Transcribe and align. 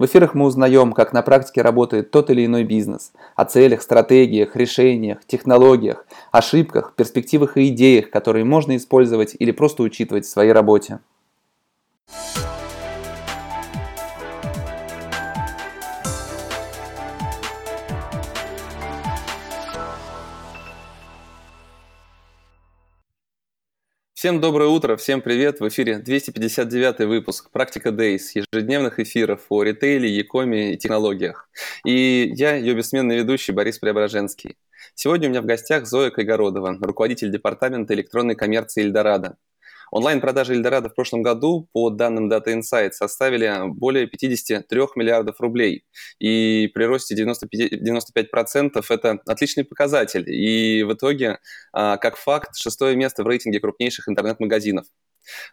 в 0.00 0.06
эфирах 0.06 0.34
мы 0.34 0.46
узнаем, 0.46 0.94
как 0.94 1.12
на 1.12 1.20
практике 1.20 1.60
работает 1.60 2.10
тот 2.10 2.30
или 2.30 2.46
иной 2.46 2.64
бизнес, 2.64 3.12
о 3.36 3.44
целях, 3.44 3.82
стратегиях, 3.82 4.56
решениях, 4.56 5.18
технологиях, 5.26 6.06
ошибках, 6.32 6.94
перспективах 6.96 7.58
и 7.58 7.68
идеях, 7.68 8.08
которые 8.08 8.46
можно 8.46 8.78
использовать 8.78 9.36
или 9.38 9.50
просто 9.50 9.82
учитывать 9.82 10.24
в 10.24 10.30
своей 10.30 10.52
работе. 10.52 11.00
Всем 24.20 24.38
доброе 24.38 24.68
утро, 24.68 24.98
всем 24.98 25.22
привет! 25.22 25.60
В 25.60 25.68
эфире 25.68 25.96
259 25.96 27.08
выпуск 27.08 27.48
«Практика 27.50 27.88
Days» 27.88 28.44
ежедневных 28.52 28.98
эфиров 28.98 29.46
о 29.48 29.62
ритейле, 29.62 30.10
якоме 30.10 30.74
и 30.74 30.76
технологиях. 30.76 31.48
И 31.86 32.30
я, 32.34 32.54
ее 32.54 32.74
бессменный 32.74 33.16
ведущий 33.16 33.52
Борис 33.52 33.78
Преображенский. 33.78 34.58
Сегодня 34.94 35.28
у 35.28 35.30
меня 35.30 35.40
в 35.40 35.46
гостях 35.46 35.86
Зоя 35.86 36.10
Кайгородова, 36.10 36.76
руководитель 36.82 37.32
департамента 37.32 37.94
электронной 37.94 38.34
коммерции 38.34 38.82
«Эльдорадо». 38.82 39.38
Онлайн-продажи 39.90 40.54
Эльдорадо 40.54 40.88
в 40.88 40.94
прошлом 40.94 41.22
году, 41.22 41.68
по 41.72 41.90
данным 41.90 42.30
Data 42.30 42.46
Insight, 42.46 42.92
составили 42.92 43.68
более 43.68 44.06
53 44.06 44.80
миллиардов 44.96 45.40
рублей. 45.40 45.84
И 46.18 46.70
при 46.74 46.84
росте 46.84 47.14
95%, 47.14 47.46
95% 47.52 48.84
это 48.88 49.18
отличный 49.26 49.64
показатель. 49.64 50.24
И 50.30 50.82
в 50.82 50.92
итоге, 50.92 51.38
а, 51.72 51.96
как 51.96 52.16
факт, 52.16 52.56
шестое 52.56 52.96
место 52.96 53.24
в 53.24 53.26
рейтинге 53.26 53.60
крупнейших 53.60 54.08
интернет-магазинов. 54.08 54.86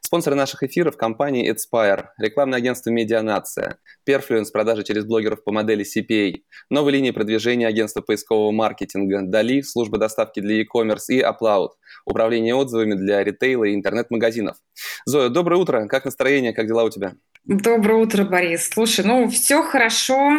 Спонсоры 0.02 0.36
наших 0.36 0.64
эфиров– 0.64 0.96
компании 0.98 1.54
Adspire, 1.54 2.06
рекламное 2.18 2.60
агентство 2.60 2.90
«Медианация», 2.90 3.78
Perfluence– 4.08 4.52
продажи 4.54 4.84
через 4.84 5.06
блогеров 5.06 5.44
по 5.44 5.52
модели 5.52 5.86
CPA, 5.86 6.42
новые 6.70 6.94
линии 6.94 7.12
продвижения 7.12 7.68
агентства 7.68 8.02
поискового 8.02 8.52
маркетинга, 8.52 9.22
Дали– 9.23 9.62
служба 9.64 9.98
доставки 9.98 10.40
для 10.40 10.62
e-commerce 10.62 11.10
и 11.10 11.22
Upload– 11.22 11.70
управление 12.06 12.56
отзывами 12.56 12.94
для 12.94 13.23
ритейла 13.23 13.66
и 13.66 13.76
интернет-магазинов. 13.76 14.58
Зоя, 15.06 15.30
доброе 15.30 15.58
утро. 15.58 15.88
Как 15.88 16.06
настроение, 16.06 16.54
как 16.54 16.68
дела 16.68 16.84
у 16.84 16.90
тебя? 16.90 17.14
Доброе 17.45 18.02
утро, 18.02 18.26
Борис. 18.26 18.70
Слушай, 18.70 19.06
ну 19.06 19.30
все 19.30 19.64
хорошо, 19.64 20.32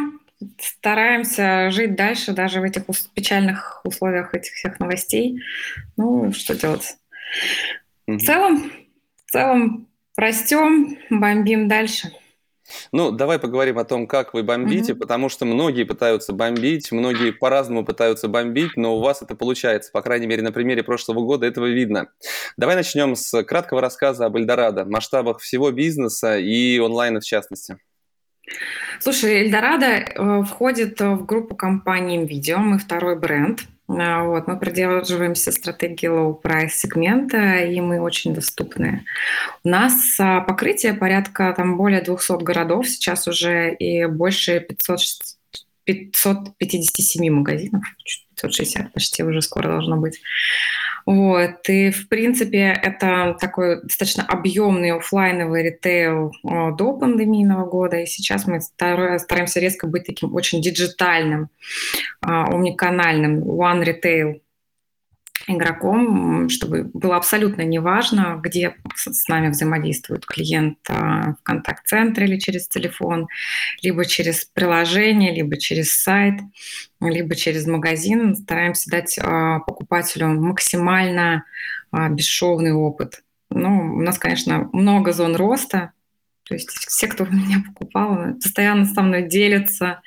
стараемся 0.58 1.70
жить 1.70 1.96
дальше 1.96 2.32
даже 2.32 2.60
в 2.60 2.64
этих 2.64 2.82
печальных 3.14 3.80
условиях 3.84 4.34
этих 4.34 4.52
всех 4.52 4.78
новостей. 4.78 5.40
Ну, 5.96 6.32
что 6.32 6.54
делать? 6.54 6.96
Mm-hmm. 8.08 8.16
В 8.16 8.24
целом, 8.24 8.72
в 9.28 9.30
целом 9.30 9.86
растем, 10.16 10.96
бомбим 11.10 11.68
дальше. 11.68 12.10
Ну, 12.92 13.10
давай 13.10 13.38
поговорим 13.38 13.78
о 13.78 13.84
том, 13.84 14.06
как 14.06 14.34
вы 14.34 14.42
бомбите, 14.42 14.92
угу. 14.92 15.00
потому 15.00 15.28
что 15.28 15.44
многие 15.44 15.84
пытаются 15.84 16.32
бомбить, 16.32 16.92
многие 16.92 17.32
по-разному 17.32 17.84
пытаются 17.84 18.28
бомбить, 18.28 18.76
но 18.76 18.96
у 18.96 19.00
вас 19.00 19.22
это 19.22 19.34
получается. 19.34 19.90
По 19.92 20.02
крайней 20.02 20.26
мере, 20.26 20.42
на 20.42 20.52
примере 20.52 20.82
прошлого 20.82 21.20
года 21.20 21.46
этого 21.46 21.66
видно. 21.66 22.08
Давай 22.56 22.76
начнем 22.76 23.16
с 23.16 23.42
краткого 23.42 23.80
рассказа 23.80 24.26
об 24.26 24.36
Эльдорадо, 24.36 24.84
масштабах 24.84 25.40
всего 25.40 25.70
бизнеса 25.70 26.38
и 26.38 26.78
онлайна 26.78 27.20
в 27.20 27.24
частности. 27.24 27.78
Слушай, 29.00 29.44
Эльдорадо 29.44 29.86
э, 29.86 30.42
входит 30.44 31.00
в 31.00 31.24
группу 31.24 31.54
компаний 31.54 32.18
NVIDIA, 32.18 32.56
мы 32.56 32.78
второй 32.78 33.18
бренд– 33.18 33.60
вот, 33.88 34.46
мы 34.46 34.58
придерживаемся 34.58 35.50
стратегии 35.50 36.10
low 36.10 36.40
price 36.40 36.68
сегмента, 36.68 37.60
и 37.60 37.80
мы 37.80 38.00
очень 38.00 38.34
доступны. 38.34 39.06
У 39.64 39.68
нас 39.70 40.20
а, 40.20 40.42
покрытие 40.42 40.92
порядка 40.92 41.54
там 41.56 41.78
более 41.78 42.02
200 42.02 42.42
городов 42.44 42.86
сейчас 42.86 43.26
уже 43.26 43.74
и 43.74 44.04
больше 44.04 44.60
500, 44.60 45.00
557 45.88 47.30
магазинов, 47.30 47.82
560 48.34 48.92
почти 48.92 49.24
уже 49.24 49.40
скоро 49.40 49.68
должно 49.68 49.96
быть. 49.96 50.20
Вот. 51.06 51.66
И, 51.68 51.90
в 51.90 52.08
принципе, 52.08 52.78
это 52.82 53.34
такой 53.40 53.80
достаточно 53.82 54.24
объемный 54.24 54.92
офлайновый 54.92 55.62
ритейл 55.62 56.32
до 56.42 56.92
пандемийного 56.92 57.64
года. 57.64 57.96
И 57.96 58.06
сейчас 58.06 58.46
мы 58.46 58.60
стараемся 58.60 59.60
резко 59.60 59.86
быть 59.86 60.04
таким 60.04 60.34
очень 60.34 60.60
диджитальным, 60.60 61.48
а, 62.20 62.54
умниканальным 62.54 63.42
one 63.42 63.82
retail 63.82 64.40
игроком, 65.46 66.48
чтобы 66.48 66.84
было 66.92 67.16
абсолютно 67.16 67.62
неважно, 67.62 68.40
где 68.42 68.76
с 68.96 69.28
нами 69.28 69.48
взаимодействует 69.48 70.26
клиент 70.26 70.78
а, 70.88 71.34
в 71.34 71.42
контакт-центре 71.42 72.26
или 72.26 72.38
через 72.38 72.68
телефон, 72.68 73.28
либо 73.82 74.04
через 74.04 74.44
приложение, 74.44 75.34
либо 75.34 75.56
через 75.56 75.92
сайт, 75.92 76.40
либо 77.00 77.36
через 77.36 77.66
магазин. 77.66 78.34
Стараемся 78.34 78.90
дать 78.90 79.18
а, 79.18 79.60
покупателю 79.60 80.28
максимально 80.28 81.44
а, 81.90 82.08
бесшовный 82.08 82.72
опыт. 82.72 83.22
Ну, 83.50 83.94
у 83.96 84.02
нас, 84.02 84.18
конечно, 84.18 84.68
много 84.72 85.12
зон 85.12 85.36
роста, 85.36 85.92
то 86.44 86.54
есть 86.54 86.70
все, 86.70 87.06
кто 87.06 87.24
у 87.24 87.26
меня 87.30 87.62
покупал, 87.66 88.34
постоянно 88.34 88.84
со 88.86 89.02
мной 89.02 89.28
делятся 89.28 90.00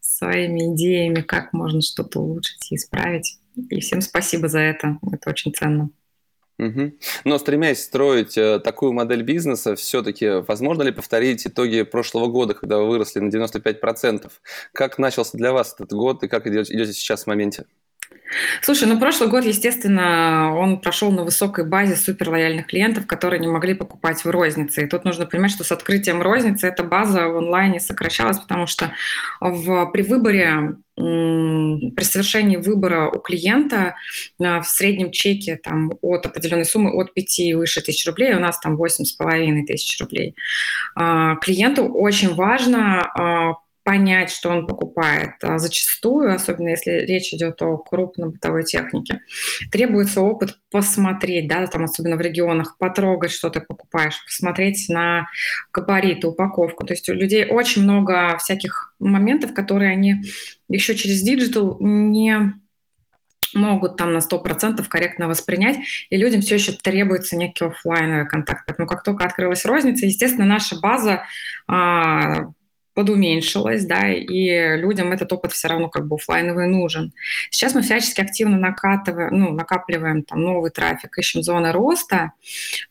своими 0.00 0.74
идеями, 0.74 1.20
как 1.20 1.52
можно 1.52 1.82
что-то 1.82 2.20
улучшить 2.20 2.70
и 2.70 2.76
исправить. 2.76 3.38
И 3.56 3.80
всем 3.80 4.00
спасибо 4.00 4.48
за 4.48 4.60
это. 4.60 4.98
Это 5.12 5.30
очень 5.30 5.52
ценно. 5.54 5.90
Угу. 6.58 6.92
Но 7.24 7.38
стремясь 7.38 7.84
строить 7.84 8.38
э, 8.38 8.60
такую 8.60 8.92
модель 8.92 9.22
бизнеса, 9.22 9.76
все-таки 9.76 10.42
возможно 10.46 10.82
ли 10.82 10.90
повторить 10.90 11.46
итоги 11.46 11.82
прошлого 11.82 12.28
года, 12.28 12.54
когда 12.54 12.78
вы 12.78 12.88
выросли 12.88 13.20
на 13.20 13.28
95%? 13.28 14.30
Как 14.72 14.98
начался 14.98 15.36
для 15.36 15.52
вас 15.52 15.74
этот 15.74 15.92
год 15.92 16.22
и 16.22 16.28
как 16.28 16.46
идете, 16.46 16.72
идете 16.72 16.94
сейчас 16.94 17.24
в 17.24 17.26
моменте? 17.26 17.66
Слушай, 18.62 18.88
ну 18.88 18.98
прошлый 18.98 19.28
год, 19.28 19.44
естественно, 19.44 20.54
он 20.56 20.80
прошел 20.80 21.10
на 21.10 21.22
высокой 21.22 21.64
базе 21.64 21.96
супер 21.96 22.30
лояльных 22.30 22.66
клиентов, 22.66 23.06
которые 23.06 23.40
не 23.40 23.48
могли 23.48 23.74
покупать 23.74 24.24
в 24.24 24.30
рознице. 24.30 24.84
И 24.84 24.88
тут 24.88 25.04
нужно 25.04 25.26
понимать, 25.26 25.50
что 25.50 25.64
с 25.64 25.72
открытием 25.72 26.22
розницы 26.22 26.66
эта 26.66 26.82
база 26.84 27.28
в 27.28 27.36
онлайне 27.36 27.80
сокращалась, 27.80 28.38
потому 28.38 28.66
что 28.66 28.92
в, 29.40 29.86
при 29.92 30.02
выборе 30.02 30.76
при 30.96 32.04
совершении 32.04 32.56
выбора 32.56 33.10
у 33.10 33.18
клиента 33.18 33.96
в 34.38 34.64
среднем 34.64 35.10
чеке 35.10 35.60
там, 35.62 35.92
от 36.00 36.24
определенной 36.24 36.64
суммы 36.64 36.90
от 36.90 37.12
5 37.12 37.38
и 37.40 37.54
выше 37.54 37.82
тысяч 37.82 38.06
рублей, 38.06 38.34
у 38.34 38.40
нас 38.40 38.58
там 38.58 38.80
8,5 38.80 39.66
тысяч 39.66 40.00
рублей. 40.00 40.34
А, 40.94 41.36
клиенту 41.36 41.84
очень 41.84 42.34
важно 42.34 43.02
а, 43.02 43.56
понять, 43.86 44.32
что 44.32 44.50
он 44.50 44.66
покупает. 44.66 45.34
А 45.42 45.58
зачастую, 45.58 46.34
особенно 46.34 46.70
если 46.70 46.90
речь 47.06 47.32
идет 47.32 47.62
о 47.62 47.76
крупной 47.78 48.30
бытовой 48.30 48.64
технике, 48.64 49.20
требуется 49.70 50.22
опыт 50.22 50.58
посмотреть, 50.72 51.46
да, 51.46 51.64
там 51.68 51.84
особенно 51.84 52.16
в 52.16 52.20
регионах, 52.20 52.78
потрогать, 52.78 53.30
что 53.30 53.48
ты 53.48 53.60
покупаешь, 53.60 54.20
посмотреть 54.24 54.88
на 54.88 55.28
габариты, 55.72 56.26
упаковку. 56.26 56.84
То 56.84 56.94
есть 56.94 57.08
у 57.08 57.14
людей 57.14 57.46
очень 57.48 57.84
много 57.84 58.36
всяких 58.38 58.92
моментов, 58.98 59.54
которые 59.54 59.92
они 59.92 60.16
еще 60.68 60.96
через 60.96 61.22
диджитал 61.22 61.76
не 61.78 62.54
могут 63.54 63.96
там 63.96 64.12
на 64.12 64.18
100% 64.18 64.84
корректно 64.88 65.28
воспринять, 65.28 65.76
и 66.10 66.16
людям 66.16 66.40
все 66.40 66.56
еще 66.56 66.72
требуется 66.72 67.36
некий 67.36 67.66
офлайновый 67.66 68.26
контакт. 68.26 68.64
Поэтому 68.66 68.88
как 68.88 69.04
только 69.04 69.24
открылась 69.24 69.64
розница, 69.64 70.06
естественно, 70.06 70.44
наша 70.44 70.80
база 70.80 71.22
а, 71.68 72.48
подуменьшилась, 72.96 73.84
да, 73.84 74.10
и 74.10 74.78
людям 74.78 75.12
этот 75.12 75.30
опыт 75.30 75.52
все 75.52 75.68
равно 75.68 75.90
как 75.90 76.08
бы 76.08 76.16
офлайновый 76.16 76.66
нужен. 76.66 77.12
Сейчас 77.50 77.74
мы 77.74 77.82
всячески 77.82 78.22
активно 78.22 78.58
накатываем, 78.58 79.38
ну, 79.38 79.52
накапливаем 79.52 80.22
там 80.22 80.40
новый 80.40 80.70
трафик, 80.70 81.18
ищем 81.18 81.42
зоны 81.42 81.72
роста 81.72 82.32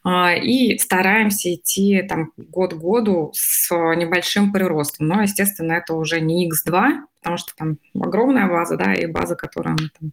э, 0.06 0.40
и 0.40 0.78
стараемся 0.78 1.56
идти 1.56 2.04
там 2.08 2.32
год 2.38 2.76
к 2.76 2.78
году 2.78 3.32
с 3.34 3.72
небольшим 3.74 4.54
приростом. 4.54 5.08
Но, 5.08 5.24
естественно, 5.24 5.74
это 5.74 5.96
уже 5.96 6.22
не 6.22 6.48
X2, 6.52 7.00
потому 7.26 7.38
что 7.40 7.56
там 7.56 7.80
огромная 8.00 8.48
база, 8.48 8.78
да, 8.78 8.94
и 8.94 9.08
база, 9.08 9.36
которую 9.36 9.78
мы 9.82 9.90
там 10.00 10.12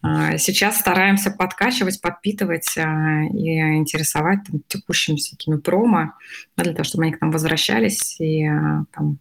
а, 0.00 0.38
сейчас 0.38 0.78
стараемся 0.78 1.30
подкачивать, 1.30 2.00
подпитывать 2.00 2.74
а, 2.78 3.24
и 3.24 3.76
интересовать 3.76 4.38
там, 4.50 4.62
текущими 4.66 5.16
всякими 5.16 5.58
промо, 5.58 6.14
да, 6.56 6.64
для 6.64 6.72
того, 6.72 6.84
чтобы 6.84 7.04
они 7.04 7.12
к 7.12 7.20
нам 7.20 7.32
возвращались 7.32 8.18
и 8.18 8.46
а, 8.46 8.84
там, 8.96 9.18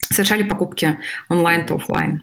совершали 0.00 0.44
покупки 0.44 0.98
онлайн 1.28 1.66
то 1.66 1.74
офлайн. 1.74 2.22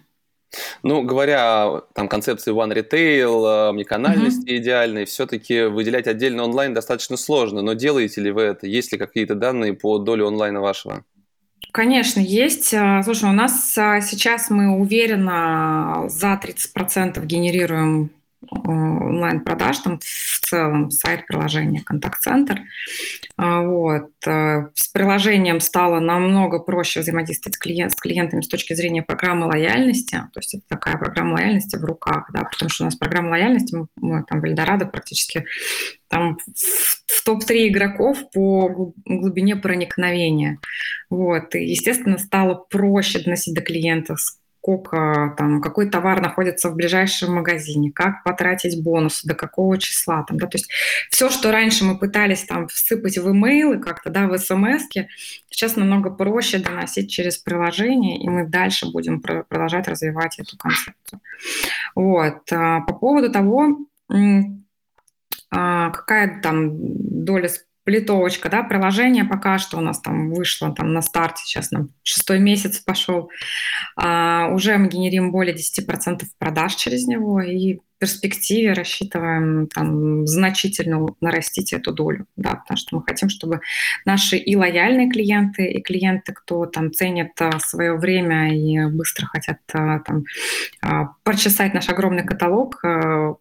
Ну, 0.81 1.03
говоря 1.03 1.67
о 1.67 1.81
там, 1.93 2.07
концепции 2.07 2.51
One 2.51 2.73
Retail, 2.73 3.69
омниканальности 3.69 4.49
mm-hmm. 4.49 4.57
идеальной, 4.57 5.05
все-таки 5.05 5.65
выделять 5.65 6.07
отдельно 6.07 6.43
онлайн 6.43 6.73
достаточно 6.73 7.17
сложно. 7.17 7.61
Но 7.61 7.73
делаете 7.73 8.21
ли 8.21 8.31
вы 8.31 8.41
это? 8.41 8.65
Есть 8.65 8.91
ли 8.91 8.97
какие-то 8.97 9.35
данные 9.35 9.75
по 9.75 9.99
доле 9.99 10.25
онлайна 10.25 10.59
вашего? 10.59 11.05
Конечно, 11.71 12.19
есть. 12.19 12.73
А, 12.73 13.03
слушай, 13.03 13.29
у 13.29 13.33
нас 13.33 13.77
а, 13.77 14.01
сейчас 14.01 14.49
мы 14.49 14.75
уверенно 14.75 16.05
за 16.07 16.33
30% 16.33 17.23
генерируем 17.25 18.09
онлайн-продаж, 18.51 19.79
там 19.79 19.99
в 19.99 20.39
целом 20.39 20.91
сайт, 20.91 21.27
приложение, 21.27 21.81
контакт-центр. 21.83 22.61
А, 23.37 23.61
вот. 23.61 24.11
Э, 24.25 24.67
с 24.73 24.87
приложением 24.87 25.59
стало 25.59 25.99
намного 25.99 26.59
проще 26.59 27.01
взаимодействовать 27.01 27.55
с, 27.55 27.59
клиент, 27.59 27.91
с 27.91 27.95
клиентами 27.95 28.41
с 28.41 28.47
точки 28.47 28.73
зрения 28.73 29.03
программы 29.03 29.47
лояльности. 29.47 30.15
То 30.33 30.39
есть 30.39 30.55
это 30.55 30.63
такая 30.67 30.97
программа 30.97 31.33
лояльности 31.33 31.75
в 31.77 31.83
руках, 31.83 32.29
да, 32.33 32.43
потому 32.43 32.69
что 32.69 32.83
у 32.83 32.85
нас 32.85 32.95
программа 32.95 33.31
лояльности, 33.31 33.75
мы, 33.75 33.87
мы 33.97 34.23
там 34.23 34.41
в 34.41 34.45
Эльдорадо 34.45 34.85
практически 34.85 35.45
там 36.07 36.37
в, 36.37 37.13
в 37.13 37.23
топ-3 37.23 37.67
игроков 37.67 38.31
по 38.31 38.93
глубине 39.05 39.55
проникновения. 39.55 40.59
Вот. 41.09 41.55
И, 41.55 41.65
естественно, 41.65 42.17
стало 42.17 42.55
проще 42.55 43.19
доносить 43.19 43.53
до 43.53 43.61
клиентов, 43.61 44.19
сколько 44.61 45.33
там, 45.37 45.61
какой 45.61 45.89
товар 45.89 46.21
находится 46.21 46.69
в 46.69 46.75
ближайшем 46.75 47.33
магазине, 47.33 47.91
как 47.91 48.23
потратить 48.23 48.83
бонусы, 48.83 49.27
до 49.27 49.33
какого 49.33 49.77
числа. 49.77 50.23
Там, 50.27 50.37
да, 50.37 50.47
то 50.47 50.57
есть 50.57 50.69
все, 51.09 51.29
что 51.29 51.51
раньше 51.51 51.85
мы 51.85 51.97
пытались 51.97 52.43
там 52.43 52.67
всыпать 52.67 53.17
в 53.17 53.31
имейлы 53.31 53.79
как-то, 53.79 54.09
да, 54.09 54.27
в 54.27 54.37
смс 54.37 54.83
сейчас 55.49 55.75
намного 55.75 56.09
проще 56.09 56.59
доносить 56.59 57.09
через 57.09 57.37
приложение, 57.37 58.19
и 58.19 58.27
мы 58.29 58.47
дальше 58.47 58.91
будем 58.91 59.21
продолжать 59.21 59.87
развивать 59.87 60.39
эту 60.39 60.57
концепцию. 60.57 61.21
Вот. 61.95 62.51
А, 62.51 62.81
по 62.81 62.93
поводу 62.93 63.31
того, 63.31 63.77
а, 65.51 65.89
какая 65.89 66.41
там 66.41 66.71
доля 67.25 67.49
плитовочка, 67.83 68.49
да, 68.49 68.63
приложение 68.63 69.23
пока 69.23 69.57
что 69.57 69.77
у 69.77 69.81
нас 69.81 69.99
там 69.99 70.31
вышло 70.31 70.73
там 70.73 70.93
на 70.93 71.01
старте, 71.01 71.43
сейчас 71.43 71.71
нам 71.71 71.89
шестой 72.03 72.39
месяц 72.39 72.79
пошел, 72.79 73.29
а, 73.95 74.49
уже 74.53 74.77
мы 74.77 74.89
генерим 74.89 75.31
более 75.31 75.55
10% 75.55 76.23
продаж 76.37 76.75
через 76.75 77.07
него 77.07 77.41
и 77.41 77.77
в 77.77 77.81
перспективе 77.99 78.71
рассчитываем 78.71 79.67
там 79.67 80.25
значительно 80.25 81.05
нарастить 81.19 81.73
эту 81.73 81.91
долю, 81.91 82.27
да, 82.37 82.55
потому 82.55 82.77
что 82.77 82.95
мы 82.95 83.03
хотим, 83.03 83.27
чтобы 83.27 83.59
наши 84.05 84.37
и 84.37 84.55
лояльные 84.55 85.09
клиенты, 85.09 85.65
и 85.65 85.81
клиенты, 85.81 86.33
кто 86.33 86.65
там 86.65 86.93
ценит 86.93 87.31
а, 87.41 87.59
свое 87.59 87.97
время 87.97 88.55
и 88.55 88.85
быстро 88.89 89.25
хотят 89.25 89.59
а, 89.73 89.99
там 89.99 90.23
а, 90.81 91.09
прочесать 91.23 91.73
наш 91.73 91.89
огромный 91.89 92.23
каталог, 92.23 92.81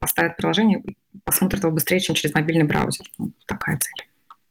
поставят 0.01 0.37
приложение, 0.37 0.83
посмотрят 1.25 1.63
его 1.63 1.73
быстрее, 1.73 2.01
чем 2.01 2.17
через 2.17 2.35
мобильный 2.35 2.65
браузер. 2.65 3.07
Такая 3.47 3.79
цель. 3.79 4.08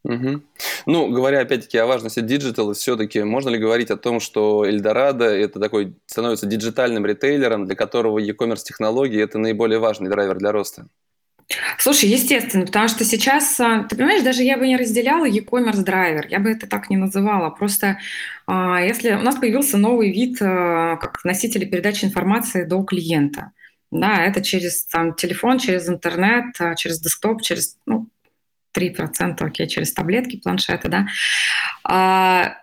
Угу. 0.07 0.41
Ну, 0.85 1.11
говоря 1.11 1.41
опять-таки 1.41 1.77
о 1.77 1.85
важности 1.85 2.21
диджитала, 2.21 2.73
все-таки 2.73 3.23
можно 3.23 3.49
ли 3.49 3.57
говорить 3.57 3.91
о 3.91 3.97
том, 3.97 4.21
что 4.21 4.65
Эльдорадо 4.65 5.25
это 5.25 5.59
такой 5.59 5.95
становится 6.05 6.45
диджитальным 6.45 7.05
ритейлером, 7.05 7.65
для 7.65 7.75
которого 7.75 8.17
e-commerce 8.17 8.63
технологии 8.63 9.21
это 9.21 9.37
наиболее 9.37 9.79
важный 9.79 10.09
драйвер 10.09 10.37
для 10.37 10.53
роста? 10.53 10.87
Слушай, 11.77 12.09
естественно, 12.09 12.65
потому 12.65 12.87
что 12.87 13.03
сейчас, 13.03 13.59
а, 13.59 13.83
ты 13.83 13.97
понимаешь, 13.97 14.23
даже 14.23 14.43
я 14.43 14.57
бы 14.57 14.65
не 14.67 14.77
разделяла 14.77 15.25
e-commerce 15.25 15.83
драйвер, 15.83 16.27
я 16.29 16.39
бы 16.39 16.51
это 16.51 16.67
так 16.67 16.89
не 16.89 16.95
называла. 16.95 17.49
Просто 17.49 17.99
а, 18.45 18.81
если 18.81 19.11
у 19.11 19.21
нас 19.21 19.35
появился 19.35 19.77
новый 19.77 20.13
вид 20.13 20.37
а, 20.41 20.95
как 20.95 21.23
носители 21.25 21.65
передачи 21.65 22.05
информации 22.05 22.63
до 22.63 22.81
клиента, 22.83 23.51
да, 23.91 24.23
это 24.23 24.41
через 24.41 24.85
там, 24.85 25.15
телефон, 25.15 25.59
через 25.59 25.89
интернет, 25.89 26.55
через 26.77 26.99
десктоп, 27.01 27.41
через 27.41 27.77
ну, 27.85 28.07
3%, 28.77 29.43
окей, 29.43 29.67
через 29.67 29.93
таблетки, 29.93 30.39
планшеты, 30.41 30.89
да, 30.89 31.07
а, 31.83 32.57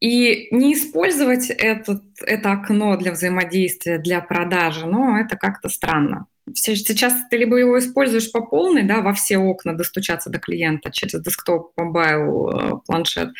и 0.00 0.48
не 0.54 0.74
использовать 0.74 1.48
этот, 1.50 2.02
это 2.20 2.52
окно 2.52 2.96
для 2.96 3.12
взаимодействия, 3.12 3.98
для 3.98 4.20
продажи, 4.20 4.86
ну, 4.86 5.16
это 5.16 5.36
как-то 5.36 5.68
странно. 5.68 6.26
Сейчас 6.54 7.14
ты 7.28 7.38
либо 7.38 7.56
его 7.56 7.76
используешь 7.78 8.30
по 8.30 8.40
полной, 8.40 8.84
да, 8.84 9.00
во 9.00 9.12
все 9.14 9.38
окна 9.38 9.72
достучаться 9.72 10.30
до 10.30 10.38
клиента 10.38 10.92
через 10.92 11.20
десктоп, 11.20 11.72
mobile, 11.76 12.50
э, 12.50 12.72
планшет, 12.86 13.30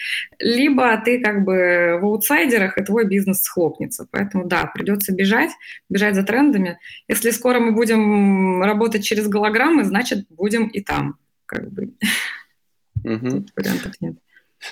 либо 0.40 0.96
ты 1.04 1.20
как 1.20 1.44
бы 1.44 1.98
в 2.00 2.04
аутсайдерах, 2.04 2.78
и 2.78 2.82
твой 2.82 3.06
бизнес 3.06 3.42
схлопнется. 3.42 4.08
Поэтому 4.10 4.46
да, 4.46 4.66
придется 4.74 5.14
бежать, 5.14 5.50
бежать 5.88 6.16
за 6.16 6.24
трендами. 6.24 6.78
Если 7.06 7.30
скоро 7.30 7.60
мы 7.60 7.72
будем 7.72 8.62
работать 8.62 9.04
через 9.04 9.28
голограммы, 9.28 9.84
значит, 9.84 10.26
будем 10.28 10.66
и 10.66 10.80
там 10.80 11.16
как 11.46 11.70
бы 11.72 11.92
угу. 13.04 13.44
вариантов 13.56 13.94
нет. 14.00 14.16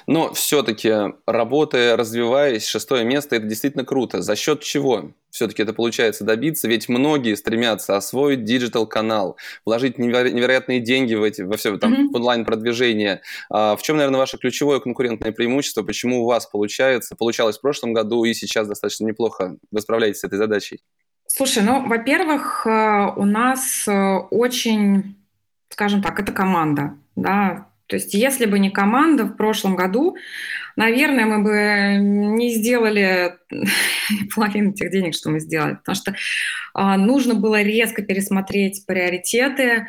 Но 0.06 0.32
все-таки 0.32 0.92
работая, 1.26 1.96
развиваясь, 1.96 2.66
шестое 2.66 3.04
место– 3.04 3.36
это 3.36 3.46
действительно 3.46 3.84
круто. 3.84 4.22
За 4.22 4.36
счет 4.36 4.60
чего 4.62 5.12
все-таки 5.30 5.62
это 5.62 5.72
получается 5.72 6.24
добиться? 6.24 6.68
Ведь 6.68 6.88
многие 6.88 7.34
стремятся 7.34 7.96
освоить 7.96 8.44
диджитал-канал, 8.44 9.36
вложить 9.64 9.98
невероятные 9.98 10.80
деньги 10.80 11.14
в, 11.14 11.22
эти, 11.22 11.42
во 11.42 11.56
все 11.56 11.76
там, 11.78 11.92
mm-hmm. 11.92 12.12
в 12.12 12.16
онлайн-продвижение. 12.16 13.22
А 13.50 13.76
в 13.76 13.82
чем, 13.82 13.96
наверное, 13.96 14.18
ваше 14.18 14.38
ключевое 14.38 14.80
конкурентное 14.80 15.32
преимущество? 15.32 15.82
Почему 15.82 16.22
у 16.22 16.26
вас 16.26 16.46
получается, 16.46 17.16
получалось 17.16 17.58
в 17.58 17.60
прошлом 17.60 17.92
году 17.92 18.24
и 18.24 18.34
сейчас 18.34 18.68
достаточно 18.68 19.06
неплохо 19.06 19.56
вы 19.70 19.80
справляетесь 19.80 20.20
с 20.20 20.24
этой 20.24 20.38
задачей? 20.38 20.80
Слушай, 21.26 21.62
ну, 21.62 21.86
во-первых, 21.86 22.66
э, 22.66 23.12
у 23.16 23.24
нас 23.24 23.88
э, 23.88 24.16
очень 24.30 25.16
скажем 25.74 26.02
так, 26.02 26.20
это 26.20 26.30
команда, 26.30 26.94
да, 27.16 27.66
то 27.88 27.96
есть 27.96 28.14
если 28.14 28.46
бы 28.46 28.60
не 28.60 28.70
команда 28.70 29.24
в 29.24 29.36
прошлом 29.36 29.74
году, 29.74 30.16
наверное, 30.76 31.26
мы 31.26 31.42
бы 31.42 31.96
не 31.98 32.54
сделали 32.54 33.34
половину 34.34 34.72
тех 34.72 34.92
денег, 34.92 35.16
что 35.16 35.30
мы 35.30 35.40
сделали, 35.40 35.74
потому 35.74 35.96
что 35.96 36.14
а, 36.74 36.96
нужно 36.96 37.34
было 37.34 37.60
резко 37.60 38.02
пересмотреть 38.02 38.86
приоритеты, 38.86 39.88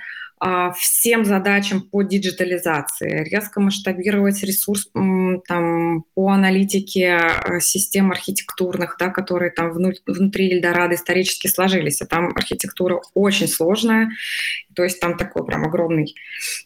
всем 0.76 1.26
задачам 1.26 1.82
по 1.82 2.04
диджитализации, 2.04 3.24
резко 3.24 3.62
масштабировать 3.62 4.44
ресурс 4.44 4.90
там, 5.48 6.04
по 6.14 6.30
аналитике 6.30 7.20
э, 7.20 7.60
систем 7.62 8.12
архитектурных, 8.12 8.98
да, 9.00 9.10
которые 9.10 9.52
там 9.52 9.72
внутри 9.72 10.52
Эльдорадо 10.52 10.96
исторически 10.96 11.48
сложились. 11.48 12.02
А 12.02 12.06
там 12.06 12.34
архитектура 12.36 13.02
очень 13.14 13.48
сложная, 13.48 14.10
то 14.76 14.84
есть 14.84 15.00
там 15.00 15.18
такой 15.18 15.46
прям 15.46 15.64
огромный, 15.66 16.16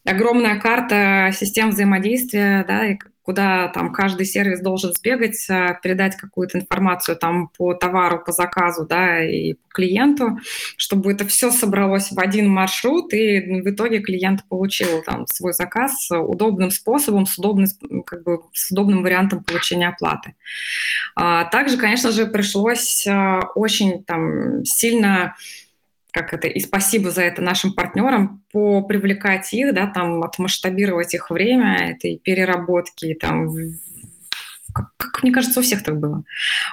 огромная 0.04 0.58
карта 0.58 1.30
систем 1.32 1.70
взаимодействия, 1.70 2.64
да, 2.66 2.84
куда 3.22 3.68
там 3.68 3.92
каждый 3.92 4.26
сервис 4.26 4.60
должен 4.60 4.92
сбегать, 4.92 5.48
э, 5.48 5.78
передать 5.82 6.16
какую-то 6.16 6.58
информацию 6.58 7.16
там 7.16 7.48
по 7.48 7.74
товару, 7.74 8.22
по 8.24 8.32
заказу, 8.32 8.86
да, 8.86 9.24
и 9.24 9.54
по 9.54 9.68
клиенту, 9.74 10.38
чтобы 10.76 11.12
это 11.12 11.26
все 11.26 11.50
собралось 11.50 12.10
в 12.10 12.18
один 12.18 12.48
маршрут, 12.48 13.12
и 13.12 13.60
в 13.60 13.70
итоге 13.70 14.00
клиент 14.00 14.44
получил 14.48 15.02
там 15.04 15.26
свой 15.26 15.52
заказ 15.52 16.10
удобным 16.10 16.70
способом, 16.70 17.26
с 17.26 17.38
удобным, 17.38 17.66
как 18.04 18.22
бы, 18.24 18.40
с 18.52 18.70
удобным 18.70 19.02
вариантом 19.02 19.44
получения 19.44 19.88
оплаты. 19.88 20.34
А 21.14 21.44
также, 21.44 21.76
конечно 21.76 22.10
же, 22.10 22.26
пришлось 22.26 23.06
э, 23.06 23.40
очень 23.54 24.02
там 24.04 24.64
сильно 24.64 25.36
как 26.12 26.34
это, 26.34 26.48
и 26.48 26.60
спасибо 26.60 27.10
за 27.10 27.22
это 27.22 27.42
нашим 27.42 27.72
партнерам, 27.72 28.42
по 28.52 28.82
привлекать 28.82 29.52
их, 29.52 29.74
да, 29.74 29.86
там, 29.86 30.22
отмасштабировать 30.22 31.14
их 31.14 31.30
время 31.30 31.92
этой 31.92 32.18
переработки, 32.18 33.14
там, 33.14 33.54
как, 34.72 34.90
как 34.96 35.22
мне 35.22 35.32
кажется, 35.32 35.60
у 35.60 35.62
всех 35.62 35.82
так 35.82 35.98
было. 35.98 36.24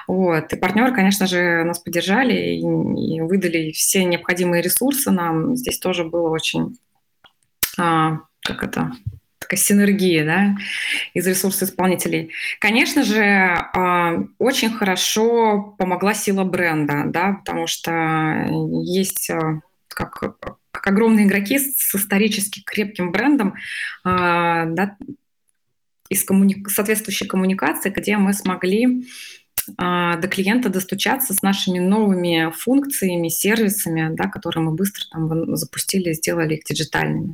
Вот. 0.06 0.52
И 0.52 0.56
партнеры, 0.56 0.94
конечно 0.94 1.26
же, 1.26 1.64
нас 1.64 1.78
поддержали 1.78 2.56
и, 2.56 2.60
и 2.60 3.20
выдали 3.20 3.72
все 3.72 4.04
необходимые 4.04 4.62
ресурсы 4.62 5.10
нам. 5.10 5.56
Здесь 5.56 5.78
тоже 5.78 6.04
было 6.04 6.30
очень, 6.30 6.78
а, 7.78 8.18
как 8.42 8.62
это, 8.62 8.92
такая 9.38 9.58
синергия 9.58 10.24
да, 10.24 10.56
из 11.14 11.26
ресурсов 11.26 11.68
исполнителей. 11.68 12.32
Конечно 12.60 13.04
же, 13.04 13.22
а, 13.22 14.24
очень 14.38 14.70
хорошо 14.70 15.74
помогла 15.78 16.14
сила 16.14 16.44
бренда, 16.44 17.04
да, 17.06 17.34
потому 17.34 17.66
что 17.66 18.46
есть 18.82 19.30
а, 19.30 19.60
как, 19.88 20.20
как 20.70 20.86
огромные 20.86 21.26
игроки 21.26 21.58
с 21.58 21.94
исторически 21.94 22.62
крепким 22.64 23.12
брендом, 23.12 23.54
а, 24.04 24.66
да, 24.66 24.96
из 26.08 26.24
коммуни... 26.24 26.64
соответствующей 26.68 27.26
коммуникации, 27.26 27.90
где 27.90 28.16
мы 28.16 28.32
смогли 28.32 29.06
до 29.76 30.28
клиента 30.28 30.68
достучаться 30.68 31.34
с 31.34 31.42
нашими 31.42 31.78
новыми 31.78 32.52
функциями, 32.56 33.28
сервисами, 33.28 34.14
да, 34.14 34.28
которые 34.28 34.64
мы 34.64 34.72
быстро 34.72 35.04
там 35.10 35.56
запустили, 35.56 36.12
сделали 36.12 36.54
их 36.54 36.64
диджитальными. 36.64 37.32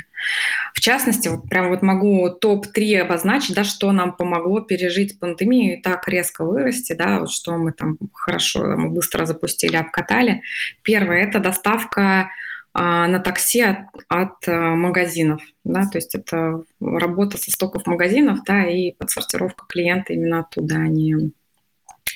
В 0.75 0.81
частности, 0.81 1.29
вот 1.29 1.49
прям 1.49 1.69
вот 1.69 1.83
могу 1.83 2.29
топ-3 2.31 2.99
обозначить, 2.99 3.55
да, 3.55 3.65
что 3.65 3.93
нам 3.93 4.13
помогло 4.13 4.61
пережить 4.61 5.19
пандемию 5.19 5.79
и 5.79 5.83
так 5.83 6.09
резко 6.09 6.45
вырасти, 6.45 6.93
да, 6.93 7.21
вот 7.21 7.31
что 7.31 7.57
мы 7.57 7.73
там 7.73 7.99
хорошо, 8.13 8.65
мы 8.77 8.91
быстро 8.91 9.27
запустили, 9.27 9.77
обкатали. 9.77 10.43
Первое– 10.83 11.23
это 11.25 11.39
доставка 11.41 12.31
а, 12.73 13.07
на 13.07 13.21
такси 13.21 13.63
от, 13.63 13.79
от 14.09 14.49
а, 14.49 14.75
магазинов, 14.75 15.43
да, 15.63 15.87
то 15.87 15.99
есть 15.99 16.15
это 16.15 16.65
работа 16.81 17.39
со 17.39 17.51
стоков 17.53 17.87
магазинов, 17.87 18.41
да, 18.45 18.69
и 18.69 18.93
подсортировка 18.93 19.65
клиента 19.69 20.13
именно 20.13 20.41
оттуда, 20.41 20.77
а 20.77 20.89
не 20.89 21.33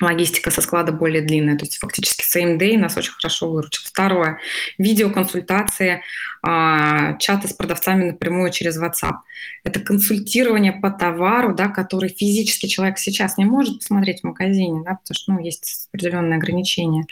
логистика 0.00 0.50
со 0.50 0.61
склада 0.61 0.93
более 0.93 1.23
длинная, 1.23 1.57
то 1.57 1.64
есть 1.64 1.78
фактически 1.78 2.25
same 2.25 2.59
day 2.59 2.76
нас 2.76 2.97
очень 2.97 3.12
хорошо 3.12 3.50
выручил. 3.50 3.83
Второе, 3.85 4.38
видеоконсультации, 4.78 6.02
а, 6.43 7.14
чаты 7.19 7.49
с 7.49 7.52
продавцами 7.52 8.11
напрямую 8.11 8.50
через 8.50 8.81
WhatsApp. 8.81 9.17
Это 9.64 9.81
консультирование 9.81 10.73
по 10.73 10.90
товару, 10.90 11.55
да, 11.55 11.69
который 11.69 12.09
физически 12.09 12.67
человек 12.67 12.99
сейчас 12.99 13.38
не 13.38 13.45
может 13.45 13.78
посмотреть 13.78 14.21
в 14.21 14.25
магазине, 14.25 14.83
да, 14.85 14.95
потому 14.97 15.14
что 15.14 15.33
ну, 15.33 15.40
есть 15.40 15.88
определенные 15.93 16.37
ограничения. 16.37 17.05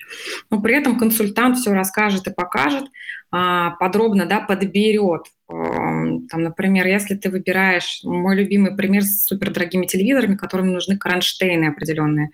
Но 0.51 0.61
при 0.61 0.77
этом 0.77 0.99
консультант 0.99 1.59
все 1.59 1.73
расскажет 1.73 2.27
и 2.29 2.33
покажет, 2.33 2.85
а, 3.31 3.71
подробно 3.73 4.27
да, 4.27 4.41
подберет 4.41 5.25
там, 5.49 6.43
например, 6.43 6.87
если 6.87 7.15
ты 7.15 7.31
выбираешь, 7.31 8.01
мой 8.03 8.37
любимый 8.37 8.77
пример 8.77 9.03
с 9.03 9.27
супердорогими 9.27 9.87
телевизорами, 9.87 10.37
которым 10.37 10.73
нужны 10.73 10.99
кронштейны 10.99 11.67
определенные, 11.67 12.31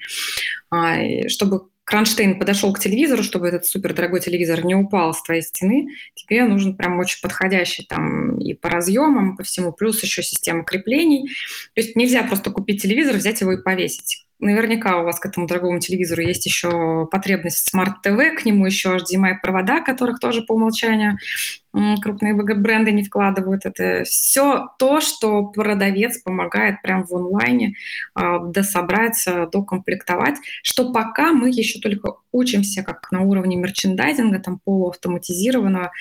а, 0.71 1.29
чтобы 1.29 1.69
кронштейн 1.85 2.39
подошел 2.39 2.73
к 2.73 2.79
телевизору, 2.79 3.23
чтобы 3.23 3.49
этот 3.49 3.67
супердорогой 3.67 4.21
телевизор 4.21 4.65
не 4.65 4.75
упал 4.75 5.13
с 5.13 5.23
твоей 5.23 5.43
стены, 5.43 5.89
тебе 6.15 6.45
нужен 6.45 6.77
прям 6.77 6.99
очень 6.99 7.21
подходящий 7.21 7.85
там 7.85 8.39
и 8.39 8.55
по 8.55 8.71
разъемам, 8.71 9.37
по 9.37 9.43
всему, 9.43 9.73
плюс 9.73 10.03
еще 10.03 10.23
система 10.23 10.65
креплений. 10.65 11.29
То 11.75 11.83
есть 11.83 11.97
нельзя 11.97 12.23
просто 12.23 12.51
купить 12.51 12.81
телевизор, 12.81 13.17
взять 13.17 13.41
его 13.41 13.53
и 13.53 13.63
повесить 13.63 14.27
наверняка 14.43 14.99
у 14.99 15.05
вас 15.05 15.19
к 15.19 15.27
этому 15.27 15.47
дорогому 15.47 15.79
телевизору 15.79 16.23
есть 16.23 16.45
еще 16.45 17.07
потребность 17.11 17.69
смарт-ТВ, 17.69 18.41
к 18.41 18.45
нему 18.45 18.67
еще 18.67 18.97
HDMI-провода, 18.97 19.81
которых 19.81 20.19
тоже 20.19 20.43
по 20.43 20.53
умолчанию 20.53 21.19
крупные 22.03 22.35
бренды 22.35 22.93
не 22.93 23.03
вкладывают. 23.03 23.65
Это 23.65 24.05
все 24.05 24.69
то, 24.79 25.01
что 25.01 25.45
продавец 25.45 26.19
помогает 26.19 26.83
прямо 26.83 27.07
в 27.07 27.15
онлайне 27.15 27.77
э, 28.15 28.39
дособрать, 28.45 29.27
докомплектовать, 29.51 30.37
что 30.63 30.93
пока 30.93 31.33
мы 31.33 31.49
еще 31.49 31.81
только 31.81 32.17
учимся 32.31 32.83
как 32.83 33.11
на 33.11 33.23
уровне 33.23 33.57
мерчендайзинга, 33.57 34.41
там 34.41 34.61
полуавтоматизированного, 34.65 35.93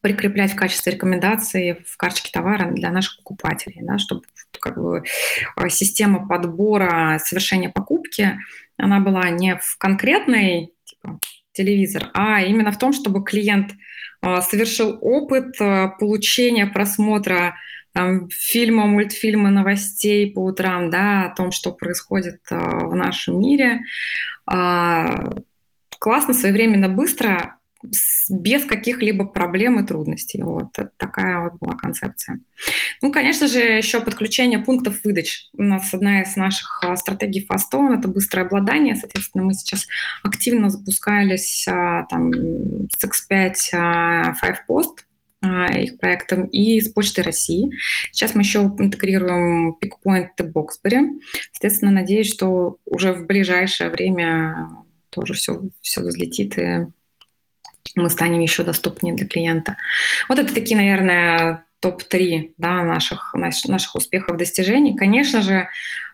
прикреплять 0.00 0.52
в 0.52 0.56
качестве 0.56 0.92
рекомендации 0.92 1.84
в 1.86 1.96
карточке 1.96 2.30
товара 2.32 2.70
для 2.70 2.90
наших 2.90 3.18
покупателей, 3.18 3.80
да, 3.82 3.98
чтобы 3.98 4.22
как 4.58 4.80
бы, 4.80 5.02
э, 5.56 5.68
система 5.68 6.26
подбора 6.26 7.20
совершения 7.22 7.70
покупки, 7.70 8.38
она 8.76 9.00
была 9.00 9.28
не 9.30 9.56
в 9.56 9.76
конкретной 9.78 10.72
типа, 10.84 11.20
телевизор, 11.52 12.10
а 12.14 12.42
именно 12.42 12.72
в 12.72 12.78
том, 12.78 12.92
чтобы 12.92 13.24
клиент 13.24 13.72
э, 14.22 14.40
совершил 14.42 14.98
опыт 15.00 15.56
получения 15.98 16.66
просмотра 16.66 17.56
там, 17.92 18.28
фильма, 18.30 18.86
мультфильма, 18.86 19.50
новостей 19.50 20.32
по 20.32 20.44
утрам, 20.44 20.90
да, 20.90 21.24
о 21.24 21.34
том, 21.34 21.50
что 21.50 21.72
происходит 21.72 22.40
в 22.48 22.94
нашем 22.94 23.40
мире. 23.40 23.80
А, 24.46 25.32
классно, 25.98 26.34
своевременно, 26.34 26.88
быстро 26.88 27.59
без 28.28 28.64
каких-либо 28.64 29.24
проблем 29.24 29.80
и 29.80 29.86
трудностей. 29.86 30.42
Вот 30.42 30.72
такая 30.96 31.40
вот 31.40 31.54
была 31.60 31.74
концепция. 31.74 32.40
Ну, 33.00 33.10
конечно 33.10 33.46
же, 33.46 33.60
еще 33.60 34.00
подключение 34.00 34.58
пунктов 34.58 35.02
выдач. 35.04 35.48
У 35.54 35.62
нас 35.62 35.92
одна 35.94 36.22
из 36.22 36.36
наших 36.36 36.82
а, 36.84 36.96
стратегий 36.96 37.46
Fastone– 37.48 37.98
это 37.98 38.08
быстрое 38.08 38.46
обладание. 38.46 38.96
Соответственно, 38.96 39.44
мы 39.44 39.54
сейчас 39.54 39.86
активно 40.22 40.68
запускались 40.68 41.66
а, 41.68 42.04
там, 42.04 42.32
с 42.32 43.02
X5 43.02 43.54
Five 43.72 44.56
Post, 44.68 44.98
их 45.74 45.98
проектом, 45.98 46.44
и 46.46 46.80
с 46.82 46.90
Почты 46.90 47.22
России. 47.22 47.70
Сейчас 48.12 48.34
мы 48.34 48.42
еще 48.42 48.58
интегрируем 48.58 49.78
PickPoint 49.82 50.28
и 50.38 50.42
Boxberry. 50.42 51.18
Соответственно, 51.52 51.92
надеюсь, 51.92 52.30
что 52.30 52.76
уже 52.84 53.14
в 53.14 53.26
ближайшее 53.26 53.88
время 53.88 54.68
тоже 55.08 55.32
все, 55.34 55.62
все 55.80 56.02
взлетит 56.02 56.58
и 56.58 56.86
мы 57.96 58.10
станем 58.10 58.40
еще 58.40 58.62
доступнее 58.62 59.14
для 59.14 59.26
клиента. 59.26 59.76
Вот 60.28 60.38
это 60.38 60.54
такие, 60.54 60.76
наверное, 60.76 61.64
топ-3 61.80 62.52
да, 62.58 62.82
наших, 62.84 63.34
наших 63.34 63.94
успехов, 63.94 64.36
достижений. 64.36 64.96
Конечно 64.96 65.40
же, 65.40 65.68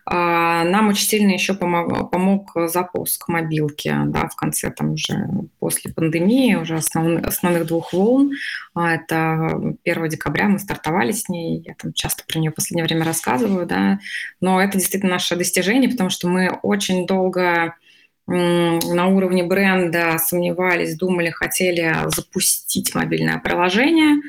а, 0.09 0.63
нам 0.63 0.87
очень 0.87 1.05
сильно 1.05 1.31
еще 1.31 1.53
помог, 1.53 2.09
помог 2.09 2.51
запуск 2.67 3.27
мобилки 3.27 3.93
да, 4.05 4.29
в 4.29 4.35
конце, 4.37 4.71
там 4.71 4.93
уже 4.93 5.27
после 5.59 5.93
пандемии, 5.93 6.55
уже 6.55 6.77
основных, 6.77 7.25
основных 7.25 7.67
двух 7.67 7.91
волн. 7.91 8.31
А, 8.73 8.95
это 8.95 9.75
1 9.83 10.07
декабря 10.07 10.47
мы 10.47 10.59
стартовали 10.59 11.11
с 11.11 11.27
ней, 11.27 11.61
я 11.65 11.73
там 11.73 11.91
часто 11.91 12.23
про 12.25 12.39
нее 12.39 12.51
в 12.51 12.55
последнее 12.55 12.85
время 12.85 13.03
рассказываю, 13.03 13.65
да, 13.65 13.99
но 14.39 14.61
это 14.61 14.77
действительно 14.77 15.13
наше 15.13 15.35
достижение, 15.35 15.89
потому 15.89 16.09
что 16.09 16.29
мы 16.29 16.57
очень 16.63 17.05
долго 17.05 17.75
на 18.27 19.07
уровне 19.07 19.43
бренда 19.43 20.17
сомневались, 20.19 20.97
думали, 20.97 21.29
хотели 21.29 21.95
запустить 22.07 22.93
мобильное 22.93 23.39
приложение, 23.39 24.21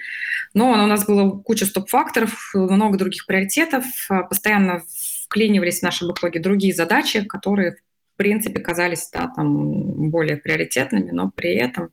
но 0.55 0.71
у 0.71 0.87
нас 0.87 1.05
было 1.05 1.31
куча 1.31 1.67
стоп-факторов, 1.67 2.53
много 2.55 2.97
других 2.97 3.27
приоритетов, 3.27 3.85
постоянно 4.29 4.83
вклинивались 5.25 5.81
в 5.81 5.83
наши 5.83 6.07
бэклоги 6.07 6.39
другие 6.39 6.75
задачи, 6.75 7.25
которые, 7.25 7.73
в 7.73 8.17
принципе, 8.17 8.61
казались 8.61 9.11
да, 9.13 9.31
там, 9.35 10.11
более 10.11 10.37
приоритетными, 10.37 11.11
но 11.11 11.31
при 11.31 11.55
этом 11.55 11.91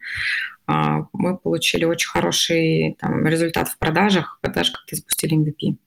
а, 0.68 1.08
мы 1.12 1.38
получили 1.38 1.86
очень 1.86 2.10
хороший 2.10 2.98
там, 3.00 3.26
результат 3.26 3.68
в 3.68 3.78
продажах, 3.78 4.40
даже 4.42 4.72
когда 4.72 4.96
запустили 4.96 5.38
MVP. 5.38 5.78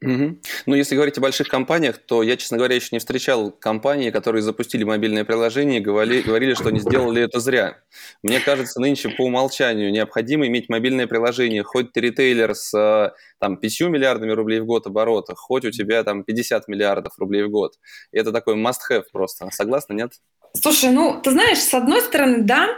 Угу. 0.00 0.38
Ну, 0.66 0.74
если 0.76 0.94
говорить 0.94 1.18
о 1.18 1.20
больших 1.20 1.48
компаниях, 1.48 1.98
то 1.98 2.22
я, 2.22 2.36
честно 2.36 2.56
говоря, 2.56 2.76
еще 2.76 2.90
не 2.92 3.00
встречал 3.00 3.50
компании, 3.50 4.10
которые 4.10 4.42
запустили 4.42 4.84
мобильное 4.84 5.24
приложение 5.24 5.80
и 5.80 5.82
говорили, 5.82 6.22
говорили, 6.22 6.54
что 6.54 6.68
они 6.68 6.78
сделали 6.78 7.22
это 7.22 7.40
зря. 7.40 7.78
Мне 8.22 8.38
кажется, 8.38 8.80
нынче 8.80 9.08
по 9.08 9.22
умолчанию 9.22 9.90
необходимо 9.90 10.46
иметь 10.46 10.68
мобильное 10.68 11.08
приложение, 11.08 11.64
хоть 11.64 11.92
ты 11.92 12.00
ритейлер 12.00 12.54
с 12.54 13.12
там, 13.40 13.56
5 13.56 13.80
миллиардами 13.82 14.30
рублей 14.30 14.60
в 14.60 14.66
год 14.66 14.86
оборота, 14.86 15.34
хоть 15.34 15.64
у 15.64 15.72
тебя 15.72 16.04
там 16.04 16.22
50 16.22 16.68
миллиардов 16.68 17.18
рублей 17.18 17.42
в 17.42 17.50
год. 17.50 17.74
Это 18.12 18.30
такой 18.30 18.54
must-have 18.54 19.04
просто. 19.12 19.48
Согласна, 19.50 19.94
нет? 19.94 20.12
Слушай, 20.54 20.90
ну, 20.90 21.20
ты 21.20 21.32
знаешь, 21.32 21.58
с 21.58 21.74
одной 21.74 22.02
стороны, 22.02 22.42
да, 22.42 22.68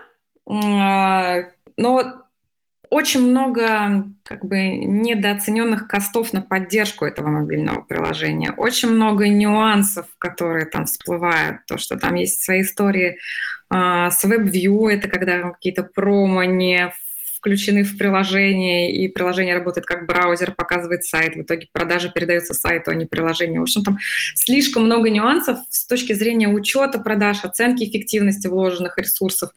а, 0.47 1.51
но 1.77 2.25
очень 2.91 3.31
много 3.31 4.05
как 4.25 4.45
бы 4.45 4.69
недооцененных 4.69 5.87
костов 5.87 6.33
на 6.33 6.43
поддержку 6.43 7.05
этого 7.05 7.29
мобильного 7.29 7.83
приложения, 7.83 8.53
очень 8.53 8.91
много 8.91 9.29
нюансов, 9.29 10.07
которые 10.19 10.67
там 10.67 10.87
всплывают, 10.87 11.65
то, 11.67 11.79
что 11.79 11.97
там 11.97 12.17
есть 12.17 12.43
свои 12.43 12.63
истории 12.63 13.19
э, 13.73 14.09
с 14.11 14.25
WebView, 14.25 14.91
это 14.91 15.09
когда 15.09 15.51
какие-то 15.51 15.85
промо 15.85 16.45
не 16.45 16.93
включены 17.41 17.85
в 17.85 17.97
приложение, 17.97 18.95
и 18.95 19.09
приложение 19.09 19.55
работает 19.55 19.87
как 19.87 20.07
браузер, 20.07 20.53
показывает 20.53 21.05
сайт, 21.05 21.37
в 21.37 21.41
итоге 21.41 21.69
продажа 21.73 22.11
передается 22.11 22.53
сайту, 22.53 22.91
а 22.91 22.95
не 22.95 23.07
приложению. 23.07 23.61
В 23.61 23.63
общем, 23.63 23.83
там 23.83 23.99
слишком 24.35 24.85
много 24.85 25.09
нюансов 25.09 25.59
с 25.71 25.87
точки 25.87 26.13
зрения 26.13 26.49
учета 26.49 26.99
продаж, 26.99 27.43
оценки 27.43 27.85
эффективности 27.85 28.47
вложенных 28.47 28.99
ресурсов. 28.99 29.51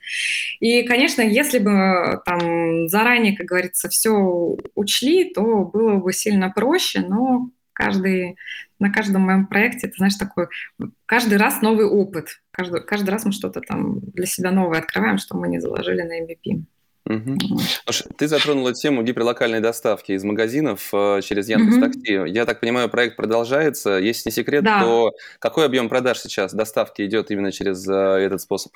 И, 0.61 0.83
конечно, 0.83 1.21
если 1.21 1.59
бы 1.59 2.21
там 2.25 2.87
заранее, 2.87 3.35
как 3.35 3.47
говорится, 3.47 3.89
все 3.89 4.55
учли, 4.75 5.33
то 5.33 5.65
было 5.65 5.95
бы 5.97 6.13
сильно 6.13 6.49
проще, 6.49 7.01
но 7.01 7.49
каждый, 7.73 8.37
на 8.79 8.91
каждом 8.91 9.23
моем 9.23 9.47
проекте, 9.47 9.87
это, 9.87 9.97
знаешь, 9.97 10.15
такой, 10.15 10.47
каждый 11.05 11.37
раз 11.37 11.61
новый 11.61 11.85
опыт. 11.85 12.41
Каждый, 12.51 12.81
каждый 12.81 13.09
раз 13.09 13.25
мы 13.25 13.33
что-то 13.33 13.59
там 13.59 13.99
для 13.99 14.25
себя 14.25 14.51
новое 14.51 14.79
открываем, 14.79 15.17
что 15.17 15.35
мы 15.35 15.49
не 15.49 15.59
заложили 15.59 16.01
на 16.01 16.21
MVP. 16.21 16.63
Угу. 17.05 17.37
Ты 18.17 18.27
затронула 18.27 18.73
тему 18.73 19.03
гиперлокальной 19.03 19.59
доставки 19.59 20.13
из 20.13 20.23
магазинов 20.23 20.89
э, 20.93 21.19
через 21.21 21.49
Яндекс 21.49 21.77
Такси. 21.77 22.17
Угу. 22.19 22.25
Я 22.27 22.45
так 22.45 22.61
понимаю, 22.61 22.89
проект 22.89 23.17
продолжается. 23.17 23.97
Если 23.97 24.29
не 24.29 24.33
секрет, 24.33 24.63
да. 24.63 24.81
то 24.81 25.11
какой 25.39 25.65
объем 25.65 25.89
продаж 25.89 26.19
сейчас 26.19 26.53
доставки 26.53 27.05
идет 27.05 27.29
именно 27.29 27.51
через 27.51 27.87
э, 27.87 27.93
этот 27.93 28.41
способ? 28.41 28.71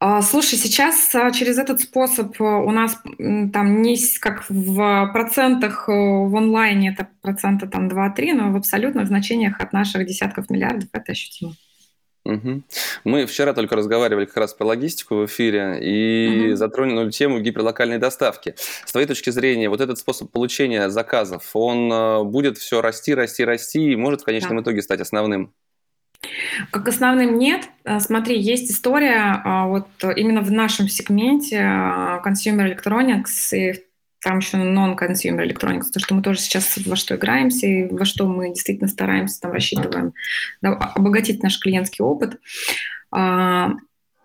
А, 0.00 0.20
слушай, 0.22 0.56
сейчас 0.56 1.12
а, 1.14 1.32
через 1.32 1.58
этот 1.58 1.80
способ 1.80 2.38
э, 2.40 2.44
у 2.44 2.70
нас 2.70 2.98
там 3.16 3.82
не 3.82 3.98
как 4.20 4.44
в 4.48 5.10
процентах 5.12 5.88
в 5.88 6.36
онлайне 6.36 6.90
это 6.90 7.08
процента 7.22 7.66
там 7.66 7.88
2-3, 7.88 8.34
но 8.34 8.52
в 8.52 8.56
абсолютных 8.56 9.06
значениях 9.06 9.58
от 9.60 9.72
наших 9.72 10.06
десятков 10.06 10.50
миллиардов 10.50 10.90
это 10.92 11.12
ощутимо. 11.12 11.54
Угу. 12.28 12.62
Мы 13.04 13.24
вчера 13.24 13.54
только 13.54 13.74
разговаривали 13.74 14.26
как 14.26 14.36
раз 14.36 14.52
про 14.52 14.66
логистику 14.66 15.16
в 15.16 15.26
эфире 15.26 15.78
и 15.80 16.48
угу. 16.48 16.56
затронули 16.56 17.10
тему 17.10 17.40
гиперлокальной 17.40 17.96
доставки. 17.96 18.54
С 18.84 18.92
твоей 18.92 19.06
точки 19.06 19.30
зрения, 19.30 19.70
вот 19.70 19.80
этот 19.80 19.98
способ 19.98 20.30
получения 20.30 20.90
заказов, 20.90 21.48
он 21.54 21.90
э, 21.90 22.24
будет 22.24 22.58
все 22.58 22.82
расти, 22.82 23.14
расти, 23.14 23.44
расти 23.44 23.92
и 23.92 23.96
может 23.96 24.20
в 24.20 24.24
конечном 24.24 24.58
да. 24.58 24.62
итоге 24.62 24.82
стать 24.82 25.00
основным? 25.00 25.54
Как 26.70 26.86
основным 26.86 27.38
нет. 27.38 27.62
Э, 27.84 27.98
смотри, 27.98 28.38
есть 28.38 28.70
история 28.70 29.40
а, 29.42 29.66
вот 29.66 29.88
именно 30.14 30.42
в 30.42 30.50
нашем 30.50 30.86
сегменте 30.86 31.60
а, 31.62 32.20
Consumer 32.22 32.76
Electronics 32.76 33.56
и 33.56 33.87
там 34.22 34.38
еще 34.38 34.56
non-consumer 34.56 35.46
electronics, 35.46 35.90
то, 35.92 36.00
что 36.00 36.14
мы 36.14 36.22
тоже 36.22 36.40
сейчас 36.40 36.76
во 36.84 36.96
что 36.96 37.16
играемся 37.16 37.66
и 37.66 37.88
во 37.88 38.04
что 38.04 38.26
мы 38.26 38.48
действительно 38.48 38.88
стараемся, 38.88 39.40
там 39.40 39.52
рассчитываем, 39.52 40.12
да, 40.60 40.72
обогатить 40.72 41.42
наш 41.42 41.58
клиентский 41.58 42.04
опыт. 42.04 42.38
А, 43.10 43.72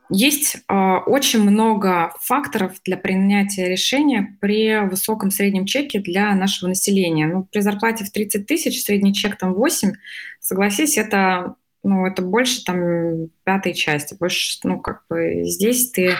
есть 0.10 0.58
очень 0.68 1.42
много 1.42 2.14
факторов 2.22 2.74
для 2.86 2.98
принятия 2.98 3.68
решения 3.68 4.38
при 4.42 4.86
высоком 4.88 5.32
среднем 5.32 5.66
чеке 5.66 6.00
для 6.00 6.36
нашего 6.36 6.70
населения. 6.70 7.26
Ну, 7.26 7.48
при 7.52 7.62
зарплате 7.62 8.04
в 8.04 8.12
30 8.12 8.46
тысяч, 8.46 8.84
средний 8.84 9.14
чек 9.14 9.38
там 9.38 9.54
8, 9.54 9.94
согласись, 10.40 10.98
это 10.98 11.56
ну, 11.84 12.06
это 12.06 12.22
больше 12.22 12.64
там 12.64 13.30
пятой 13.44 13.74
части, 13.74 14.16
больше, 14.18 14.58
ну, 14.64 14.80
как 14.80 15.04
бы 15.10 15.44
здесь 15.44 15.92
ты 15.92 16.16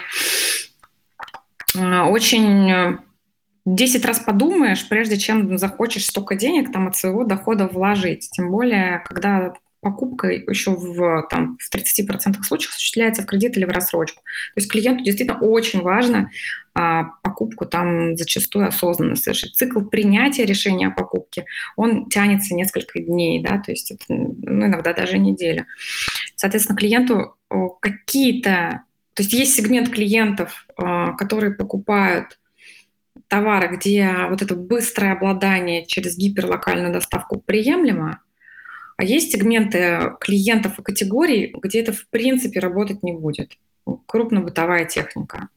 а, 1.78 2.08
очень 2.08 3.00
10 3.66 4.06
раз 4.06 4.20
подумаешь, 4.20 4.88
прежде 4.88 5.18
чем 5.18 5.58
захочешь 5.58 6.06
столько 6.06 6.36
денег 6.36 6.72
там 6.72 6.88
от 6.88 6.96
своего 6.96 7.24
дохода 7.24 7.68
вложить. 7.68 8.30
Тем 8.32 8.52
более, 8.52 9.04
когда 9.06 9.54
покупка 9.84 10.30
еще 10.30 10.72
в, 10.72 11.28
там, 11.30 11.58
в 11.60 11.76
30% 11.76 12.42
случаев 12.42 12.72
осуществляется 12.72 13.22
в 13.22 13.26
кредит 13.26 13.56
или 13.58 13.66
в 13.66 13.70
рассрочку. 13.70 14.22
То 14.56 14.62
есть 14.62 14.72
клиенту 14.72 15.04
действительно 15.04 15.40
очень 15.40 15.82
важно 15.82 16.32
а, 16.74 17.04
покупку 17.22 17.66
там 17.66 18.16
зачастую 18.18 18.68
осознанно 18.68 19.16
совершить. 19.16 19.56
Цикл 19.56 19.82
принятия 19.82 20.46
решения 20.46 20.88
о 20.88 20.92
покупке, 20.92 21.46
он 21.76 22.10
тянется 22.10 22.56
несколько 22.56 23.00
дней, 23.00 23.44
да, 23.44 23.60
то 23.60 23.72
есть 23.72 23.92
это, 23.92 24.04
ну, 24.08 24.66
иногда 24.66 24.94
даже 24.94 25.20
неделя. 25.20 25.68
Соответственно, 26.36 26.78
клиенту 26.78 27.36
какие-то... 27.82 28.84
То 29.14 29.22
есть 29.22 29.34
есть 29.34 29.54
сегмент 29.56 29.90
клиентов, 29.90 30.66
а, 30.76 31.12
которые 31.14 31.54
покупают 31.54 32.40
товары, 33.28 33.76
где 33.76 34.10
вот 34.30 34.42
это 34.42 34.56
быстрое 34.56 35.14
обладание 35.14 35.86
через 35.86 36.18
гиперлокальную 36.18 36.94
доставку 36.94 37.40
приемлемо, 37.40 38.22
а 38.98 39.04
есть 39.04 39.32
сегменты 39.32 40.14
клиентов 40.20 40.80
и 40.80 40.84
категорий, 40.84 41.54
где 41.62 41.82
это 41.82 41.94
в 41.94 42.08
принципе 42.08 42.60
работать 42.60 43.04
не 43.04 43.12
будет. 43.12 43.58
Крупнобытовая 44.06 44.86
техника. 44.86 45.50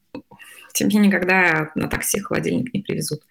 Тебе 0.73 0.97
никогда 0.97 1.71
на 1.75 1.87
такси 1.87 2.19
холодильник 2.19 2.73
не 2.73 2.81
привезут. 2.81 3.21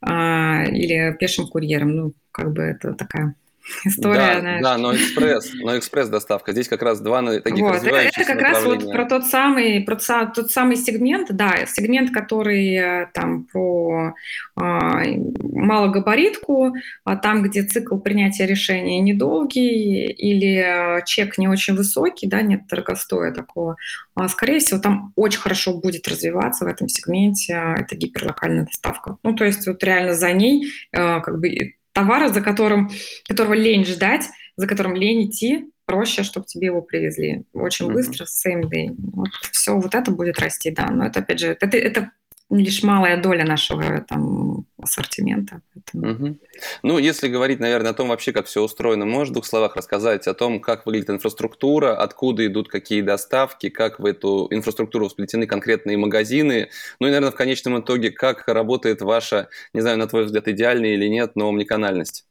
А, 0.00 0.64
или 0.64 1.16
пешим 1.18 1.48
курьером. 1.48 1.96
Ну, 1.96 2.12
как 2.30 2.52
бы 2.52 2.62
это 2.62 2.94
такая 2.94 3.34
история. 3.84 4.16
Да, 4.16 4.40
знаешь. 4.40 4.62
да, 4.62 4.78
но 4.78 4.94
экспресс, 4.94 5.52
но 5.54 5.78
экспресс 5.78 6.08
доставка. 6.08 6.52
Здесь 6.52 6.68
как 6.68 6.82
раз 6.82 7.00
два 7.00 7.22
таких 7.40 7.60
вот, 7.60 7.74
развивающихся 7.74 8.20
Это, 8.20 8.32
это 8.32 8.40
как 8.40 8.52
раз 8.52 8.64
вот 8.64 8.92
про 8.92 9.04
тот 9.06 9.26
самый, 9.26 9.80
про 9.82 9.96
тот 10.34 10.50
самый 10.50 10.76
сегмент, 10.76 11.28
да, 11.30 11.66
сегмент, 11.66 12.12
который 12.12 12.74
э, 12.74 13.08
там 13.12 13.44
про 13.44 14.14
а, 14.54 15.02
малогабаритку, 15.42 16.74
а 17.04 17.16
там, 17.16 17.42
где 17.42 17.62
цикл 17.62 17.98
принятия 17.98 18.46
решения 18.46 19.00
недолгий 19.00 20.06
или 20.06 21.02
чек 21.04 21.38
не 21.38 21.48
очень 21.48 21.74
высокий, 21.74 22.26
да, 22.26 22.42
нет 22.42 22.66
дорогостоя 22.68 23.32
такого, 23.32 23.76
а, 24.14 24.28
скорее 24.28 24.60
всего, 24.60 24.80
там 24.80 25.12
очень 25.16 25.40
хорошо 25.40 25.74
будет 25.74 26.08
развиваться 26.08 26.64
в 26.64 26.68
этом 26.68 26.88
сегменте 26.88 27.54
а, 27.54 27.74
эта 27.78 27.96
гиперлокальная 27.96 28.64
доставка. 28.64 29.18
Ну, 29.22 29.34
то 29.34 29.44
есть 29.44 29.66
вот 29.66 29.82
реально 29.84 30.14
за 30.14 30.32
ней 30.32 30.72
а, 30.92 31.20
как 31.20 31.38
бы 31.38 31.74
товара, 31.96 32.28
за 32.28 32.42
которым, 32.42 32.90
которого 33.26 33.54
лень 33.54 33.86
ждать, 33.86 34.24
за 34.56 34.66
которым 34.66 34.94
лень 34.94 35.30
идти, 35.30 35.64
проще, 35.86 36.24
чтобы 36.24 36.44
тебе 36.44 36.66
его 36.66 36.82
привезли. 36.82 37.44
Очень 37.54 37.88
mm-hmm. 37.88 37.92
быстро, 37.94 38.26
same 38.26 38.64
day. 38.64 38.94
Вот 38.98 39.30
все 39.50 39.74
вот 39.74 39.94
это 39.94 40.10
будет 40.10 40.38
расти, 40.38 40.70
да. 40.70 40.88
Но 40.90 41.06
это, 41.06 41.20
опять 41.20 41.40
же, 41.40 41.56
это, 41.58 41.78
это 41.78 42.10
лишь 42.50 42.82
малая 42.82 43.20
доля 43.20 43.44
нашего 43.44 44.00
там, 44.02 44.66
ассортимента. 44.80 45.62
Угу. 45.92 46.38
Ну, 46.82 46.98
если 46.98 47.28
говорить, 47.28 47.58
наверное, 47.58 47.90
о 47.90 47.94
том 47.94 48.08
вообще, 48.08 48.32
как 48.32 48.46
все 48.46 48.62
устроено, 48.62 49.04
можешь 49.04 49.30
в 49.30 49.32
двух 49.32 49.46
словах 49.46 49.76
рассказать 49.76 50.26
о 50.28 50.34
том, 50.34 50.60
как 50.60 50.86
выглядит 50.86 51.10
инфраструктура, 51.10 51.96
откуда 51.96 52.46
идут 52.46 52.68
какие 52.68 53.02
доставки, 53.02 53.68
как 53.68 53.98
в 53.98 54.06
эту 54.06 54.46
инфраструктуру 54.50 55.08
всплетены 55.08 55.46
конкретные 55.46 55.96
магазины, 55.96 56.70
ну 57.00 57.08
и, 57.08 57.10
наверное, 57.10 57.32
в 57.32 57.36
конечном 57.36 57.80
итоге, 57.80 58.10
как 58.10 58.46
работает 58.46 59.02
ваша, 59.02 59.48
не 59.72 59.80
знаю, 59.80 59.98
на 59.98 60.06
твой 60.06 60.24
взгляд, 60.24 60.46
идеальная 60.46 60.94
или 60.94 61.08
нет, 61.08 61.32
но 61.34 61.48
омниканальность? 61.48 62.26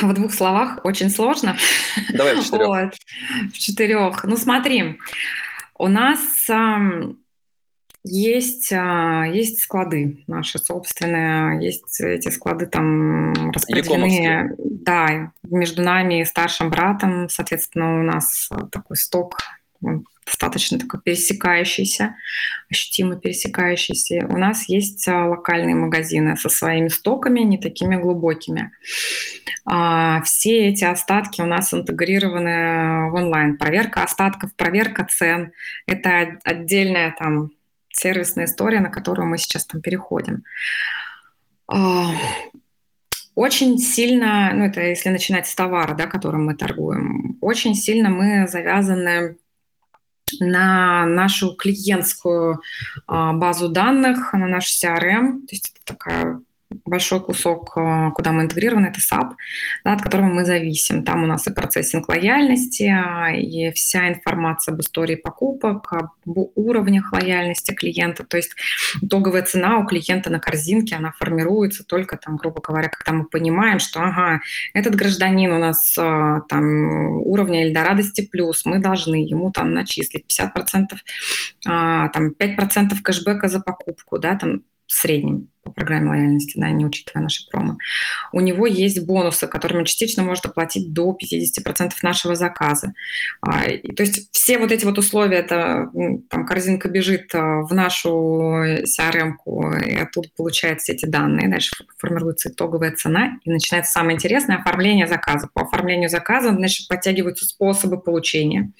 В 0.00 0.12
двух 0.14 0.32
словах 0.32 0.80
очень 0.84 1.10
сложно. 1.10 1.56
Давай 2.12 2.36
в 2.36 2.44
четырех. 2.44 2.66
Вот. 2.66 2.94
В 3.52 3.58
четырех. 3.58 4.24
Ну 4.24 4.36
смотри, 4.36 4.98
у 5.78 5.88
нас 5.88 6.20
есть, 8.08 8.72
а, 8.72 9.24
есть 9.24 9.60
склады 9.60 10.24
наши 10.26 10.58
собственные, 10.58 11.64
есть 11.64 12.00
эти 12.00 12.28
склады 12.28 12.66
там 12.66 13.50
распределены, 13.50 14.54
да, 14.58 15.32
между 15.42 15.82
нами 15.82 16.20
и 16.20 16.24
старшим 16.24 16.70
братом, 16.70 17.28
соответственно, 17.28 18.00
у 18.00 18.02
нас 18.02 18.48
такой 18.70 18.96
сток 18.96 19.38
достаточно 20.26 20.78
такой 20.78 21.00
пересекающийся, 21.00 22.16
ощутимо 22.68 23.16
пересекающийся. 23.16 24.26
У 24.28 24.36
нас 24.36 24.68
есть 24.68 25.06
а, 25.08 25.26
локальные 25.26 25.76
магазины 25.76 26.36
со 26.36 26.48
своими 26.48 26.88
стоками, 26.88 27.40
не 27.40 27.58
такими 27.58 27.96
глубокими. 27.96 28.72
А, 29.64 30.20
все 30.22 30.68
эти 30.68 30.84
остатки 30.84 31.40
у 31.40 31.46
нас 31.46 31.72
интегрированы 31.72 33.10
в 33.10 33.14
онлайн. 33.14 33.56
Проверка 33.56 34.02
остатков, 34.02 34.54
проверка 34.56 35.06
цен– 35.08 35.52
это 35.86 36.38
отдельная 36.44 37.14
там 37.16 37.52
сервисная 37.98 38.44
история, 38.44 38.80
на 38.80 38.90
которую 38.90 39.26
мы 39.26 39.38
сейчас 39.38 39.66
там 39.66 39.80
переходим. 39.80 40.44
А, 41.68 42.10
очень 43.34 43.78
сильно, 43.78 44.52
ну 44.54 44.64
это 44.64 44.80
если 44.80 45.08
начинать 45.08 45.46
с 45.46 45.54
товара, 45.54 45.94
да, 45.94 46.06
которым 46.06 46.46
мы 46.46 46.54
торгуем, 46.54 47.38
очень 47.40 47.74
сильно 47.74 48.08
мы 48.08 48.46
завязаны 48.48 49.36
на 50.40 51.06
нашу 51.06 51.54
клиентскую 51.54 52.60
а, 53.06 53.32
базу 53.32 53.68
данных, 53.68 54.32
на 54.32 54.46
наш 54.46 54.72
CRM, 54.72 55.40
то 55.40 55.54
есть 55.54 55.72
это 55.74 55.94
такая 55.94 56.40
большой 56.84 57.22
кусок, 57.22 57.76
э, 57.76 58.10
куда 58.14 58.32
мы 58.32 58.42
интегрированы, 58.42 58.86
это 58.86 59.00
SAP, 59.00 59.34
да, 59.84 59.92
от 59.92 60.02
которого 60.02 60.26
мы 60.26 60.44
зависим. 60.44 61.04
Там 61.04 61.24
у 61.24 61.26
нас 61.26 61.46
и 61.46 61.52
процессинг 61.52 62.08
лояльности, 62.08 62.84
а, 62.84 63.30
и 63.30 63.70
вся 63.72 64.08
информация 64.08 64.72
об 64.74 64.80
истории 64.80 65.14
покупок, 65.14 65.92
об 65.92 66.10
уровнях 66.54 67.12
лояльности 67.12 67.72
клиента. 67.72 68.24
То 68.24 68.36
есть 68.36 68.54
итоговая 69.00 69.42
цена 69.42 69.78
у 69.78 69.86
клиента 69.86 70.30
на 70.30 70.40
корзинке, 70.40 70.96
она 70.96 71.12
формируется 71.12 71.84
только, 71.84 72.16
там, 72.16 72.36
грубо 72.36 72.60
говоря, 72.60 72.88
когда 72.88 73.12
мы 73.12 73.24
понимаем, 73.24 73.78
что 73.78 74.00
ага, 74.00 74.40
этот 74.74 74.94
гражданин 74.96 75.52
у 75.52 75.58
нас 75.58 75.96
э, 75.98 76.40
там 76.48 77.18
уровня 77.22 77.64
или 77.64 77.72
до 77.72 77.84
радости 77.84 78.26
плюс, 78.26 78.64
мы 78.64 78.78
должны 78.78 79.16
ему 79.16 79.52
там 79.52 79.72
начислить 79.72 80.24
50%, 80.26 80.96
а, 81.66 82.08
там 82.08 82.32
5% 82.36 83.02
кэшбэка 83.02 83.48
за 83.48 83.60
покупку, 83.60 84.18
да, 84.18 84.36
там 84.36 84.62
в 84.86 84.92
среднем 84.92 85.48
по 85.66 85.72
программе 85.72 86.10
лояльности, 86.10 86.58
да, 86.58 86.70
не 86.70 86.86
учитывая 86.86 87.24
наши 87.24 87.48
промо. 87.50 87.76
У 88.32 88.40
него 88.40 88.66
есть 88.66 89.04
бонусы, 89.04 89.48
которыми 89.48 89.84
частично 89.84 90.22
может 90.22 90.46
оплатить 90.46 90.92
до 90.92 91.16
50% 91.20 91.92
нашего 92.02 92.36
заказа. 92.36 92.94
А, 93.40 93.64
и, 93.66 93.92
то 93.92 94.04
есть 94.04 94.30
все 94.32 94.58
вот 94.58 94.70
эти 94.70 94.84
вот 94.84 94.96
условия, 94.96 95.38
это 95.38 95.90
там 96.30 96.46
корзинка 96.46 96.88
бежит 96.88 97.34
а, 97.34 97.62
в 97.62 97.74
нашу 97.74 98.62
CRM-ку, 98.84 99.72
и 99.72 99.96
оттуда 99.96 100.28
получает 100.36 100.80
все 100.80 100.92
эти 100.92 101.04
данные, 101.04 101.48
дальше 101.48 101.74
формируется 101.98 102.50
итоговая 102.50 102.92
цена, 102.92 103.38
и 103.44 103.50
начинается 103.50 103.92
самое 103.92 104.14
интересное– 104.14 104.58
оформление 104.58 105.08
заказа. 105.08 105.48
По 105.52 105.62
оформлению 105.62 106.08
заказа, 106.08 106.50
значит, 106.50 106.86
подтягиваются 106.88 107.44
способы 107.44 108.00
получения 108.00 108.70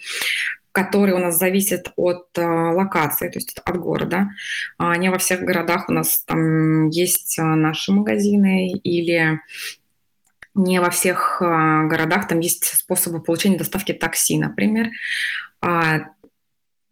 которые 0.76 1.14
у 1.14 1.18
нас 1.18 1.38
зависят 1.38 1.90
от 1.96 2.26
э, 2.36 2.42
локации, 2.42 3.30
то 3.30 3.38
есть 3.38 3.58
от 3.64 3.76
города. 3.78 4.28
А 4.76 4.94
не 4.98 5.10
во 5.10 5.16
всех 5.16 5.40
городах 5.40 5.88
у 5.88 5.92
нас 5.92 6.22
там 6.26 6.88
есть 6.90 7.38
э, 7.38 7.42
наши 7.42 7.92
магазины 7.92 8.72
или 8.72 9.40
не 10.54 10.78
во 10.78 10.90
всех 10.90 11.40
э, 11.40 11.44
городах 11.88 12.28
там 12.28 12.40
есть 12.40 12.66
способы 12.66 13.22
получения 13.22 13.56
доставки 13.56 13.94
такси, 13.94 14.36
например. 14.36 14.90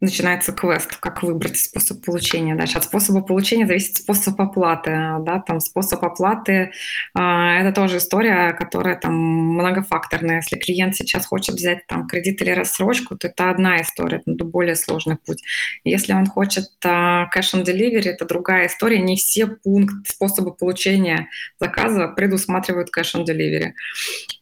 Начинается 0.01 0.51
квест, 0.51 0.97
как 0.97 1.23
выбрать 1.23 1.57
способ 1.57 2.03
получения. 2.03 2.53
Дальше 2.55 2.77
от 2.77 2.83
способа 2.83 3.21
получения 3.21 3.65
зависит 3.65 3.95
способ 3.95 4.39
оплаты. 4.41 4.91
Да, 5.21 5.39
там 5.39 5.61
способ 5.61 6.03
оплаты 6.03 6.71
э, 7.17 7.19
это 7.19 7.71
тоже 7.73 7.97
история, 7.97 8.51
которая 8.53 8.97
там 8.97 9.15
многофакторная. 9.15 10.37
Если 10.37 10.57
клиент 10.57 10.95
сейчас 10.95 11.25
хочет 11.25 11.55
взять 11.55 11.87
там 11.87 12.07
кредит 12.07 12.41
или 12.41 12.49
рассрочку, 12.51 13.17
то 13.17 13.27
это 13.27 13.49
одна 13.49 13.81
история, 13.81 14.21
это 14.25 14.43
более 14.43 14.75
сложный 14.75 15.15
путь. 15.15 15.41
Если 15.85 16.11
он 16.11 16.25
хочет 16.25 16.65
э, 16.83 16.87
cash 16.87 17.53
on 17.53 17.63
delivery, 17.63 18.09
это 18.09 18.25
другая 18.25 18.67
история. 18.67 18.99
Не 18.99 19.15
все 19.15 19.47
пункты 19.47 19.95
способа 20.05 20.51
получения 20.51 21.29
заказа 21.57 22.09
предусматривают 22.09 22.89
cash 22.95 23.15
on 23.15 23.25
delivery. 23.25 23.71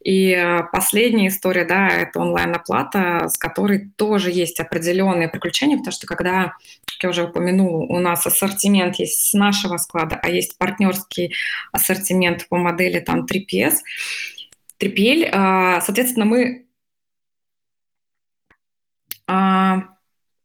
И 0.02 0.32
э, 0.32 0.62
последняя 0.72 1.28
история, 1.28 1.64
да, 1.64 1.88
это 1.88 2.18
онлайн-оплата, 2.18 3.28
с 3.28 3.38
которой 3.38 3.90
тоже 3.96 4.30
есть 4.32 4.58
определенные 4.58 5.28
приключения, 5.44 5.76
потому 5.76 5.92
что 5.92 6.06
когда, 6.06 6.54
как 6.86 7.02
я 7.02 7.08
уже 7.10 7.24
упомянула, 7.24 7.84
у 7.84 7.98
нас 8.00 8.26
ассортимент 8.26 8.96
есть 8.96 9.30
с 9.30 9.34
нашего 9.34 9.76
склада, 9.76 10.18
а 10.22 10.28
есть 10.28 10.56
партнерский 10.58 11.34
ассортимент 11.70 12.48
по 12.48 12.56
модели 12.56 13.00
там 13.00 13.26
3PS, 13.26 13.74
3PL, 14.80 15.28
а, 15.32 15.80
соответственно, 15.82 16.24
мы 16.24 16.66
а, 19.26 19.84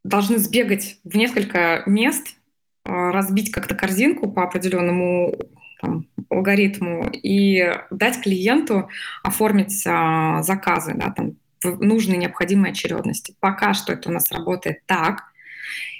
должны 0.04 0.38
сбегать 0.38 0.98
в 1.04 1.16
несколько 1.16 1.84
мест, 1.86 2.36
а, 2.84 3.12
разбить 3.12 3.52
как-то 3.52 3.76
корзинку 3.76 4.30
по 4.30 4.44
определенному 4.44 5.34
там, 5.82 6.08
алгоритму 6.30 7.10
и 7.10 7.74
дать 7.90 8.22
клиенту 8.22 8.90
оформить 9.24 9.82
а, 9.88 10.44
заказы, 10.44 10.94
да, 10.94 11.12
там, 11.12 11.38
в 11.64 11.82
нужной 11.82 12.18
необходимой 12.18 12.72
очередности. 12.72 13.36
Пока 13.40 13.74
что 13.74 13.94
это 13.94 14.10
у 14.10 14.12
нас 14.12 14.32
работает 14.32 14.86
так, 14.86 15.24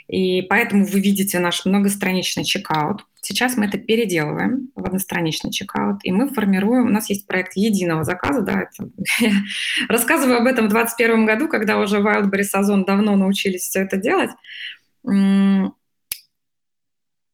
и 0.08 0.42
поэтому 0.42 0.86
вы 0.86 1.00
видите 1.02 1.40
наш 1.40 1.66
многостраничный 1.66 2.44
чекаут. 2.44 3.06
Сейчас 3.22 3.58
мы 3.58 3.66
это 3.66 3.78
переделываем 3.78 4.70
в 4.76 4.86
одностраничный 4.86 5.52
чекаут, 5.52 6.00
и 6.04 6.12
мы 6.12 6.30
формируем, 6.30 6.88
у 6.88 6.90
нас 6.90 7.10
есть 7.10 7.28
проект 7.28 7.56
единого 7.56 8.04
заказа, 8.04 8.42
да, 8.42 8.64
это, 8.64 8.90
я 9.20 9.34
рассказываю 9.90 10.38
об 10.38 10.48
этом 10.48 10.66
в 10.66 10.70
2021 10.70 11.26
году, 11.26 11.48
когда 11.48 11.78
уже 11.78 11.98
Wildberry 12.00 12.44
Сазон 12.44 12.86
давно 12.86 13.16
научились 13.16 13.64
все 13.64 13.82
это 13.82 13.98
делать. 13.98 14.32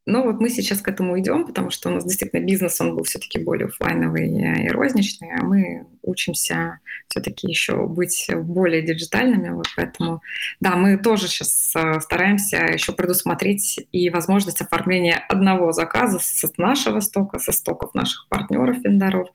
Но 0.05 0.23
вот 0.23 0.39
мы 0.39 0.49
сейчас 0.49 0.81
к 0.81 0.87
этому 0.87 1.19
идем, 1.19 1.47
потому 1.47 1.71
что 1.71 1.89
у 1.89 1.93
нас 1.93 2.05
действительно 2.05 2.45
бизнес, 2.45 2.79
он 2.79 2.95
был 2.95 3.03
все-таки 3.03 3.39
более 3.39 3.67
офлайновый 3.67 4.65
и 4.65 4.69
розничный, 4.69 5.31
а 5.33 5.43
мы 5.43 5.87
учимся 6.03 6.79
все-таки 7.07 7.47
еще 7.47 7.87
быть 7.87 8.29
более 8.35 8.83
диджитальными. 8.83 9.49
Вот 9.49 9.67
поэтому, 9.75 10.21
да, 10.59 10.75
мы 10.75 10.97
тоже 10.97 11.27
сейчас 11.27 11.71
э, 11.75 11.99
стараемся 12.01 12.57
еще 12.57 12.93
предусмотреть 12.93 13.79
и 13.91 14.09
возможность 14.11 14.61
оформления 14.61 15.15
одного 15.27 15.71
заказа 15.71 16.19
с 16.19 16.43
нашего 16.57 16.99
стока, 16.99 17.39
со 17.39 17.51
стоков 17.51 17.95
наших 17.95 18.27
партнеров, 18.29 18.77
вендоров. 18.83 19.29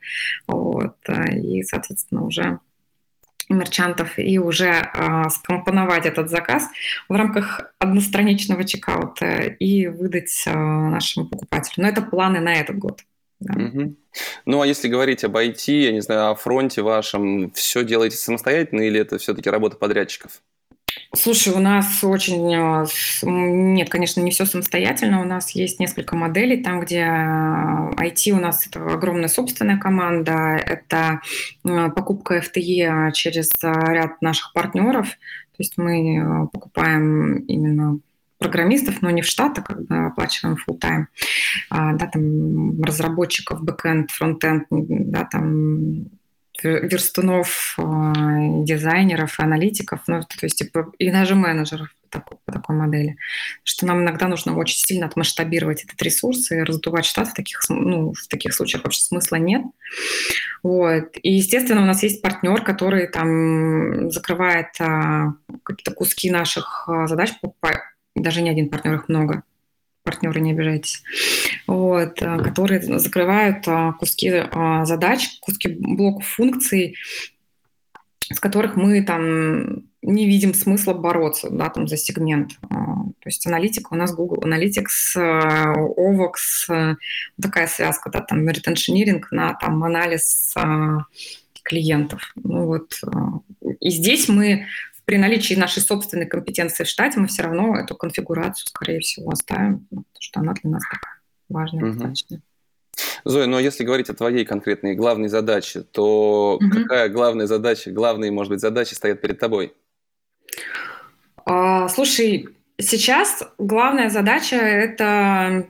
Вот, 0.47 0.97
э, 1.09 1.37
и, 1.37 1.63
соответственно, 1.65 2.25
уже 2.25 2.61
мерчантов 3.55 4.19
и 4.19 4.39
уже 4.39 4.91
э, 4.95 5.29
скомпоновать 5.31 6.07
этот 6.07 6.31
заказ 6.31 6.69
в 7.09 7.15
рамках 7.15 7.73
одностраничного 7.79 8.65
чекаута 8.65 9.43
и 9.43 9.87
выдать 9.89 10.45
э, 10.47 10.55
нашему 10.55 11.27
покупателю. 11.27 11.85
Но 11.85 11.89
это 11.89 12.03
планы 12.03 12.41
на 12.41 12.55
этот 12.55 12.79
год. 12.79 13.01
Да. 13.41 13.55
Угу. 13.55 13.97
Ну 14.45 14.61
а 14.61 14.67
если 14.67 14.89
говорить 14.89 15.25
об 15.25 15.37
IT, 15.37 15.73
я 15.73 15.93
не 15.93 16.01
знаю, 16.01 16.31
о 16.31 16.35
фронте 16.35 16.83
вашем, 16.83 17.51
все 17.53 17.85
делаете 17.85 18.17
самостоятельно 18.17 18.83
или 18.83 19.01
это 19.01 19.19
все-таки 19.19 19.49
работа 19.49 19.77
подрядчиков? 19.77 20.43
Слушай, 21.13 21.53
у 21.55 21.59
нас 21.59 22.05
очень... 22.05 22.55
Э, 22.55 22.87
нет, 23.25 23.89
конечно, 23.89 24.21
не 24.21 24.31
все 24.31 24.45
самостоятельно. 24.45 25.21
У 25.21 25.25
нас 25.25 25.51
есть 25.51 25.81
несколько 25.81 26.15
моделей, 26.15 26.63
там, 26.63 26.81
где 26.81 27.01
IT 27.01 28.31
э, 28.31 28.33
у 28.33 28.39
нас 28.39 28.65
это 28.67 28.85
огромная 28.87 29.29
собственная 29.29 29.77
команда, 29.77 30.33
это 30.65 31.21
э, 31.65 31.91
покупка 31.91 32.39
FTE 32.39 33.11
через 33.11 33.51
ряд 33.63 34.23
наших 34.23 34.53
партнеров. 34.53 35.09
То 35.09 35.57
есть 35.59 35.77
мы 35.77 36.49
покупаем 36.53 37.39
именно 37.39 37.99
программистов, 38.39 39.03
но 39.03 39.11
не 39.11 39.23
в 39.23 39.27
штат, 39.27 39.59
а 39.59 39.63
как 39.63 39.85
бы 39.87 40.07
оплачиваем 40.07 40.57
full 40.57 40.79
time, 40.79 41.07
а, 41.69 41.93
да, 41.93 42.07
там 42.07 42.81
разработчиков, 42.83 43.63
бэкэнд, 43.63 44.11
фронтенд, 44.11 44.65
да, 44.71 45.25
там 45.31 46.07
верстунов, 46.65 47.75
а, 47.79 48.13
дизайнеров, 48.65 49.39
аналитиков, 49.41 50.01
ну, 50.07 50.21
то 50.21 50.47
есть 50.47 50.59
типа, 50.59 50.93
и 50.99 51.11
даже 51.11 51.35
менеджеров 51.35 51.89
такой, 52.11 52.39
по 52.45 52.53
такой 52.53 52.77
модели. 52.77 53.17
Что 53.63 53.87
нам 53.87 54.03
иногда 54.03 54.29
нужно 54.29 54.57
очень 54.57 54.79
сильно 54.79 55.07
отмасштабировать 55.07 55.85
этот 55.85 56.01
ресурс 56.03 56.51
и 56.51 56.57
раздувать 56.57 57.07
штат 57.07 57.29
в 57.29 57.35
таких, 57.35 57.61
ну, 57.69 58.13
в 58.13 58.27
таких 58.29 58.53
случаях 58.53 58.85
вообще 58.85 59.01
смысла 59.01 59.37
нет. 59.37 59.63
Вот. 60.63 61.11
И, 61.23 61.33
естественно, 61.33 61.83
у 61.83 61.87
нас 61.87 62.03
есть 62.03 62.21
партнер, 62.21 62.63
который 62.63 63.07
там 63.07 64.11
закрывает 64.11 64.69
а, 64.81 65.35
какие-то 65.63 65.93
куски 65.93 66.31
наших 66.31 66.85
а, 66.89 67.07
задач, 67.07 67.31
даже 68.15 68.43
не 68.43 68.51
один 68.51 68.69
партнер, 68.69 68.95
их 68.95 69.09
много 69.09 69.45
партнеры, 70.11 70.41
не 70.41 70.51
обижайтесь, 70.51 71.03
вот, 71.69 72.21
э, 72.21 72.39
которые 72.43 72.99
закрывают 72.99 73.63
а, 73.69 73.93
куски 73.93 74.29
а, 74.51 74.85
задач, 74.85 75.39
куски 75.41 75.69
блоков 75.69 76.27
функций, 76.27 76.97
с 78.33 78.41
которых 78.41 78.75
мы 78.75 79.03
там 79.03 79.85
не 80.03 80.27
видим 80.27 80.53
смысла 80.53 80.95
бороться 80.95 81.49
да, 81.51 81.69
там, 81.69 81.87
за 81.87 81.97
сегмент. 81.97 82.53
То 82.61 83.27
есть 83.27 83.47
аналитика 83.47 83.89
у 83.93 83.97
нас 83.97 84.15
Google 84.15 84.43
Analytics, 84.45 85.17
OVOX, 85.17 86.97
такая 87.41 87.67
связка, 87.67 88.09
да, 88.09 88.21
там 88.21 88.49
retentionering 88.49 89.23
на 89.31 89.55
там, 89.55 89.85
анализ 89.85 90.55
клиентов. 91.65 92.23
Ну, 92.37 92.67
вот. 92.67 92.99
И 93.81 93.91
здесь 93.91 94.29
мы 94.29 94.67
при 95.05 95.17
наличии 95.17 95.55
нашей 95.55 95.83
собственной 95.83 96.27
компетенции 96.27 96.85
в 96.85 96.89
штате 96.89 97.19
мы 97.19 97.27
все 97.27 97.43
равно 97.43 97.77
эту 97.77 97.97
конфигурацию, 97.97 98.67
скорее 98.69 99.01
всего, 99.01 99.31
оставим, 99.31 99.87
потому 99.91 100.05
что 100.19 100.41
она 100.41 100.53
для 100.55 100.71
нас 100.71 100.83
такая 100.83 101.21
важная 101.49 101.85
угу. 101.85 101.93
достаточно. 101.93 102.41
Зоя, 103.25 103.47
но 103.47 103.59
если 103.59 103.85
говорить 103.85 104.09
о 104.09 104.15
твоей 104.15 104.45
конкретной 104.45 104.95
главной 104.95 105.29
задаче, 105.29 105.83
то 105.83 106.57
угу. 106.57 106.71
какая 106.71 107.09
главная 107.09 107.47
задача, 107.47 107.91
главные, 107.91 108.31
может 108.31 108.51
быть, 108.51 108.61
задачи 108.61 108.95
стоят 108.95 109.21
перед 109.21 109.39
тобой? 109.39 109.75
А, 111.45 111.89
слушай, 111.89 112.49
сейчас 112.79 113.43
главная 113.59 114.11
задача– 114.11 114.57
это 114.57 115.67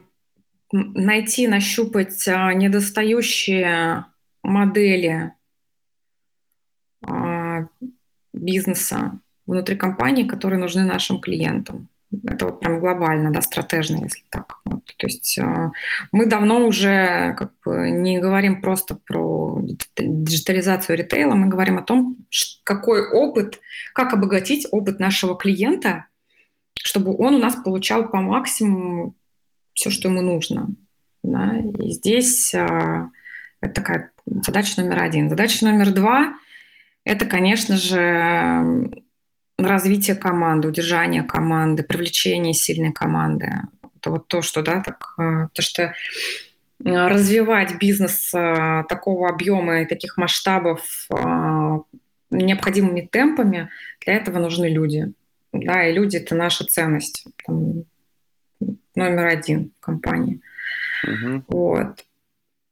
найти, 0.72 1.48
нащупать 1.48 2.26
а, 2.28 2.52
недостающие 2.54 4.06
модели 4.42 5.32
а, 7.02 7.66
бизнеса, 8.40 9.20
внутри 9.46 9.76
компании, 9.76 10.24
которые 10.24 10.58
нужны 10.58 10.84
нашим 10.84 11.20
клиентам. 11.20 11.88
Это 12.26 12.46
вот 12.46 12.60
прям 12.60 12.80
глобально, 12.80 13.32
да, 13.32 13.40
стратежно, 13.40 14.02
если 14.02 14.24
так. 14.30 14.58
Вот. 14.64 14.84
То 14.96 15.06
есть 15.06 15.38
э, 15.38 15.70
мы 16.10 16.26
давно 16.26 16.66
уже 16.66 17.34
как 17.38 17.52
бы 17.64 17.90
не 17.90 18.18
говорим 18.18 18.62
просто 18.62 18.96
про 18.96 19.62
диджитализацию 19.96 20.98
ритейла, 20.98 21.34
мы 21.34 21.48
говорим 21.48 21.78
о 21.78 21.82
том, 21.82 22.16
какой 22.64 23.08
опыт, 23.08 23.60
как 23.94 24.12
обогатить 24.12 24.66
опыт 24.72 24.98
нашего 24.98 25.36
клиента, 25.36 26.06
чтобы 26.74 27.16
он 27.16 27.36
у 27.36 27.38
нас 27.38 27.54
получал 27.54 28.08
по 28.08 28.20
максимуму 28.20 29.14
все, 29.72 29.90
что 29.90 30.08
ему 30.08 30.20
нужно. 30.20 30.68
Да? 31.22 31.58
И 31.78 31.90
здесь 31.92 32.52
э, 32.54 33.08
это 33.60 33.72
такая 33.72 34.10
задача 34.26 34.80
номер 34.80 35.02
один. 35.02 35.30
Задача 35.30 35.64
номер 35.64 35.92
два– 35.92 36.34
это, 37.04 37.26
конечно 37.26 37.76
же, 37.76 38.90
развитие 39.58 40.16
команды, 40.16 40.68
удержание 40.68 41.22
команды, 41.22 41.82
привлечение 41.82 42.54
сильной 42.54 42.92
команды. 42.92 43.52
Это 43.96 44.10
вот 44.10 44.28
то, 44.28 44.42
что, 44.42 44.62
да, 44.62 44.80
так, 44.80 45.14
э, 45.18 45.48
то, 45.52 45.62
что 45.62 45.82
э, 45.82 45.92
развивать 46.84 47.78
бизнес 47.78 48.32
э, 48.34 48.84
такого 48.88 49.28
объема 49.28 49.82
и 49.82 49.86
таких 49.86 50.16
масштабов 50.16 51.08
необходимыми 52.30 53.00
темпами, 53.00 53.70
для 54.04 54.14
этого 54.14 54.38
нужны 54.38 54.66
люди. 54.66 55.12
Да, 55.52 55.84
и 55.84 55.92
люди– 55.92 56.16
это 56.18 56.36
наша 56.36 56.64
ценность. 56.64 57.26
Там, 57.44 57.84
номер 58.94 59.26
один 59.26 59.72
в 59.80 59.84
компании. 59.84 60.40
Угу. 61.04 61.44
Вот. 61.48 62.06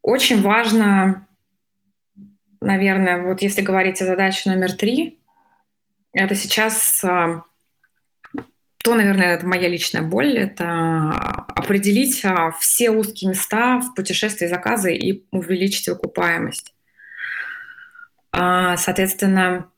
Очень 0.03 0.43
важно, 0.43 1.27
наверное, 2.61 3.23
вот 3.23 3.43
если 3.43 3.63
говорить 3.63 4.01
о 4.03 4.07
задаче 4.07 4.51
номер 4.51 4.73
три, 4.73 5.19
это 6.13 6.35
сейчас 6.35 7.03
а, 7.05 7.45
то, 8.83 8.95
наверное, 8.95 9.35
это 9.35 9.47
моя 9.47 9.69
личная 9.69 10.03
боль, 10.03 10.39
это 10.39 11.11
определить 11.55 12.25
а, 12.25 12.53
все 12.53 12.91
узкие 12.91 13.31
места 13.31 13.81
в 13.81 13.95
путешествии 13.95 14.47
заказа 14.47 14.89
и 14.89 15.25
увеличить 15.31 15.89
окупаемость. 15.89 16.75
А, 18.33 18.77
соответственно, 18.77 19.71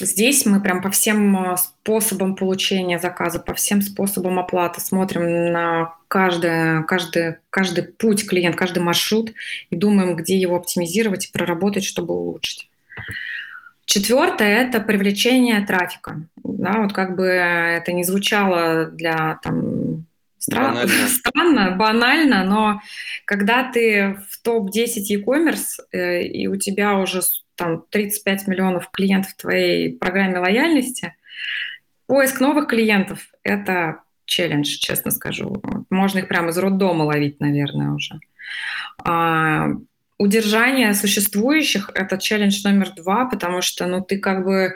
Здесь 0.00 0.44
мы 0.44 0.60
прям 0.60 0.82
по 0.82 0.90
всем 0.90 1.52
э, 1.52 1.56
способам 1.56 2.34
получения 2.34 2.98
заказа, 2.98 3.38
по 3.38 3.54
всем 3.54 3.80
способам 3.80 4.40
оплаты 4.40 4.80
смотрим 4.80 5.52
на 5.52 5.94
каждый, 6.08 6.84
каждый, 6.84 7.36
каждый 7.50 7.84
путь 7.84 8.28
клиент, 8.28 8.56
каждый 8.56 8.82
маршрут 8.82 9.32
и 9.70 9.76
думаем, 9.76 10.16
где 10.16 10.36
его 10.36 10.56
оптимизировать 10.56 11.26
и 11.26 11.32
проработать, 11.32 11.84
чтобы 11.84 12.14
улучшить. 12.14 12.68
Четвертое– 13.84 14.66
это 14.66 14.80
привлечение 14.80 15.64
трафика. 15.64 16.26
Да, 16.42 16.78
вот 16.78 16.92
как 16.92 17.14
бы 17.16 17.26
это 17.26 17.92
не 17.92 18.02
звучало 18.02 18.86
для 18.86 19.38
там, 19.42 20.06
Стран... 20.38 20.74
Банально. 20.74 21.08
Странно, 21.08 21.70
банально, 21.70 22.44
но 22.44 22.80
когда 23.24 23.70
ты 23.70 24.18
в 24.28 24.42
топ-10 24.42 25.00
e-commerce, 25.08 25.80
э, 25.92 26.22
и 26.22 26.48
у 26.48 26.56
тебя 26.56 26.98
уже 26.98 27.22
там 27.56 27.84
35 27.90 28.46
миллионов 28.46 28.90
клиентов 28.90 29.32
в 29.32 29.36
твоей 29.36 29.96
программе 29.96 30.38
лояльности, 30.38 31.14
поиск 32.06 32.40
новых 32.40 32.68
клиентов– 32.68 33.28
это 33.42 34.00
челлендж, 34.26 34.66
честно 34.78 35.10
скажу. 35.10 35.62
Можно 35.90 36.20
их 36.20 36.28
прямо 36.28 36.50
из 36.50 36.58
роддома 36.58 37.04
ловить, 37.04 37.40
наверное, 37.40 37.90
уже. 37.90 38.20
А, 39.04 39.68
удержание 40.18 40.94
существующих– 40.94 41.90
это 41.94 42.18
челлендж 42.18 42.62
номер 42.64 42.92
два, 42.94 43.26
потому 43.26 43.62
что, 43.62 43.86
ну, 43.86 44.02
ты 44.02 44.18
как 44.18 44.44
бы, 44.44 44.74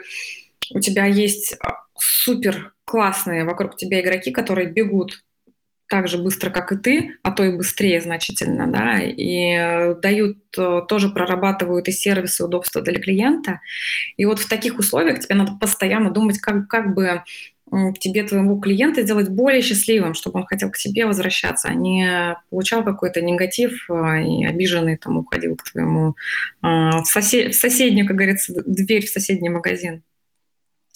у 0.71 0.79
тебя 0.79 1.05
есть 1.05 1.57
супер 1.97 2.73
классные 2.85 3.43
вокруг 3.43 3.75
тебя 3.75 4.01
игроки, 4.01 4.31
которые 4.31 4.67
бегут 4.67 5.23
так 5.89 6.07
же 6.07 6.19
быстро, 6.19 6.51
как 6.51 6.71
и 6.71 6.77
ты, 6.77 7.17
а 7.23 7.31
то 7.31 7.43
и 7.43 7.55
быстрее 7.55 7.99
значительно, 7.99 8.67
да, 8.67 8.99
и 9.01 9.55
э, 9.57 9.95
дают, 9.95 10.37
э, 10.55 10.81
тоже 10.87 11.09
прорабатывают 11.09 11.87
и 11.87 11.91
сервисы, 11.91 12.43
и 12.43 12.45
удобства 12.45 12.81
для 12.81 12.99
клиента. 12.99 13.59
И 14.15 14.25
вот 14.25 14.39
в 14.39 14.47
таких 14.47 14.77
условиях 14.77 15.19
тебе 15.19 15.35
надо 15.35 15.53
постоянно 15.59 16.11
думать, 16.11 16.37
как, 16.39 16.67
как 16.67 16.93
бы 16.93 17.23
тебе, 17.99 18.23
твоему 18.23 18.59
клиента 18.59 19.01
сделать 19.01 19.29
более 19.29 19.61
счастливым, 19.61 20.13
чтобы 20.13 20.39
он 20.39 20.45
хотел 20.45 20.71
к 20.71 20.77
тебе 20.77 21.05
возвращаться, 21.05 21.67
а 21.67 21.73
не 21.73 22.35
получал 22.49 22.83
какой-то 22.83 23.21
негатив 23.21 23.89
э, 23.89 24.23
и 24.23 24.45
обиженный 24.45 24.97
там 24.97 25.17
уходил 25.17 25.55
к 25.55 25.63
твоему 25.71 26.15
в, 26.61 27.03
сосед, 27.05 27.55
в 27.55 27.59
соседнюю, 27.59 28.05
как 28.07 28.15
говорится, 28.15 28.53
дверь 28.65 29.07
в 29.07 29.09
соседний 29.09 29.49
магазин. 29.49 30.03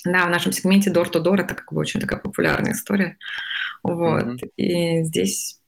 Да, 0.05 0.25
в 0.25 0.29
нашем 0.29 0.51
сегменте 0.51 0.91
door-to-door 0.91 1.41
это 1.41 1.55
как 1.55 1.71
бы 1.71 1.79
очень 1.79 1.99
такая 1.99 2.19
популярная 2.19 2.73
история. 2.73 3.17
Вот. 3.83 4.23
Mm-hmm. 4.23 4.49
И 4.55 5.03
здесь 5.03 5.59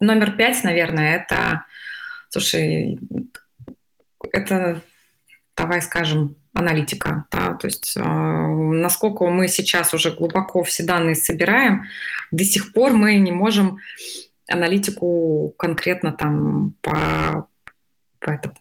номер 0.00 0.36
пять, 0.36 0.62
наверное, 0.64 1.16
это, 1.16 1.64
слушай, 2.28 2.98
это, 4.32 4.82
давай 5.56 5.82
скажем, 5.82 6.36
аналитика, 6.52 7.26
да, 7.32 7.54
то 7.54 7.66
есть 7.66 7.96
э, 7.96 8.00
насколько 8.00 9.26
мы 9.26 9.48
сейчас 9.48 9.92
уже 9.92 10.12
глубоко 10.12 10.62
все 10.62 10.84
данные 10.84 11.16
собираем, 11.16 11.84
до 12.30 12.44
сих 12.44 12.72
пор 12.72 12.92
мы 12.92 13.16
не 13.16 13.32
можем 13.32 13.78
аналитику 14.48 15.52
конкретно 15.58 16.12
там 16.12 16.74
по, 16.80 17.48
по, 18.20 18.30
это, 18.30 18.54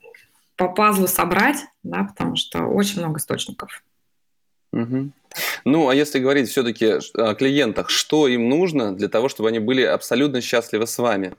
по 0.56 0.70
пазлу 0.70 1.08
собрать, 1.08 1.58
да, 1.84 2.04
потому 2.04 2.36
что 2.36 2.66
очень 2.66 3.00
много 3.00 3.20
источников. 3.20 3.84
Ну, 5.66 5.90
а 5.90 5.96
если 5.96 6.20
говорить 6.20 6.50
все-таки 6.50 7.00
о 7.16 7.34
клиентах, 7.34 7.90
что 7.90 8.28
им 8.28 8.50
нужно 8.50 8.96
для 8.96 9.08
того, 9.08 9.30
чтобы 9.30 9.50
они 9.50 9.60
были 9.60 9.82
абсолютно 9.82 10.42
счастливы 10.42 10.86
с 10.86 10.98
вами? 10.98 11.36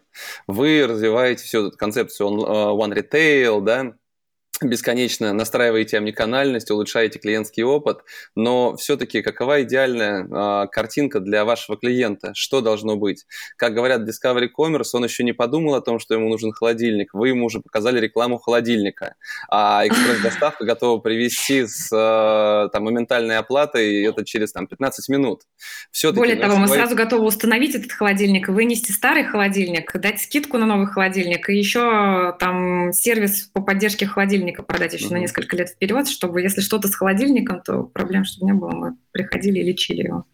Вы 0.46 0.86
развиваете 0.86 1.44
всю 1.44 1.68
эту 1.68 1.76
концепцию 1.76 2.28
э, 2.28 2.32
One 2.32 2.94
Retail, 2.94 3.60
да, 3.60 3.94
бесконечно 4.62 5.32
настраиваете 5.32 5.98
омниканальность, 5.98 6.70
улучшаете 6.70 7.18
клиентский 7.18 7.62
опыт, 7.62 7.98
но 8.34 8.76
все-таки 8.76 9.22
какова 9.22 9.62
идеальная 9.62 10.24
э, 10.24 10.68
картинка 10.68 11.20
для 11.20 11.44
вашего 11.44 11.76
клиента? 11.76 12.32
Что 12.34 12.60
должно 12.60 12.96
быть? 12.96 13.26
Как 13.56 13.74
говорят 13.74 14.08
Discovery 14.08 14.48
Commerce, 14.56 14.90
он 14.92 15.04
еще 15.04 15.24
не 15.24 15.32
подумал 15.32 15.74
о 15.74 15.80
том, 15.80 15.98
что 15.98 16.14
ему 16.14 16.28
нужен 16.28 16.52
холодильник, 16.52 17.12
вы 17.14 17.30
ему 17.30 17.46
уже 17.46 17.60
показали 17.60 18.00
рекламу 18.00 18.38
холодильника, 18.38 19.16
а 19.50 19.86
экспресс-доставка 19.86 20.64
готова 20.64 21.00
привезти 21.00 21.66
с 21.66 21.90
э, 21.92 22.68
там, 22.70 22.84
моментальной 22.84 23.38
оплатой, 23.38 23.96
и 23.96 24.02
это 24.02 24.24
через 24.24 24.52
там, 24.52 24.66
15 24.66 25.08
минут. 25.08 25.42
Более 26.12 26.36
того, 26.36 26.56
мы 26.56 26.66
говорить... 26.66 26.74
сразу 26.74 26.96
готовы 26.96 27.26
установить 27.26 27.74
этот 27.74 27.92
холодильник, 27.92 28.48
вынести 28.48 28.92
старый 28.92 29.24
холодильник, 29.24 29.92
дать 29.98 30.20
скидку 30.20 30.58
на 30.58 30.66
новый 30.66 30.86
холодильник, 30.86 31.48
и 31.48 31.56
еще 31.56 32.36
там 32.38 32.92
сервис 32.92 33.50
по 33.52 33.60
поддержке 33.60 34.06
холодильника 34.06 34.43
холодильника 34.44 34.62
продать 34.62 34.92
еще 34.92 35.06
mm-hmm. 35.06 35.12
на 35.12 35.18
несколько 35.18 35.56
лет 35.56 35.70
вперед, 35.70 36.08
чтобы, 36.08 36.42
если 36.42 36.60
что-то 36.60 36.88
с 36.88 36.94
холодильником, 36.94 37.62
то 37.62 37.84
проблем 37.84 38.24
чтобы 38.24 38.46
не 38.46 38.52
было, 38.52 38.70
мы 38.70 38.96
приходили 39.14 39.60
и 39.60 39.62
лечили 39.62 40.02
его. 40.02 40.26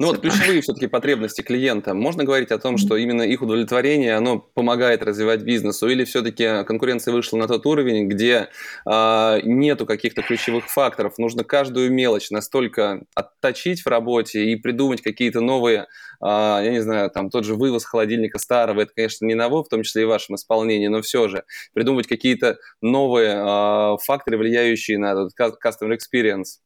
Ну 0.00 0.08
вот 0.08 0.20
ключевые 0.20 0.60
все-таки 0.60 0.88
потребности 0.88 1.40
клиента. 1.40 1.94
Можно 1.94 2.24
говорить 2.24 2.50
о 2.50 2.58
том, 2.58 2.78
что 2.78 2.96
именно 2.96 3.22
их 3.22 3.40
удовлетворение, 3.42 4.16
оно 4.16 4.40
помогает 4.40 5.04
развивать 5.04 5.42
бизнесу, 5.42 5.88
или 5.88 6.04
все-таки 6.04 6.64
конкуренция 6.64 7.14
вышла 7.14 7.36
на 7.36 7.46
тот 7.46 7.64
уровень, 7.64 8.08
где 8.08 8.48
э, 8.86 9.40
нету 9.44 9.86
каких-то 9.86 10.22
ключевых 10.22 10.66
факторов, 10.66 11.16
нужно 11.16 11.44
каждую 11.44 11.92
мелочь 11.92 12.30
настолько 12.30 13.04
отточить 13.14 13.82
в 13.82 13.86
работе 13.86 14.44
и 14.44 14.56
придумать 14.56 15.00
какие-то 15.00 15.40
новые, 15.40 15.86
э, 16.20 16.26
я 16.26 16.70
не 16.72 16.80
знаю, 16.80 17.10
там 17.10 17.30
тот 17.30 17.44
же 17.44 17.54
вывоз 17.54 17.84
холодильника 17.84 18.40
старого, 18.40 18.80
это, 18.80 18.92
конечно, 18.96 19.26
не 19.26 19.34
ново, 19.34 19.62
в 19.62 19.68
том 19.68 19.84
числе 19.84 20.02
и 20.02 20.04
в 20.06 20.08
вашем 20.08 20.34
исполнении, 20.34 20.88
но 20.88 21.02
все 21.02 21.28
же 21.28 21.44
придумать 21.72 22.08
какие-то 22.08 22.58
новые 22.80 23.36
э, 23.36 23.96
факторы, 24.04 24.38
влияющие 24.38 24.98
на 24.98 25.12
этот 25.12 25.30
customer 25.38 25.96
experience. 25.96 26.58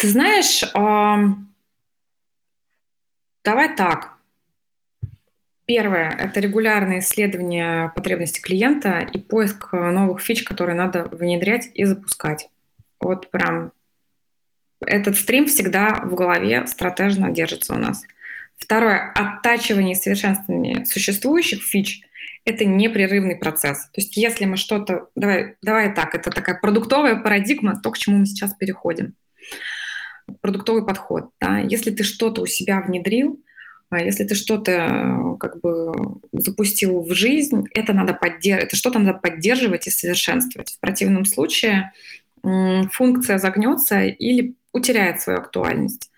Ты 0.00 0.08
знаешь, 0.08 0.64
давай 3.44 3.76
так. 3.76 4.14
Первое– 5.66 6.08
это 6.18 6.40
регулярное 6.40 7.00
исследование 7.00 7.92
потребностей 7.94 8.40
клиента 8.40 9.00
и 9.00 9.18
поиск 9.18 9.74
новых 9.74 10.22
фич, 10.22 10.42
которые 10.42 10.74
надо 10.74 11.04
внедрять 11.04 11.68
и 11.74 11.84
запускать. 11.84 12.48
Вот 12.98 13.30
прям 13.30 13.72
этот 14.80 15.18
стрим 15.18 15.44
всегда 15.44 16.00
в 16.02 16.14
голове 16.14 16.66
стратежно 16.66 17.30
держится 17.30 17.74
у 17.74 17.78
нас. 17.78 18.02
Второе– 18.56 19.12
оттачивание 19.14 19.92
и 19.92 20.00
совершенствование 20.00 20.86
существующих 20.86 21.62
фич– 21.62 22.00
это 22.46 22.64
непрерывный 22.64 23.36
процесс. 23.36 23.84
То 23.92 24.00
есть 24.00 24.16
если 24.16 24.46
мы 24.46 24.56
что-то… 24.56 25.10
Давай, 25.14 25.56
давай 25.60 25.94
так, 25.94 26.14
это 26.14 26.30
такая 26.30 26.58
продуктовая 26.58 27.16
парадигма, 27.16 27.78
то, 27.82 27.90
к 27.90 27.98
чему 27.98 28.16
мы 28.16 28.24
сейчас 28.24 28.54
переходим 28.54 29.14
продуктовый 30.40 30.84
подход. 30.84 31.30
Да? 31.40 31.58
Если 31.58 31.90
ты 31.90 32.02
что-то 32.02 32.42
у 32.42 32.46
себя 32.46 32.80
внедрил, 32.80 33.40
а 33.90 34.00
если 34.00 34.24
ты 34.24 34.34
что-то 34.34 34.72
э, 34.72 35.36
как 35.38 35.60
бы 35.60 35.92
запустил 36.32 37.00
в 37.02 37.12
жизнь, 37.12 37.66
это 37.74 37.92
надо 37.92 38.14
поддерживать, 38.14 38.68
это 38.68 38.76
что-то 38.76 38.98
надо 39.00 39.18
поддерживать 39.18 39.86
и 39.86 39.90
совершенствовать. 39.90 40.72
В 40.72 40.80
противном 40.80 41.24
случае 41.24 41.92
функция 42.92 43.38
загнется 43.38 44.00
или 44.02 44.54
утеряет 44.72 45.20
свою 45.20 45.40
актуальность. 45.40 46.10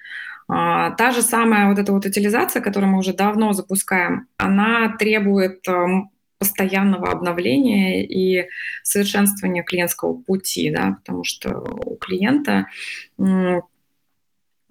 А, 0.49 0.91
та 0.91 1.11
же 1.13 1.23
самая 1.23 1.69
вот 1.69 1.79
эта 1.79 1.93
вот 1.93 2.05
утилизация, 2.05 2.61
которую 2.61 2.93
мы 2.93 2.99
уже 2.99 3.15
давно 3.15 3.53
запускаем, 3.55 4.27
она 4.37 4.95
требует 4.99 5.67
эм, 5.67 6.11
постоянного 6.39 7.11
обновления 7.11 8.05
и 8.05 8.49
совершенствования 8.83 9.63
клиентского 9.63 10.15
пути, 10.15 10.71
да, 10.71 10.99
потому 10.99 11.25
что 11.25 11.61
у 11.85 11.97
клиента 11.97 12.67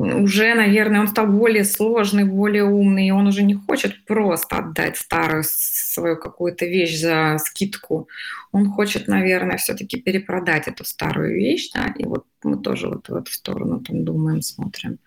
уже, 0.01 0.53
наверное, 0.55 1.01
он 1.01 1.07
стал 1.07 1.27
более 1.27 1.63
сложный, 1.63 2.23
более 2.23 2.63
умный, 2.63 3.07
и 3.07 3.11
он 3.11 3.27
уже 3.27 3.43
не 3.43 3.53
хочет 3.53 4.05
просто 4.05 4.57
отдать 4.57 4.97
старую 4.97 5.43
свою 5.45 6.17
какую-то 6.17 6.65
вещь 6.65 6.99
за 6.99 7.37
скидку. 7.39 8.07
Он 8.51 8.69
хочет, 8.69 9.07
наверное, 9.07 9.57
все-таки 9.57 10.01
перепродать 10.01 10.67
эту 10.67 10.85
старую 10.85 11.35
вещь, 11.35 11.71
да, 11.73 11.93
и 11.97 12.05
вот 12.05 12.25
мы 12.43 12.57
тоже 12.57 12.87
вот 12.87 13.09
в 13.09 13.15
эту 13.15 13.31
сторону 13.31 13.79
там 13.81 14.03
думаем, 14.03 14.41
смотрим. 14.41 14.97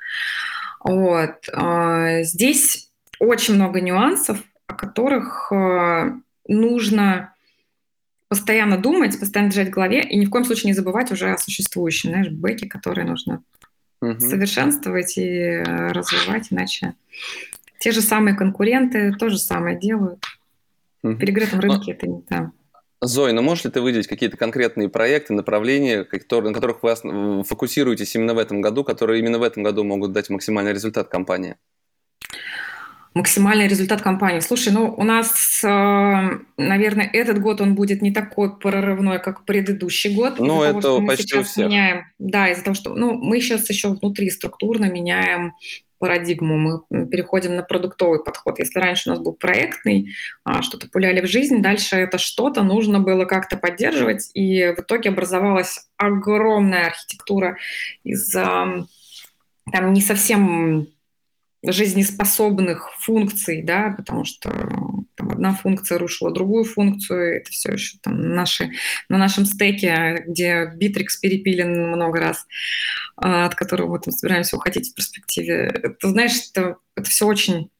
Вот. 0.82 1.48
А, 1.52 2.22
здесь 2.22 2.90
очень 3.18 3.54
много 3.54 3.80
нюансов, 3.80 4.38
о 4.66 4.74
которых 4.74 5.50
а, 5.50 6.12
нужно 6.46 7.34
постоянно 8.28 8.78
думать, 8.78 9.18
постоянно 9.18 9.50
держать 9.50 9.68
в 9.68 9.74
голове 9.74 10.02
и 10.02 10.16
ни 10.16 10.26
в 10.26 10.30
коем 10.30 10.44
случае 10.44 10.70
не 10.70 10.74
забывать 10.74 11.10
уже 11.10 11.32
о 11.32 11.38
существующем, 11.38 12.10
знаешь, 12.10 12.28
бэке, 12.28 12.68
которые 12.68 13.06
нужно 13.06 13.42
угу. 14.12 14.20
совершенствовать 14.20 15.18
и 15.18 15.28
э, 15.28 15.92
развивать, 15.92 16.48
иначе 16.50 16.94
те 17.78 17.92
же 17.92 18.00
самые 18.00 18.34
конкуренты 18.34 19.12
то 19.12 19.28
же 19.28 19.38
самое 19.38 19.78
делают. 19.78 20.24
Угу. 21.02 21.12
В 21.12 21.18
перегретом 21.18 21.60
рынке 21.60 21.84
Но... 21.86 21.92
это 21.92 22.06
не 22.06 22.22
там. 22.22 22.52
Зоя, 23.00 23.32
ну 23.32 23.42
можешь 23.42 23.64
ли 23.64 23.70
ты 23.70 23.80
выделить 23.82 24.06
какие-то 24.06 24.36
конкретные 24.36 24.88
проекты, 24.88 25.34
направления, 25.34 26.04
которые, 26.04 26.50
на 26.50 26.54
которых 26.54 26.82
вы 26.82 27.44
фокусируетесь 27.44 28.14
именно 28.14 28.32
в 28.32 28.38
этом 28.38 28.62
году, 28.62 28.84
которые 28.84 29.20
именно 29.20 29.38
в 29.38 29.42
этом 29.42 29.62
году 29.62 29.84
могут 29.84 30.12
дать 30.12 30.30
максимальный 30.30 30.72
результат 30.72 31.08
компании? 31.08 31.56
Максимальный 33.14 33.68
результат 33.68 34.02
компании. 34.02 34.40
Слушай, 34.40 34.72
ну 34.72 34.92
у 34.92 35.04
нас, 35.04 35.62
э, 35.62 36.30
наверное, 36.56 37.08
этот 37.12 37.40
год 37.40 37.60
он 37.60 37.76
будет 37.76 38.02
не 38.02 38.12
такой 38.12 38.56
прорывной, 38.56 39.20
как 39.20 39.44
предыдущий 39.44 40.14
год. 40.14 40.40
Ну, 40.40 40.62
это 40.62 40.80
того, 40.80 41.06
почти 41.06 41.38
у 41.38 41.44
всех. 41.44 41.68
Меняем, 41.68 42.06
да, 42.18 42.50
из-за 42.50 42.64
того, 42.64 42.74
что 42.74 42.94
ну, 42.94 43.14
мы 43.14 43.40
сейчас 43.40 43.70
еще 43.70 43.90
внутри 43.90 44.30
структурно 44.30 44.86
меняем 44.86 45.54
парадигму, 46.00 46.84
мы 46.90 47.06
переходим 47.06 47.54
на 47.54 47.62
продуктовый 47.62 48.22
подход. 48.22 48.58
Если 48.58 48.78
раньше 48.78 49.08
у 49.08 49.12
нас 49.12 49.22
был 49.22 49.32
проектный, 49.32 50.12
а, 50.42 50.60
что-то 50.60 50.88
пуляли 50.88 51.20
в 51.20 51.30
жизнь, 51.30 51.62
дальше 51.62 51.96
это 51.96 52.18
что-то 52.18 52.62
нужно 52.62 52.98
было 52.98 53.24
как-то 53.24 53.56
поддерживать, 53.56 54.30
и 54.34 54.74
в 54.76 54.80
итоге 54.80 55.10
образовалась 55.10 55.86
огромная 55.96 56.88
архитектура 56.88 57.56
из 58.02 58.34
там 59.72 59.92
не 59.92 60.02
совсем 60.02 60.88
жизнеспособных 61.66 62.90
функций, 62.98 63.62
да, 63.62 63.94
потому 63.96 64.24
что 64.24 64.50
там, 65.14 65.30
одна 65.30 65.54
функция 65.54 65.98
рушила 65.98 66.30
другую 66.30 66.64
функцию, 66.64 67.38
это 67.38 67.50
все 67.50 67.72
еще 67.72 67.98
там 68.02 68.34
наши, 68.34 68.72
на 69.08 69.18
нашем 69.18 69.46
стеке, 69.46 70.24
где 70.26 70.70
Битрикс 70.76 71.16
перепилен 71.16 71.88
много 71.90 72.20
раз, 72.20 72.46
а, 73.16 73.46
от 73.46 73.54
которого 73.54 73.92
мы 73.92 74.00
там 74.00 74.12
собираемся 74.12 74.56
уходить 74.56 74.90
в 74.90 74.94
перспективе. 74.94 75.96
Ты 76.00 76.08
знаешь, 76.08 76.32
это, 76.50 76.76
это 76.96 77.08
все 77.08 77.26
очень 77.26 77.70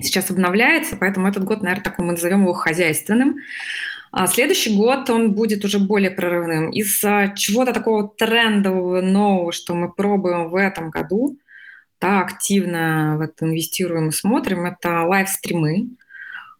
сейчас 0.00 0.30
обновляется, 0.30 0.96
поэтому 0.96 1.28
этот 1.28 1.44
год, 1.44 1.62
наверное, 1.62 1.84
такой 1.84 2.04
мы 2.04 2.12
назовем 2.12 2.42
его 2.42 2.54
хозяйственным. 2.54 3.36
А 4.10 4.26
следующий 4.26 4.76
год 4.76 5.08
он 5.08 5.32
будет 5.32 5.64
уже 5.64 5.78
более 5.78 6.10
прорывным. 6.10 6.70
Из-за 6.70 7.32
чего-то 7.36 7.72
такого 7.72 8.08
трендового, 8.08 9.00
нового, 9.00 9.52
что 9.52 9.74
мы 9.74 9.90
пробуем 9.92 10.50
в 10.50 10.56
этом 10.56 10.90
году– 10.90 11.38
да, 12.02 12.20
активно 12.20 13.16
в 13.16 13.20
это 13.20 13.46
инвестируем 13.46 14.08
и 14.08 14.12
смотрим, 14.12 14.66
это 14.66 15.02
лайв-стримы. 15.02 15.90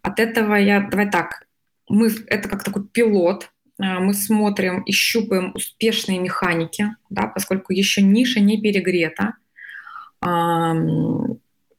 От 0.00 0.20
этого 0.20 0.54
я, 0.54 0.80
давай 0.80 1.10
так, 1.10 1.46
мы, 1.88 2.10
это 2.28 2.48
как 2.48 2.62
такой 2.62 2.86
пилот, 2.86 3.50
а, 3.78 3.98
мы 3.98 4.14
смотрим 4.14 4.82
и 4.82 4.92
щупаем 4.92 5.52
успешные 5.54 6.20
механики, 6.20 6.94
да, 7.10 7.26
поскольку 7.26 7.72
еще 7.72 8.02
ниша 8.02 8.40
не 8.40 8.60
перегрета, 8.60 9.34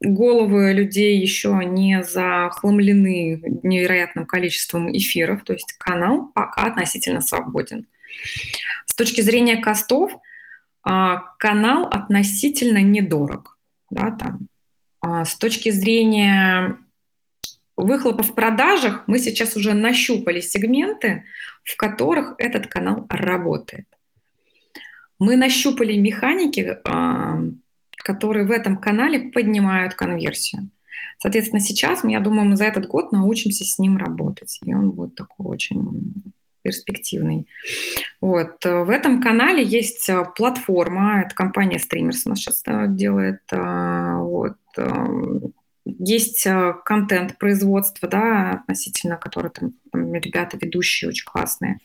головы 0.01 0.73
людей 0.73 1.17
еще 1.17 1.61
не 1.63 2.03
захламлены 2.03 3.41
невероятным 3.63 4.25
количеством 4.25 4.91
эфиров, 4.91 5.43
то 5.45 5.53
есть 5.53 5.71
канал 5.77 6.29
пока 6.35 6.63
относительно 6.63 7.21
свободен. 7.21 7.87
С 8.85 8.95
точки 8.95 9.21
зрения 9.21 9.55
костов, 9.55 10.11
а, 10.83 11.23
канал 11.39 11.87
относительно 11.87 12.81
недорог 12.81 13.52
да, 13.93 14.11
там. 14.11 14.47
А 15.01 15.25
с 15.25 15.35
точки 15.35 15.69
зрения 15.69 16.77
выхлопа 17.75 18.23
в 18.23 18.35
продажах 18.35 19.03
мы 19.07 19.19
сейчас 19.19 19.55
уже 19.55 19.73
нащупали 19.73 20.41
сегменты, 20.41 21.25
в 21.63 21.75
которых 21.77 22.35
этот 22.37 22.67
канал 22.67 23.05
работает. 23.09 23.87
Мы 25.19 25.35
нащупали 25.35 25.97
механики, 25.97 26.77
а, 26.85 27.39
которые 27.97 28.45
в 28.45 28.51
этом 28.51 28.77
канале 28.77 29.31
поднимают 29.31 29.93
конверсию. 29.93 30.69
Соответственно, 31.19 31.61
сейчас, 31.61 32.03
я 32.03 32.19
думаю, 32.19 32.49
мы 32.49 32.57
за 32.57 32.65
этот 32.65 32.87
год 32.87 33.11
научимся 33.11 33.63
с 33.63 33.79
ним 33.79 33.97
работать. 33.97 34.59
И 34.65 34.73
он 34.73 34.91
будет 34.91 35.15
такой 35.15 35.45
очень 35.45 36.33
перспективный. 36.63 37.47
Вот. 38.21 38.63
В 38.63 38.89
этом 38.89 39.21
канале 39.21 39.63
есть 39.63 40.09
э, 40.09 40.23
платформа, 40.35 41.21
это 41.25 41.35
компания 41.35 41.77
Streamers 41.77 42.21
у 42.25 42.29
нас 42.29 42.39
сейчас 42.39 42.63
э, 42.65 42.85
делает. 42.87 43.41
Э, 43.51 44.15
вот. 44.17 44.57
Есть 45.85 46.47
контент 46.85 47.37
производства, 47.37 48.07
да, 48.07 48.51
относительно 48.51 49.17
который 49.17 49.51
там, 49.51 49.73
там 49.91 50.13
ребята 50.13 50.57
ведущие 50.59 51.09
очень 51.09 51.25
классные. 51.25 51.79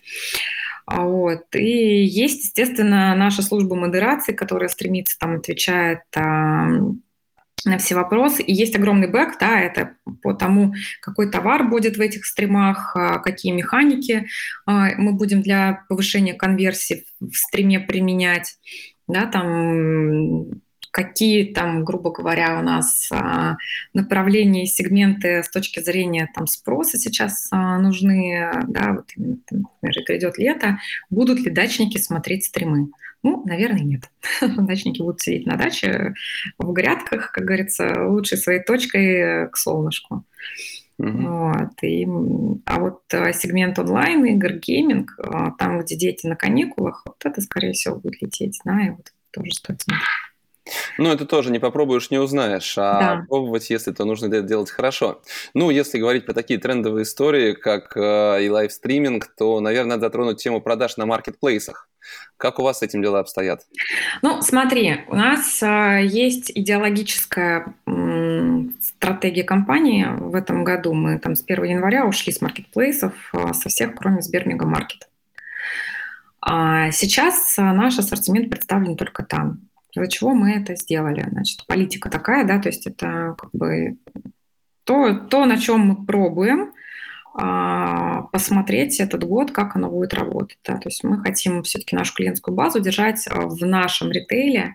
А 0.86 1.02
вот. 1.02 1.44
И 1.54 2.04
есть, 2.04 2.44
естественно, 2.44 3.14
наша 3.16 3.42
служба 3.42 3.74
модерации, 3.74 4.32
которая 4.32 4.68
стремится, 4.68 5.18
там, 5.18 5.36
отвечает 5.36 6.00
на 7.64 7.78
все 7.78 7.94
вопросы. 7.94 8.42
И 8.42 8.52
есть 8.52 8.76
огромный 8.76 9.08
бэк, 9.08 9.38
да, 9.40 9.60
это 9.60 9.96
по 10.22 10.34
тому, 10.34 10.74
какой 11.00 11.30
товар 11.30 11.68
будет 11.68 11.96
в 11.96 12.00
этих 12.00 12.24
стримах, 12.24 12.94
а, 12.96 13.18
какие 13.18 13.52
механики 13.52 14.28
а, 14.66 14.90
мы 14.96 15.12
будем 15.12 15.42
для 15.42 15.84
повышения 15.88 16.34
конверсии 16.34 17.04
в 17.20 17.34
стриме 17.34 17.80
применять, 17.80 18.56
да, 19.06 19.26
там 19.26 20.60
какие 20.90 21.52
там, 21.52 21.84
грубо 21.84 22.10
говоря, 22.10 22.58
у 22.58 22.62
нас 22.62 23.08
а, 23.12 23.56
направления 23.94 24.64
и 24.64 24.66
сегменты 24.66 25.42
с 25.42 25.50
точки 25.50 25.80
зрения 25.80 26.30
там 26.34 26.46
спроса 26.46 26.98
сейчас 26.98 27.48
нужны, 27.50 28.50
да, 28.68 28.92
вот, 28.94 29.06
например, 29.16 29.98
это 30.02 30.16
идет 30.16 30.38
лето, 30.38 30.78
будут 31.10 31.40
ли 31.40 31.50
дачники 31.50 31.98
смотреть 31.98 32.44
стримы? 32.44 32.88
Ну, 33.22 33.42
наверное, 33.44 33.80
нет. 33.80 34.10
Дачники 34.40 35.00
будут 35.00 35.20
сидеть 35.20 35.46
на 35.46 35.56
даче 35.56 36.14
в 36.58 36.72
грядках, 36.72 37.32
как 37.32 37.44
говорится, 37.44 38.06
лучшей 38.06 38.38
своей 38.38 38.62
точкой 38.62 39.50
к 39.50 39.56
солнышку. 39.56 40.24
Mm-hmm. 41.00 41.26
Вот. 41.26 41.82
И, 41.82 42.06
а 42.66 42.80
вот 42.80 43.02
а, 43.12 43.32
сегмент 43.32 43.78
онлайн, 43.78 44.24
игр, 44.24 44.54
гейминг, 44.54 45.14
а, 45.18 45.52
там, 45.52 45.80
где 45.80 45.96
дети 45.96 46.26
на 46.26 46.36
каникулах, 46.36 47.02
вот 47.06 47.16
это, 47.24 47.40
скорее 47.40 47.72
всего, 47.72 47.96
будет 47.96 48.20
лететь, 48.20 48.58
да, 48.64 48.80
и 48.84 48.90
вот 48.90 49.12
тоже 49.30 49.52
стоит 49.52 49.80
смотреть. 49.82 50.06
Ну, 50.98 51.10
это 51.10 51.26
тоже 51.26 51.50
не 51.50 51.58
попробуешь, 51.58 52.10
не 52.10 52.18
узнаешь. 52.18 52.76
А 52.78 53.00
да. 53.00 53.26
пробовать, 53.28 53.70
если 53.70 53.92
то 53.92 54.04
нужно 54.04 54.26
это 54.26 54.42
делать 54.42 54.70
хорошо. 54.70 55.20
Ну, 55.54 55.70
если 55.70 55.98
говорить 55.98 56.26
про 56.26 56.34
такие 56.34 56.58
трендовые 56.58 57.04
истории, 57.04 57.52
как 57.52 57.96
э, 57.96 58.44
и 58.44 58.48
лайвстриминг, 58.48 59.26
то, 59.36 59.60
наверное, 59.60 59.96
надо 59.96 60.06
затронуть 60.06 60.42
тему 60.42 60.60
продаж 60.60 60.96
на 60.96 61.06
маркетплейсах. 61.06 61.88
Как 62.36 62.58
у 62.58 62.62
вас 62.62 62.78
с 62.78 62.82
этим 62.82 63.02
дела 63.02 63.20
обстоят? 63.20 63.66
Ну, 64.22 64.40
смотри, 64.42 65.04
у 65.08 65.16
нас 65.16 65.62
э, 65.62 66.04
есть 66.04 66.52
идеологическая 66.54 67.74
э, 67.86 68.62
стратегия 68.80 69.42
компании. 69.42 70.06
В 70.18 70.34
этом 70.34 70.62
году 70.62 70.94
мы 70.94 71.18
там 71.18 71.34
с 71.34 71.42
1 71.46 71.64
января 71.64 72.06
ушли 72.06 72.32
с 72.32 72.40
маркетплейсов 72.40 73.12
э, 73.32 73.52
со 73.54 73.68
всех, 73.68 73.96
кроме 73.96 74.22
Сбермегамаркет. 74.22 75.08
А 76.40 76.92
сейчас 76.92 77.56
наш 77.56 77.98
ассортимент 77.98 78.48
представлен 78.50 78.96
только 78.96 79.24
там. 79.24 79.67
Для 79.98 80.06
чего 80.06 80.34
мы 80.34 80.52
это 80.52 80.76
сделали? 80.76 81.26
Значит, 81.30 81.66
политика 81.66 82.10
такая, 82.10 82.44
да, 82.46 82.58
то 82.58 82.68
есть 82.68 82.86
это 82.86 83.34
как 83.38 83.50
бы 83.52 83.98
то, 84.84 85.14
то 85.14 85.44
на 85.44 85.58
чем 85.58 85.80
мы 85.80 86.06
пробуем 86.06 86.72
а, 87.34 88.22
посмотреть 88.32 89.00
этот 89.00 89.22
год, 89.24 89.52
как 89.52 89.76
оно 89.76 89.90
будет 89.90 90.14
работать. 90.14 90.58
Да. 90.64 90.76
То 90.76 90.88
есть 90.88 91.04
мы 91.04 91.20
хотим 91.20 91.62
все-таки 91.62 91.94
нашу 91.94 92.14
клиентскую 92.14 92.54
базу 92.54 92.80
держать 92.80 93.26
а, 93.28 93.46
в 93.46 93.64
нашем 93.64 94.10
ритейле, 94.10 94.74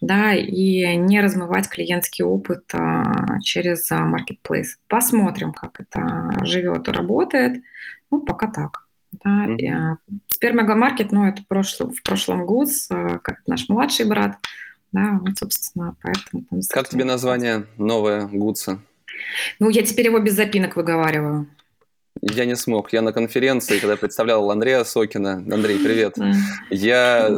да, 0.00 0.34
и 0.34 0.96
не 0.96 1.20
размывать 1.20 1.68
клиентский 1.68 2.24
опыт 2.24 2.64
а, 2.72 3.40
через 3.42 3.90
marketplace. 3.90 4.76
Посмотрим, 4.88 5.52
как 5.52 5.80
это 5.80 6.32
живет 6.44 6.88
и 6.88 6.92
работает. 6.92 7.62
Ну, 8.10 8.20
пока 8.20 8.46
так. 8.46 8.87
Да. 9.12 9.46
Mm-hmm. 9.46 9.96
Спермегамаркет, 10.28 11.12
ну, 11.12 11.26
это 11.26 11.42
прошлый, 11.48 11.92
в 11.94 12.02
прошлом 12.02 12.46
ГУЗ, 12.46 12.88
э, 12.90 13.18
как 13.22 13.40
наш 13.46 13.68
младший 13.68 14.06
брат. 14.06 14.36
Да, 14.92 15.18
вот, 15.20 15.36
собственно, 15.38 15.96
поэтому... 16.02 16.44
Там, 16.50 16.60
как 16.70 16.88
тебе 16.88 17.04
название 17.04 17.66
новое 17.76 18.26
ГУЦа? 18.26 18.78
Ну, 19.58 19.68
я 19.68 19.82
теперь 19.82 20.06
его 20.06 20.18
без 20.18 20.34
запинок 20.34 20.76
выговариваю. 20.76 21.48
Я 22.20 22.46
не 22.46 22.56
смог. 22.56 22.92
Я 22.92 23.02
на 23.02 23.12
конференции, 23.12 23.78
когда 23.78 23.96
представлял 23.96 24.50
Андрея 24.50 24.84
Сокина. 24.84 25.34
Андрей, 25.34 25.78
привет. 25.78 26.16
Я 26.70 27.28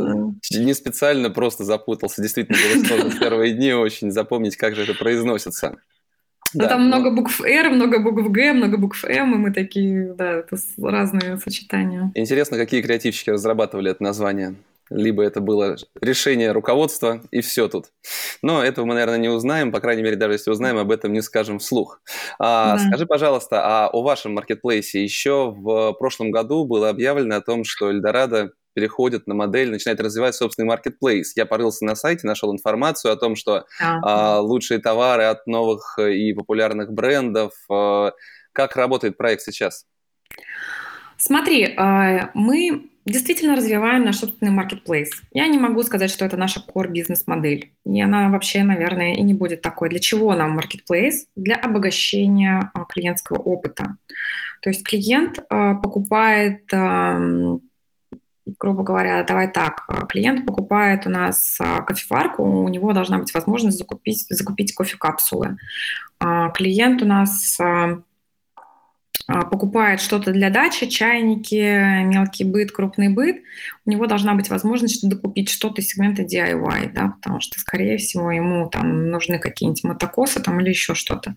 не 0.53 0.75
специально 0.75 1.31
просто 1.31 1.65
запутался. 1.65 2.23
Действительно, 2.23 2.59
было 2.59 2.85
сложно 2.85 3.11
в 3.11 3.19
первые 3.19 3.53
дни 3.53 3.73
очень 3.73 4.11
запомнить, 4.11 4.57
как 4.57 4.75
же 4.75 4.83
это 4.83 4.95
произносится. 4.95 5.77
Ну, 6.55 6.61
да, 6.61 6.69
там 6.69 6.83
но... 6.83 6.87
много 6.89 7.15
букв 7.15 7.41
R, 7.41 7.71
много 7.71 8.01
букв 8.01 8.29
Г, 8.31 8.53
много 8.53 8.77
букв 8.77 9.05
М, 9.05 9.35
и 9.35 9.39
мы 9.39 9.53
такие, 9.53 10.15
да, 10.15 10.33
это 10.39 10.57
разные 10.79 11.39
сочетания. 11.39 12.11
Интересно, 12.15 12.57
какие 12.57 12.83
креативщики 12.83 13.31
разрабатывали 13.31 13.91
это 13.91 14.03
название? 14.03 14.57
Либо 14.93 15.23
это 15.23 15.41
было 15.41 15.77
решение 16.01 16.51
руководства, 16.51 17.23
и 17.31 17.43
все 17.43 17.69
тут. 17.69 17.93
Но 18.43 18.65
этого 18.65 18.87
мы, 18.87 18.95
наверное, 18.95 19.19
не 19.19 19.29
узнаем, 19.29 19.71
по 19.71 19.79
крайней 19.79 20.03
мере, 20.03 20.17
даже 20.17 20.33
если 20.33 20.51
узнаем, 20.51 20.79
об 20.79 20.91
этом 20.91 21.13
не 21.13 21.23
скажем 21.23 21.61
вслух. 21.61 22.01
А, 22.41 22.77
да. 22.77 22.79
Скажи, 22.89 23.07
пожалуйста, 23.07 23.61
а 23.63 23.89
о 23.89 24.03
вашем 24.03 24.35
маркетплейсе 24.35 25.01
еще 25.01 25.55
в 25.57 25.93
прошлом 25.93 26.33
году 26.33 26.65
было 26.65 26.89
объявлено 26.89 27.37
о 27.37 27.41
том, 27.41 27.63
что 27.63 27.93
Эльдорадо 27.93 28.51
переходит 28.75 29.27
на 29.27 29.35
модель, 29.35 29.71
начинает 29.71 30.01
развивать 30.01 30.35
собственный 30.35 30.69
маркетплейс. 30.69 31.37
Я 31.37 31.47
порылся 31.47 31.85
на 31.85 31.95
сайте, 31.95 32.27
нашел 32.27 32.53
информацию 32.53 33.13
о 33.13 33.17
том, 33.17 33.37
что 33.37 33.65
а. 33.81 34.39
э, 34.39 34.41
лучшие 34.41 34.81
товары 34.81 35.25
от 35.25 35.47
новых 35.47 35.99
и 35.99 36.33
популярных 36.33 36.93
брендов. 36.93 37.53
Э, 37.71 38.11
как 38.53 38.77
работает 38.77 39.17
проект 39.17 39.43
сейчас? 39.43 39.87
Смотри, 41.17 41.65
э, 41.65 42.29
мы 42.35 42.91
действительно 43.07 43.57
развиваем 43.57 44.05
наш 44.05 44.19
собственный 44.19 44.53
marketplace. 44.53 45.11
Я 45.33 45.49
не 45.49 45.59
могу 45.59 45.83
сказать, 45.83 46.11
что 46.11 46.25
это 46.25 46.37
наша 46.37 46.61
core 46.61 46.89
бизнес-модель. 46.89 47.73
И 47.85 48.01
она 48.01 48.29
вообще, 48.29 48.63
наверное, 48.63 49.15
и 49.15 49.23
не 49.23 49.35
будет 49.35 49.63
такой. 49.63 49.89
Для 49.89 49.99
чего 49.99 50.35
нам 50.35 50.59
marketplace? 50.59 51.27
Для 51.37 51.57
обогащения 51.57 52.71
а, 52.75 52.85
клиентского 52.85 53.39
опыта. 53.39 53.97
То 54.63 54.71
есть 54.71 54.85
клиент 54.85 55.45
а, 55.49 55.75
покупает 55.75 56.65
грубо 58.59 58.83
говоря, 58.83 59.23
давай 59.25 59.51
так, 59.51 59.87
клиент 60.09 60.47
покупает 60.47 61.07
у 61.07 61.11
нас 61.11 61.59
кофеварку, 61.87 62.43
у 62.43 62.69
него 62.69 62.93
должна 62.93 63.19
быть 63.19 63.33
возможность 63.35 63.79
закупить, 63.79 64.27
закупить 64.29 64.75
кофе-капсулы. 64.75 65.57
Клиент 66.55 67.03
у 67.03 67.07
нас 67.07 67.59
а, 67.61 68.03
покупает 69.51 70.01
что-то 70.01 70.33
для 70.33 70.51
дачи, 70.51 70.87
чайники, 70.87 72.05
мелкий 72.05 72.45
быт, 72.45 72.73
крупный 72.73 73.09
быт, 73.09 73.43
у 73.87 73.91
него 73.91 74.07
должна 74.07 74.35
быть 74.35 74.51
возможность 74.51 75.09
докупить 75.09 75.49
что-то 75.49 75.81
из 75.81 75.89
сегмента 75.89 76.23
DIY, 76.23 76.93
да, 76.93 77.15
потому 77.21 77.41
что, 77.41 77.59
скорее 77.61 77.99
всего, 77.99 78.31
ему 78.31 78.69
там 78.69 79.11
нужны 79.11 79.39
какие-нибудь 79.39 79.85
мотокосы 79.85 80.41
там 80.41 80.61
или 80.61 80.71
еще 80.71 80.95
что-то. 80.95 81.37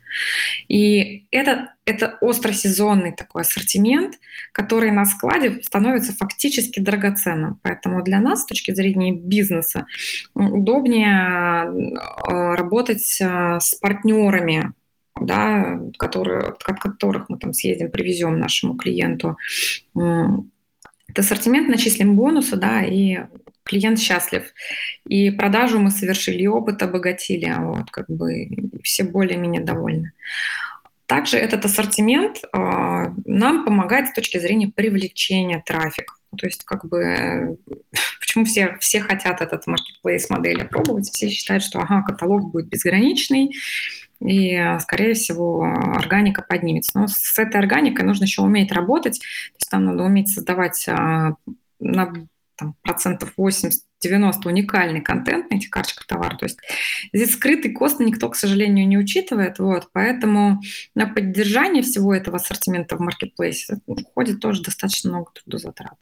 И 0.67 1.25
это, 1.31 1.73
это 1.85 2.17
остросезонный 2.21 3.11
такой 3.11 3.41
ассортимент, 3.41 4.15
который 4.51 4.91
на 4.91 5.05
складе 5.05 5.61
становится 5.63 6.13
фактически 6.13 6.79
драгоценным. 6.79 7.59
Поэтому 7.63 8.03
для 8.03 8.19
нас, 8.19 8.41
с 8.41 8.45
точки 8.45 8.73
зрения 8.73 9.11
бизнеса, 9.13 9.85
удобнее 10.33 11.09
а, 11.09 12.55
работать 12.55 13.19
а, 13.21 13.59
с 13.59 13.75
партнерами, 13.75 14.73
да, 15.19 15.79
которые, 15.97 16.41
от 16.41 16.63
которых 16.63 17.29
мы 17.29 17.37
там 17.37 17.53
съездим, 17.53 17.91
привезем 17.91 18.39
нашему 18.39 18.75
клиенту. 18.75 19.37
Это 19.95 21.21
ассортимент, 21.21 21.69
начислим 21.69 22.15
бонусы, 22.15 22.55
да, 22.55 22.83
и 22.83 23.19
клиент 23.63 23.99
счастлив. 23.99 24.43
И 25.07 25.31
продажу 25.31 25.79
мы 25.79 25.91
совершили, 25.91 26.43
и 26.43 26.47
опыт 26.47 26.81
обогатили, 26.81 27.45
а 27.45 27.61
вот, 27.61 27.91
как 27.91 28.07
бы 28.09 28.49
все 28.83 29.03
более-менее 29.03 29.61
довольны. 29.61 30.13
Также 31.05 31.37
этот 31.37 31.65
ассортимент 31.65 32.37
э, 32.43 32.57
нам 33.25 33.65
помогает 33.65 34.07
с 34.07 34.13
точки 34.13 34.39
зрения 34.39 34.71
привлечения 34.73 35.61
трафика. 35.65 36.13
То 36.37 36.47
есть, 36.47 36.63
как 36.63 36.85
бы, 36.85 37.57
почему 38.19 38.45
все, 38.45 38.77
все 38.79 38.99
хотят 39.01 39.41
этот 39.41 39.65
marketplace 39.67 40.25
модель 40.29 40.61
опробовать, 40.61 41.09
все 41.09 41.29
считают, 41.29 41.63
что, 41.63 41.79
ага, 41.79 42.03
каталог 42.03 42.51
будет 42.51 42.67
безграничный, 42.67 43.51
и, 44.25 44.77
скорее 44.79 45.13
всего, 45.13 45.63
органика 45.63 46.45
поднимется. 46.47 46.97
Но 46.99 47.07
с 47.07 47.37
этой 47.37 47.59
органикой 47.59 48.05
нужно 48.05 48.23
еще 48.23 48.41
уметь 48.41 48.71
работать, 48.71 49.19
то 49.19 49.57
есть 49.59 49.69
там 49.69 49.85
надо 49.85 50.03
уметь 50.03 50.29
создавать 50.29 50.85
а, 50.87 51.35
на 51.79 52.13
там, 52.55 52.75
процентов 52.81 53.33
80-90 53.37 53.81
уникальный 54.45 55.01
контент 55.01 55.49
на 55.49 55.55
этих 55.55 55.69
карточках 55.69 56.05
товара. 56.07 56.37
То 56.37 56.45
есть 56.45 56.59
здесь 57.11 57.33
скрытый 57.33 57.71
кост 57.71 57.99
никто, 57.99 58.29
к 58.29 58.35
сожалению, 58.35 58.87
не 58.87 58.97
учитывает. 58.97 59.59
Вот, 59.59 59.89
поэтому 59.91 60.61
на 60.95 61.07
поддержание 61.07 61.83
всего 61.83 62.13
этого 62.13 62.37
ассортимента 62.37 62.95
в 62.95 62.99
маркетплейсе 62.99 63.79
уходит 63.85 64.39
тоже 64.39 64.61
достаточно 64.61 65.09
много 65.09 65.31
трудозатрат. 65.31 65.97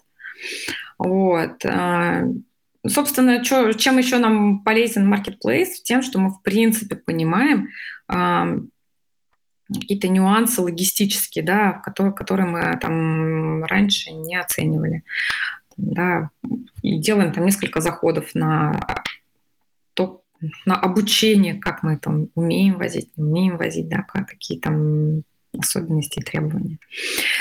Вот. 0.98 1.66
А, 1.66 2.24
собственно, 2.88 3.44
чё, 3.44 3.72
чем 3.74 3.98
еще 3.98 4.18
нам 4.18 4.64
полезен 4.64 5.12
marketplace? 5.12 5.82
Тем, 5.84 6.02
что 6.02 6.20
мы, 6.20 6.32
в 6.32 6.42
принципе, 6.42 6.96
понимаем 6.96 7.68
э, 7.68 7.70
какие-то 9.74 10.08
нюансы 10.10 10.62
логистические, 10.62 11.44
да, 11.44 11.74
которые, 11.74 12.14
которые 12.14 12.48
мы 12.48 12.78
там 12.80 13.64
раньше 13.64 14.12
не 14.12 14.36
оценивали. 14.36 15.04
Да, 15.78 16.30
и 16.84 17.00
делаем 17.00 17.32
там 17.32 17.46
несколько 17.46 17.82
заходов 17.82 18.36
на 18.36 19.04
то, 19.94 20.22
на 20.66 20.76
обучение, 20.76 21.56
как 21.56 21.82
мы 21.82 21.98
там 21.98 22.28
умеем 22.36 22.78
возить, 22.78 23.10
не 23.16 23.24
умеем 23.24 23.58
возить, 23.58 23.88
да, 23.88 24.04
какие 24.04 24.60
там 24.60 25.24
особенности 25.58 26.20
и 26.20 26.24
требования. 26.24 26.78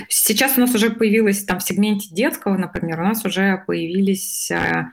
Сейчас 0.08 0.56
у 0.56 0.60
нас 0.60 0.74
уже 0.74 0.90
появилось 0.90 1.44
там 1.44 1.58
в 1.58 1.62
сегменте 1.62 2.14
детского, 2.14 2.56
например, 2.56 3.00
у 3.00 3.04
нас 3.04 3.24
уже 3.24 3.62
появились 3.66 4.50
э, 4.50 4.86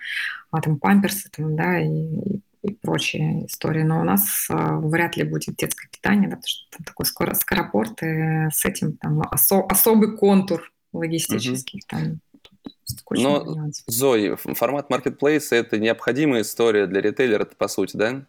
а, 0.51 0.61
там 0.61 0.78
памперсы, 0.78 1.30
там, 1.30 1.55
да, 1.55 1.80
и, 1.80 1.88
и 1.88 2.41
прочие 2.74 3.45
истории. 3.45 3.84
Но 3.84 4.01
у 4.01 4.03
нас 4.03 4.47
а, 4.49 4.78
вряд 4.80 5.18
ли 5.18 5.24
будет 5.24 5.55
детское 5.55 5.88
питание, 5.89 6.30
да, 6.30 6.36
потому 6.36 6.47
что 6.47 6.78
там 6.78 6.86
такой 6.86 7.05
скоро 7.05 7.34
скоропорт, 7.34 8.01
и 8.03 8.49
с 8.51 8.65
этим 8.65 8.97
там 8.97 9.22
осо, 9.32 9.61
особый 9.61 10.18
контур 10.18 10.72
логистический. 10.93 11.80
Угу. 11.80 11.88
Там, 11.88 12.22
но, 13.09 13.70
Зои, 13.88 14.36
формат 14.36 14.89
marketplace– 14.89 15.47
это 15.51 15.78
необходимая 15.78 16.41
история 16.41 16.88
для 16.88 17.01
ритейлера, 17.01 17.45
по 17.45 17.68
сути, 17.68 17.97
да? 17.97 18.26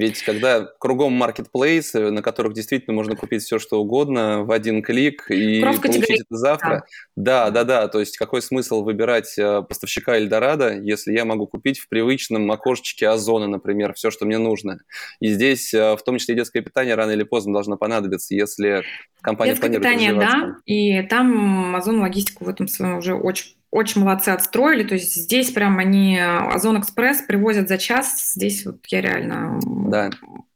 Ведь 0.00 0.22
когда 0.22 0.64
кругом 0.78 1.12
маркетплейс, 1.12 1.92
на 1.92 2.22
которых 2.22 2.54
действительно 2.54 2.94
можно 2.94 3.16
купить 3.16 3.42
все, 3.42 3.58
что 3.58 3.82
угодно 3.82 4.44
в 4.44 4.50
один 4.50 4.82
клик 4.82 5.30
и 5.30 5.60
получить 5.60 6.22
это 6.22 6.36
завтра. 6.36 6.84
Да. 7.16 7.50
да, 7.50 7.64
да, 7.64 7.82
да. 7.82 7.88
То 7.88 8.00
есть 8.00 8.16
какой 8.16 8.40
смысл 8.40 8.82
выбирать 8.82 9.36
э, 9.36 9.60
поставщика 9.60 10.16
Эльдорадо, 10.16 10.72
если 10.72 11.12
я 11.12 11.26
могу 11.26 11.46
купить 11.46 11.78
в 11.78 11.90
привычном 11.90 12.50
окошечке 12.50 13.10
Озона, 13.10 13.46
например, 13.46 13.92
все, 13.92 14.10
что 14.10 14.24
мне 14.24 14.38
нужно. 14.38 14.78
И 15.20 15.28
здесь 15.28 15.74
э, 15.74 15.94
в 15.96 16.02
том 16.02 16.16
числе 16.16 16.34
детское 16.34 16.62
питание 16.62 16.94
рано 16.94 17.10
или 17.10 17.22
поздно 17.22 17.52
должно 17.52 17.76
понадобиться, 17.76 18.34
если 18.34 18.84
компания 19.20 19.52
детское 19.52 19.68
планирует 19.68 19.98
питание, 19.98 20.14
да, 20.18 20.56
и 20.64 21.02
там 21.08 21.76
Озон 21.76 22.00
логистику 22.00 22.46
в 22.46 22.48
этом 22.48 22.68
своем 22.68 22.96
уже 22.96 23.12
очень 23.12 23.59
очень 23.70 24.02
молодцы 24.02 24.30
отстроили. 24.30 24.82
То 24.82 24.94
есть 24.94 25.14
здесь 25.14 25.50
прям 25.50 25.78
они 25.78 26.18
Озон 26.18 26.80
Экспресс 26.80 27.22
привозят 27.22 27.68
за 27.68 27.78
час. 27.78 28.32
Здесь 28.34 28.66
вот 28.66 28.84
я 28.88 29.00
реально 29.00 29.60
да. 29.62 30.10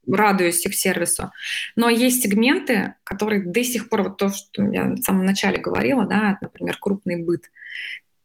радуюсь 0.06 0.66
их 0.66 0.74
сервису. 0.74 1.30
Но 1.76 1.88
есть 1.88 2.22
сегменты, 2.22 2.94
которые 3.04 3.42
до 3.42 3.62
сих 3.62 3.88
пор, 3.88 4.02
вот 4.02 4.16
то, 4.16 4.30
что 4.30 4.64
я 4.64 4.86
в 4.86 5.02
самом 5.02 5.24
начале 5.26 5.58
говорила, 5.58 6.06
да, 6.06 6.38
например, 6.40 6.76
крупный 6.80 7.22
быт. 7.22 7.50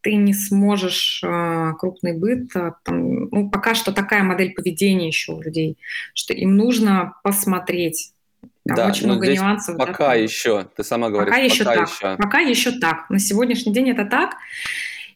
Ты 0.01 0.15
не 0.15 0.33
сможешь 0.33 1.21
э, 1.25 1.73
крупный 1.77 2.17
быт, 2.17 2.55
э, 2.55 2.71
там, 2.85 3.25
ну, 3.25 3.49
пока 3.49 3.75
что 3.75 3.91
такая 3.91 4.23
модель 4.23 4.53
поведения 4.53 5.07
еще 5.07 5.33
у 5.33 5.41
людей, 5.41 5.77
что 6.13 6.33
им 6.33 6.55
нужно 6.55 7.15
посмотреть, 7.21 8.13
там 8.69 8.85
да, 8.85 8.87
очень 8.87 9.05
много 9.05 9.31
нюансов. 9.31 9.77
Пока 9.77 10.09
да, 10.09 10.13
еще, 10.15 10.67
ты 10.75 10.83
сама 10.83 11.09
говоришь, 11.09 11.33
пока, 11.33 11.43
еще 11.43 11.63
так. 11.63 11.89
Еще. 11.89 12.15
Пока 12.17 12.39
еще 12.39 12.71
так. 12.79 13.09
На 13.09 13.19
сегодняшний 13.19 13.73
день 13.73 13.89
это 13.89 14.05
так. 14.05 14.35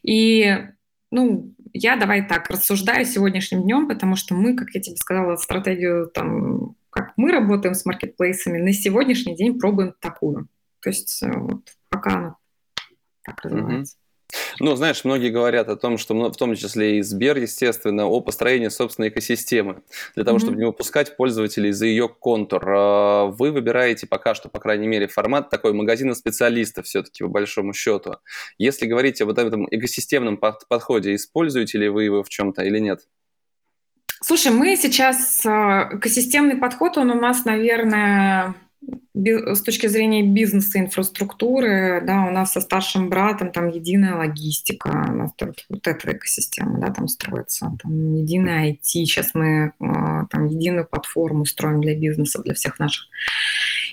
И, 0.02 0.66
ну, 1.10 1.54
я 1.72 1.96
давай 1.96 2.26
так 2.26 2.48
рассуждаю 2.50 3.04
сегодняшним 3.04 3.62
днем, 3.62 3.88
потому 3.88 4.16
что 4.16 4.34
мы, 4.34 4.54
как 4.54 4.68
я 4.74 4.80
тебе 4.80 4.96
сказала, 4.96 5.36
стратегию 5.36 6.08
там, 6.08 6.76
как 6.90 7.12
мы 7.16 7.32
работаем 7.32 7.74
с 7.74 7.84
маркетплейсами, 7.84 8.60
на 8.60 8.72
сегодняшний 8.72 9.36
день 9.36 9.58
пробуем 9.58 9.94
такую. 10.00 10.48
То 10.80 10.90
есть 10.90 11.22
э, 11.22 11.30
вот, 11.32 11.62
пока 11.88 12.10
оно 12.10 12.36
так 13.22 13.40
развивается. 13.42 13.96
Ну, 14.60 14.76
знаешь, 14.76 15.04
многие 15.04 15.30
говорят 15.30 15.68
о 15.68 15.76
том, 15.76 15.98
что 15.98 16.14
в 16.14 16.36
том 16.36 16.54
числе 16.54 16.98
и 16.98 17.02
Сбер, 17.02 17.38
естественно, 17.38 18.06
о 18.06 18.20
построении 18.20 18.68
собственной 18.68 19.08
экосистемы, 19.08 19.82
для 20.14 20.24
того, 20.24 20.38
mm-hmm. 20.38 20.40
чтобы 20.40 20.56
не 20.56 20.64
выпускать 20.64 21.16
пользователей 21.16 21.72
за 21.72 21.86
ее 21.86 22.08
контур. 22.08 22.64
А, 22.66 23.26
вы 23.26 23.50
выбираете 23.50 24.06
пока 24.06 24.34
что, 24.34 24.48
по 24.48 24.60
крайней 24.60 24.86
мере, 24.86 25.08
формат 25.08 25.50
такой 25.50 25.72
магазина 25.72 26.14
специалистов 26.14 26.86
все-таки, 26.86 27.24
по 27.24 27.30
большому 27.30 27.72
счету. 27.72 28.16
Если 28.58 28.86
говорить 28.86 29.20
об 29.20 29.30
этом 29.30 29.66
экосистемном 29.70 30.38
подходе, 30.38 31.14
используете 31.14 31.78
ли 31.78 31.88
вы 31.88 32.04
его 32.04 32.22
в 32.22 32.28
чем-то 32.28 32.62
или 32.62 32.78
нет? 32.78 33.00
Слушай, 34.22 34.52
мы 34.52 34.76
сейчас, 34.76 35.44
а, 35.44 35.90
экосистемный 35.92 36.56
подход, 36.56 36.96
он 36.96 37.10
у 37.10 37.14
нас, 37.14 37.44
наверное, 37.44 38.54
с 39.14 39.62
точки 39.62 39.86
зрения 39.86 40.22
бизнеса, 40.22 40.78
инфраструктуры, 40.80 42.02
да, 42.04 42.26
у 42.26 42.30
нас 42.30 42.52
со 42.52 42.60
старшим 42.60 43.08
братом 43.08 43.52
там 43.52 43.68
единая 43.68 44.16
логистика, 44.16 44.88
у 44.88 45.12
нас 45.12 45.30
вот, 45.40 45.64
вот 45.68 45.86
эта 45.86 46.12
экосистема, 46.12 46.80
да, 46.80 46.92
там 46.92 47.08
строится, 47.08 47.72
там 47.82 48.14
единая 48.14 48.72
IT, 48.72 48.78
сейчас 48.82 49.30
мы 49.34 49.72
а, 49.80 50.26
там 50.26 50.46
единую 50.46 50.86
платформу 50.86 51.46
строим 51.46 51.80
для 51.80 51.96
бизнеса, 51.96 52.42
для 52.42 52.54
всех 52.54 52.78
наших. 52.78 53.06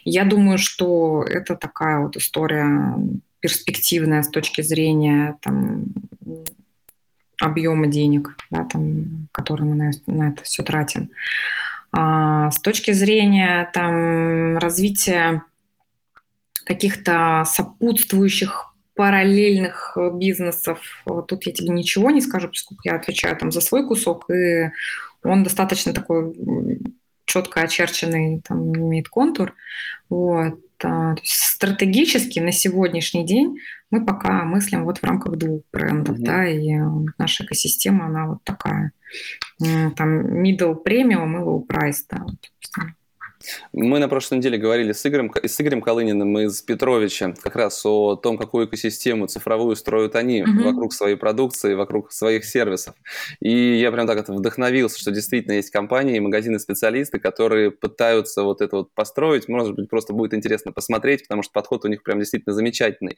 Я 0.03 0.25
думаю, 0.25 0.57
что 0.57 1.23
это 1.23 1.55
такая 1.55 1.99
вот 1.99 2.17
история 2.17 2.95
перспективная 3.39 4.23
с 4.23 4.29
точки 4.29 4.61
зрения 4.61 5.37
там, 5.41 5.85
объема 7.39 7.87
денег, 7.87 8.35
да, 8.49 8.65
там, 8.65 9.27
которые 9.31 9.67
мы 9.67 9.75
на, 9.75 9.91
на 10.07 10.29
это 10.29 10.43
все 10.43 10.63
тратим. 10.63 11.09
А, 11.91 12.51
с 12.51 12.59
точки 12.59 12.91
зрения 12.91 13.69
там, 13.73 14.57
развития 14.57 15.43
каких-то 16.65 17.43
сопутствующих 17.45 18.73
параллельных 18.95 19.97
бизнесов, 20.13 20.79
тут 21.27 21.45
я 21.45 21.51
тебе 21.51 21.69
ничего 21.69 22.11
не 22.11 22.21
скажу, 22.21 22.49
поскольку 22.49 22.81
я 22.85 22.95
отвечаю 22.95 23.35
там 23.35 23.51
за 23.51 23.61
свой 23.61 23.87
кусок, 23.87 24.29
и 24.29 24.71
он 25.23 25.43
достаточно 25.43 25.93
такой 25.93 26.35
четко 27.25 27.61
очерченный, 27.61 28.41
там 28.41 28.73
имеет 28.75 29.09
контур. 29.09 29.53
Вот. 30.09 30.59
Стратегически 31.23 32.39
на 32.39 32.51
сегодняшний 32.51 33.25
день 33.25 33.59
мы 33.89 34.05
пока 34.05 34.43
мыслим 34.43 34.85
вот 34.85 34.99
в 34.99 35.03
рамках 35.03 35.35
двух 35.35 35.63
брендов, 35.71 36.17
mm-hmm. 36.17 36.23
да, 36.23 36.47
и 36.47 36.71
наша 37.17 37.43
экосистема, 37.43 38.05
она 38.05 38.27
вот 38.27 38.43
такая, 38.43 38.91
там 39.59 40.43
middle 40.43 40.75
premium 40.83 41.35
и 41.35 41.43
low 41.43 41.65
price, 41.67 42.03
да, 42.09 42.23
вот, 42.23 42.35
мы 43.73 43.99
на 43.99 44.07
прошлой 44.07 44.37
неделе 44.37 44.57
говорили 44.57 44.91
с 44.91 45.05
Игорем, 45.05 45.31
с 45.43 45.61
Игорем 45.61 45.81
Колыниным 45.81 46.37
из 46.39 46.61
Петровича 46.61 47.33
как 47.41 47.55
раз 47.55 47.85
о 47.85 48.15
том, 48.15 48.37
какую 48.37 48.67
экосистему 48.67 49.27
цифровую 49.27 49.75
строят 49.75 50.15
они 50.15 50.43
угу. 50.43 50.63
вокруг 50.63 50.93
своей 50.93 51.15
продукции, 51.15 51.73
вокруг 51.73 52.11
своих 52.11 52.45
сервисов. 52.45 52.95
И 53.39 53.77
я 53.77 53.91
прям 53.91 54.07
так 54.07 54.17
это 54.17 54.33
вдохновился, 54.33 54.99
что 54.99 55.11
действительно 55.11 55.53
есть 55.53 55.71
компании, 55.71 56.19
магазины-специалисты, 56.19 57.19
которые 57.19 57.71
пытаются 57.71 58.43
вот 58.43 58.61
это 58.61 58.77
вот 58.77 58.93
построить. 58.93 59.47
Может 59.47 59.75
быть, 59.75 59.89
просто 59.89 60.13
будет 60.13 60.33
интересно 60.33 60.71
посмотреть, 60.71 61.23
потому 61.23 61.43
что 61.43 61.51
подход 61.53 61.85
у 61.85 61.87
них 61.87 62.03
прям 62.03 62.19
действительно 62.19 62.53
замечательный. 62.53 63.17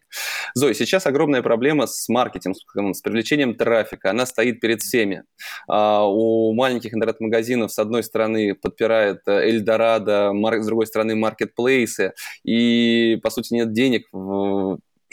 Зоя, 0.56 0.74
сейчас 0.74 1.06
огромная 1.06 1.42
проблема 1.42 1.88
с 1.88 2.08
маркетингом, 2.10 2.94
с 2.94 3.02
привлечением 3.02 3.56
трафика. 3.56 4.12
Она 4.12 4.26
стоит 4.26 4.60
перед 4.60 4.82
всеми. 4.82 5.24
А, 5.68 6.06
у 6.08 6.54
маленьких 6.54 6.94
интернет-магазинов, 6.94 7.72
с 7.72 7.80
одной 7.80 8.04
стороны, 8.04 8.56
подпирает 8.56 9.22
Эльдорадо, 9.28 10.13
с 10.34 10.66
другой 10.66 10.88
стороны, 10.88 11.16
маркетплейсы, 11.16 12.14
и, 12.44 13.20
по 13.24 13.30
сути, 13.30 13.54
нет 13.54 13.74
денег 13.74 14.08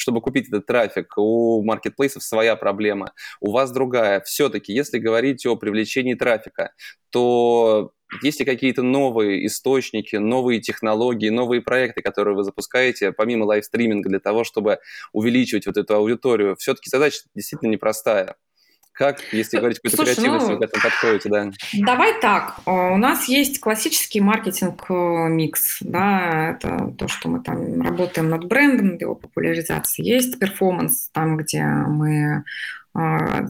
чтобы 0.00 0.20
купить 0.20 0.48
этот 0.48 0.66
трафик. 0.66 1.12
У 1.16 1.62
маркетплейсов 1.62 2.22
своя 2.22 2.56
проблема, 2.56 3.12
у 3.40 3.52
вас 3.52 3.70
другая. 3.70 4.20
Все-таки, 4.22 4.72
если 4.72 4.98
говорить 4.98 5.44
о 5.46 5.56
привлечении 5.56 6.14
трафика, 6.14 6.72
то 7.10 7.92
есть 8.22 8.40
ли 8.40 8.46
какие-то 8.46 8.82
новые 8.82 9.46
источники, 9.46 10.16
новые 10.16 10.60
технологии, 10.60 11.28
новые 11.28 11.62
проекты, 11.62 12.02
которые 12.02 12.34
вы 12.34 12.42
запускаете, 12.42 13.12
помимо 13.12 13.44
лайвстриминга, 13.44 14.08
для 14.08 14.20
того, 14.20 14.42
чтобы 14.42 14.78
увеличивать 15.12 15.66
вот 15.66 15.76
эту 15.76 15.94
аудиторию? 15.94 16.56
Все-таки 16.56 16.90
задача 16.90 17.20
действительно 17.34 17.70
непростая. 17.70 18.36
Как, 19.00 19.22
если 19.32 19.56
говорить 19.56 19.78
какую-то 19.78 19.96
Слушай, 19.96 20.14
креативность, 20.14 20.46
ну, 20.46 20.52
вы 20.52 20.58
к 20.58 20.62
этому 20.62 20.82
подходите, 20.82 21.28
да? 21.30 21.50
Давай 21.72 22.20
так. 22.20 22.60
У 22.66 22.98
нас 22.98 23.28
есть 23.28 23.58
классический 23.58 24.20
маркетинг-микс. 24.20 25.80
Э, 25.80 25.84
да, 25.88 26.50
это 26.50 26.94
то, 26.98 27.08
что 27.08 27.30
мы 27.30 27.40
там 27.40 27.80
работаем 27.80 28.28
над 28.28 28.44
брендом, 28.44 28.98
его 28.98 29.14
популяризацией. 29.14 30.06
Есть 30.06 30.38
перформанс, 30.38 31.08
там, 31.14 31.38
где 31.38 31.64
мы 31.64 32.44
э, 32.94 33.46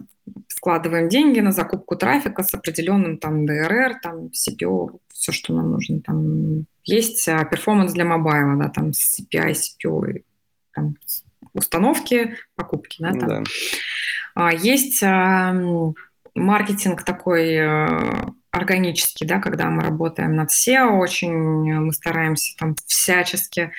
складываем 0.47 1.09
деньги 1.09 1.41
на 1.41 1.51
закупку 1.51 1.97
трафика 1.97 2.45
с 2.45 2.55
определенным 2.55 3.19
там 3.19 3.45
ДРР, 3.45 3.95
там 4.01 4.27
CPO, 4.27 5.01
все, 5.13 5.33
что 5.33 5.53
нам 5.53 5.73
нужно. 5.73 6.01
Там 6.01 6.67
есть 6.85 7.27
э, 7.27 7.45
перформанс 7.51 7.93
для 7.93 8.05
мобайла, 8.05 8.55
да, 8.55 8.69
там 8.69 8.91
CPI, 8.91 9.57
CPO, 9.57 10.23
там, 10.73 10.95
установки, 11.55 12.37
покупки, 12.55 13.03
да, 13.03 13.11
там. 13.11 13.29
Да. 13.29 13.43
А, 14.35 14.53
есть 14.53 15.03
маркетинг 16.35 17.03
такой 17.05 17.55
э, 17.55 18.13
органический, 18.51 19.27
да, 19.27 19.39
когда 19.39 19.71
мы 19.71 19.83
работаем 19.83 20.35
над 20.35 20.51
SEO, 20.51 20.99
очень 20.99 21.33
мы 21.33 21.93
стараемся 21.93 22.57
там 22.59 22.75
всячески 22.87 23.73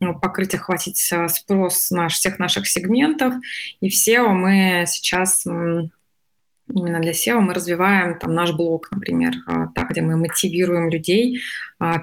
ну, 0.00 0.18
покрыть, 0.18 0.54
охватить 0.54 1.08
э, 1.12 1.28
спрос 1.28 1.90
наш, 1.90 2.14
всех 2.14 2.38
наших 2.38 2.66
сегментов. 2.66 3.34
И 3.80 3.88
в 3.88 3.92
SEO 3.92 4.28
мы 4.28 4.84
сейчас 4.86 5.46
именно 5.46 7.00
для 7.00 7.12
SEO 7.12 7.40
мы 7.40 7.54
развиваем 7.54 8.18
там 8.18 8.34
наш 8.34 8.52
блог, 8.52 8.90
например, 8.90 9.32
э, 9.46 9.66
так, 9.74 9.90
где 9.90 10.02
мы 10.02 10.16
мотивируем 10.16 10.90
людей 10.90 11.40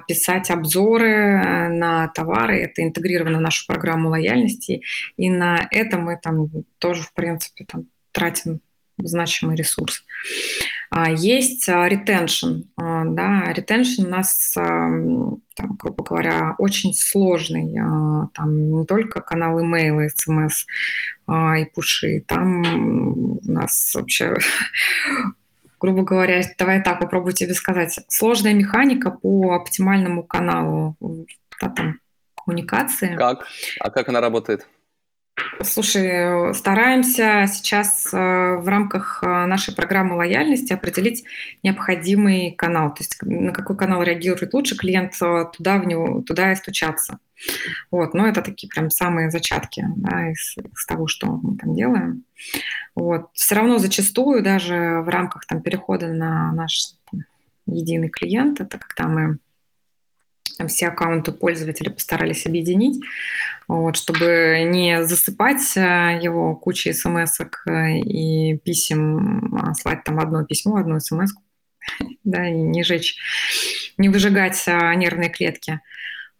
писать 0.08 0.50
обзоры 0.50 1.68
на 1.68 2.08
товары. 2.08 2.60
Это 2.62 2.82
интегрировано 2.82 3.38
в 3.38 3.42
нашу 3.42 3.66
программу 3.66 4.08
лояльности. 4.08 4.82
И 5.18 5.28
на 5.28 5.68
это 5.70 5.98
мы 5.98 6.18
там 6.20 6.48
тоже, 6.78 7.02
в 7.02 7.12
принципе, 7.12 7.66
там 7.66 7.84
тратим 8.16 8.60
значимый 8.98 9.56
ресурс. 9.56 10.02
А, 10.88 11.10
есть 11.10 11.68
ретеншн. 11.68 12.62
А, 12.76 13.04
да, 13.04 13.52
ретеншн 13.52 14.06
у 14.06 14.08
нас, 14.08 14.52
там, 14.54 15.42
грубо 15.78 16.02
говоря, 16.02 16.54
очень 16.58 16.94
сложный. 16.94 17.76
А, 17.78 18.28
там 18.32 18.80
не 18.80 18.86
только 18.86 19.20
канал 19.20 19.60
имейла, 19.60 20.08
смс 20.08 20.64
и 21.28 21.64
пуши. 21.74 22.24
Там 22.26 23.38
у 23.38 23.40
нас 23.42 23.92
вообще 23.94 24.34
грубо 25.80 26.02
говоря, 26.02 26.42
давай 26.56 26.82
так 26.82 27.00
попробую 27.00 27.34
тебе 27.34 27.52
сказать, 27.52 27.98
сложная 28.08 28.54
механика 28.54 29.10
по 29.10 29.54
оптимальному 29.54 30.22
каналу 30.22 30.96
да, 31.60 31.68
там, 31.68 32.00
коммуникации. 32.34 33.14
Как? 33.16 33.46
А 33.80 33.90
как 33.90 34.08
она 34.08 34.20
работает? 34.22 34.66
Слушай, 35.62 36.54
стараемся 36.54 37.46
сейчас 37.46 38.08
э, 38.12 38.16
в 38.56 38.68
рамках 38.68 39.22
э, 39.22 39.46
нашей 39.46 39.74
программы 39.74 40.16
лояльности 40.16 40.72
определить 40.72 41.24
необходимый 41.62 42.52
канал, 42.52 42.94
то 42.94 43.02
есть 43.02 43.18
на 43.22 43.52
какой 43.52 43.76
канал 43.76 44.02
реагирует 44.02 44.54
лучше 44.54 44.76
клиент, 44.76 45.14
э, 45.20 45.44
туда, 45.54 45.78
в 45.78 45.86
него, 45.86 46.22
туда 46.22 46.52
и 46.52 46.56
стучаться. 46.56 47.18
Вот, 47.90 48.14
но 48.14 48.26
это 48.26 48.40
такие 48.40 48.68
прям 48.68 48.88
самые 48.90 49.30
зачатки 49.30 49.84
да, 49.96 50.30
из, 50.30 50.56
из 50.56 50.86
того, 50.86 51.06
что 51.06 51.26
мы 51.26 51.58
там 51.58 51.74
делаем. 51.74 52.24
Вот. 52.94 53.28
Все 53.34 53.56
равно 53.56 53.78
зачастую 53.78 54.42
даже 54.42 55.02
в 55.04 55.08
рамках 55.08 55.46
там, 55.46 55.60
перехода 55.60 56.08
на 56.08 56.52
наш 56.52 56.94
единый 57.66 58.08
клиент, 58.08 58.60
это 58.60 58.78
когда 58.78 59.08
мы 59.08 59.38
там, 60.56 60.68
все 60.68 60.88
аккаунты 60.88 61.32
пользователя 61.32 61.90
постарались 61.90 62.46
объединить, 62.46 63.02
вот, 63.68 63.96
чтобы 63.96 64.62
не 64.66 65.04
засыпать 65.04 65.76
э, 65.76 66.18
его 66.22 66.56
кучей 66.56 66.92
смс 66.92 67.40
э, 67.40 67.98
и 67.98 68.56
писем, 68.58 69.54
а 69.56 69.74
слать 69.74 70.04
там 70.04 70.18
одно 70.18 70.44
письмо, 70.44 70.76
одну 70.76 70.98
смс, 70.98 71.32
да, 72.24 72.48
и 72.48 72.54
не 72.54 72.82
жечь, 72.84 73.16
не 73.98 74.08
выжигать 74.08 74.62
э, 74.66 74.94
нервные 74.94 75.30
клетки 75.30 75.80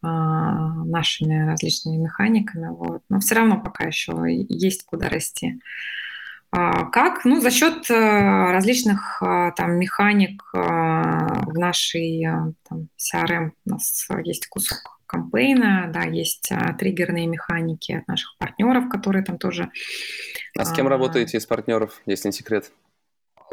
нашими 0.03 1.49
различными 1.51 1.97
механиками. 1.97 2.69
Вот. 2.69 3.03
Но 3.09 3.19
все 3.19 3.35
равно 3.35 3.61
пока 3.61 3.87
еще 3.87 4.15
есть 4.29 4.85
куда 4.85 5.09
расти. 5.09 5.59
А, 6.57 6.87
как? 6.87 7.25
Ну, 7.25 7.41
за 7.41 7.51
счет 7.51 7.91
различных 7.91 9.23
там 9.57 9.79
механик 9.79 10.43
в 10.53 11.59
нашей 11.59 12.27
там, 12.69 12.89
CRM 12.97 13.51
у 13.67 13.71
нас 13.71 14.09
есть 14.25 14.47
кусок 14.47 14.97
кампейна, 15.07 15.91
да, 15.93 16.03
есть 16.03 16.51
а, 16.51 16.75
триггерные 16.75 17.27
механики 17.27 17.93
от 17.93 18.09
наших 18.09 18.37
партнеров, 18.39 18.89
которые 18.89 19.25
там 19.25 19.39
тоже... 19.39 19.71
А 20.59 20.65
с 20.65 20.73
кем 20.73 20.87
а, 20.87 20.91
работаете 20.91 21.39
из 21.39 21.47
партнеров, 21.47 22.01
если 22.07 22.29
не 22.29 22.33
секрет? 22.33 22.73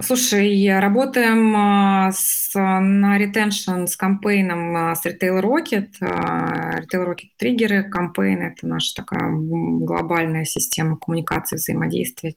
Слушай, 0.01 0.79
работаем 0.79 1.55
а, 1.55 2.11
с, 2.11 2.51
на 2.55 3.21
retention 3.21 3.85
с 3.85 3.95
кампейном 3.95 4.75
а, 4.75 4.95
с 4.95 5.05
Retail 5.05 5.39
Rocket. 5.39 5.89
Retail 6.01 7.05
Rocket 7.07 7.29
триггеры, 7.37 7.83
кампейн– 7.89 8.41
это 8.41 8.65
наша 8.65 8.95
такая 8.95 9.29
глобальная 9.31 10.45
система 10.45 10.97
коммуникации, 10.97 11.57
взаимодействия. 11.57 12.35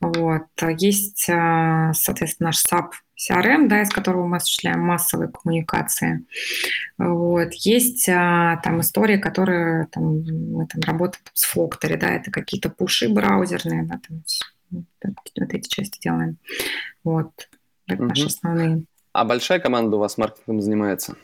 Вот. 0.00 0.46
Есть, 0.78 1.24
соответственно, 1.26 2.48
наш 2.48 2.64
SAP 2.64 2.92
CRM, 3.20 3.68
да, 3.68 3.82
из 3.82 3.90
которого 3.90 4.26
мы 4.26 4.38
осуществляем 4.38 4.80
массовые 4.80 5.28
коммуникации. 5.28 6.24
Вот. 6.96 7.52
Есть 7.52 8.08
а, 8.08 8.56
там 8.64 8.80
истории, 8.80 9.18
которые 9.18 9.86
там, 9.92 10.22
мы 10.22 10.66
там 10.66 10.80
работаем 10.86 11.24
с 11.34 11.44
Флоктори, 11.44 11.96
да, 11.96 12.10
это 12.10 12.30
какие-то 12.30 12.70
пуши 12.70 13.08
браузерные, 13.10 13.82
да, 13.82 14.00
там, 14.08 14.22
вот 14.70 15.54
эти 15.54 15.68
части 15.68 16.00
делаем. 16.00 16.38
Вот. 17.04 17.30
Это 17.86 18.02
угу. 18.02 18.08
наши 18.08 18.26
основные. 18.26 18.84
А 19.12 19.24
большая 19.24 19.58
команда 19.58 19.96
у 19.96 20.00
вас 20.00 20.18
маркетингом 20.18 20.60
занимается? 20.60 21.16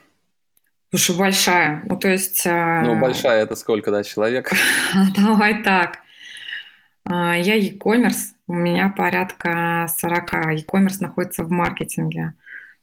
Слушай, 0.91 1.17
большая. 1.17 1.83
Ну, 1.85 1.97
то 1.99 2.09
есть... 2.09 2.47
А, 2.47 2.83
ну, 2.83 2.99
большая– 2.99 3.43
это 3.45 3.55
сколько, 3.57 3.91
да, 3.91 4.03
человек? 4.03 4.51
Давай 5.17 5.63
так. 5.63 5.99
А, 7.05 7.37
я 7.37 7.55
e-commerce, 7.55 8.35
у 8.49 8.55
меня 8.55 8.93
порядка 8.97 9.87
40. 9.99 10.35
E-commerce 10.59 10.97
находится 11.01 11.45
в 11.45 11.51
маркетинге. 11.51 12.35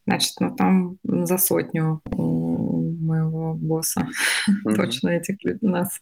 Значит, 0.06 0.34
ну 0.40 0.54
там 0.54 0.98
за 1.04 1.38
сотню 1.38 2.02
у 2.12 2.92
моего 3.00 3.54
босса 3.54 4.02
mm-hmm. 4.50 4.76
точно 4.76 5.10
этих 5.10 5.38
у 5.62 5.68
нас. 5.68 6.00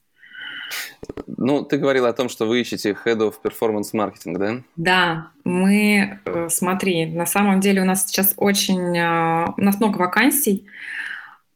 Ну, 1.38 1.64
ты 1.64 1.78
говорила 1.78 2.10
о 2.10 2.14
том, 2.14 2.30
что 2.30 2.46
вы 2.46 2.62
ищете 2.62 2.96
Head 3.06 3.18
of 3.18 3.36
Performance 3.44 3.94
Marketing, 3.94 4.38
да? 4.38 4.62
Да, 4.76 5.28
мы, 5.44 6.20
э, 6.26 6.50
смотри, 6.50 7.06
на 7.06 7.26
самом 7.26 7.60
деле 7.60 7.82
у 7.82 7.86
нас 7.86 8.06
сейчас 8.06 8.34
очень, 8.38 8.98
а, 9.00 9.54
у 9.58 9.62
нас 9.62 9.80
много 9.80 9.98
вакансий, 9.98 10.68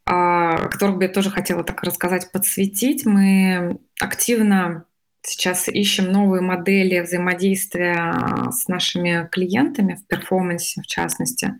а, 0.06 0.56
о 0.56 0.70
которых 0.70 0.98
бы 0.98 1.04
я 1.04 1.10
тоже 1.10 1.30
хотела 1.30 1.64
так 1.64 1.84
рассказать, 1.84 2.32
подсветить. 2.32 3.06
Мы 3.06 3.80
активно 4.00 4.86
сейчас 5.26 5.68
ищем 5.68 6.12
новые 6.12 6.42
модели 6.42 7.00
взаимодействия 7.00 8.50
с 8.52 8.68
нашими 8.68 9.28
клиентами 9.32 9.96
в 9.96 10.08
перформансе, 10.08 10.82
в 10.82 10.88
частности. 10.88 11.56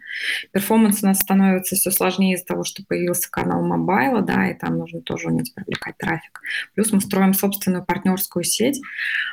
Перформанс 0.52 1.04
у 1.04 1.08
нас 1.08 1.20
становится 1.20 1.76
все 1.76 1.92
сложнее 1.92 2.36
из-за 2.36 2.46
того, 2.46 2.64
что 2.64 2.84
появился 2.84 3.30
канал 3.30 3.66
мобайла, 3.66 4.22
да, 4.22 4.50
и 4.50 4.54
там 4.54 4.78
нужно 4.78 5.02
тоже 5.02 5.30
уметь 5.30 5.54
привлекать 5.54 5.98
трафик. 5.98 6.42
Плюс 6.74 6.92
мы 6.92 7.02
строим 7.02 7.34
собственную 7.34 7.86
партнерскую 7.86 8.44
сеть, 8.44 8.82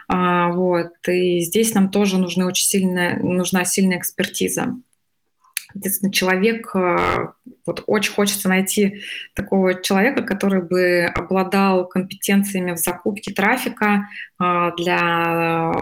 а, 0.09 0.51
вот, 0.53 0.93
и 1.09 1.41
здесь 1.41 1.74
нам 1.74 1.91
тоже 1.91 2.18
нужны 2.18 2.47
очень 2.47 2.66
сильная, 2.66 3.18
нужна 3.18 3.64
сильная 3.64 3.99
экспертиза. 3.99 4.76
Соответственно, 5.73 6.12
человек, 6.12 6.70
э, 6.75 7.29
вот 7.66 7.85
очень 7.87 8.12
хочется 8.12 8.49
найти 8.49 9.03
такого 9.35 9.81
человека, 9.81 10.23
который 10.23 10.62
бы 10.62 11.05
обладал 11.14 11.89
компетенциями 11.89 12.73
в 12.73 12.79
закупке 12.79 13.33
трафика 13.33 14.09
э, 14.41 14.70
для 14.77 15.73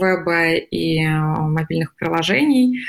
веба 0.00 0.52
и 0.54 1.04
э, 1.04 1.10
мобильных 1.10 1.94
приложений 1.96 2.80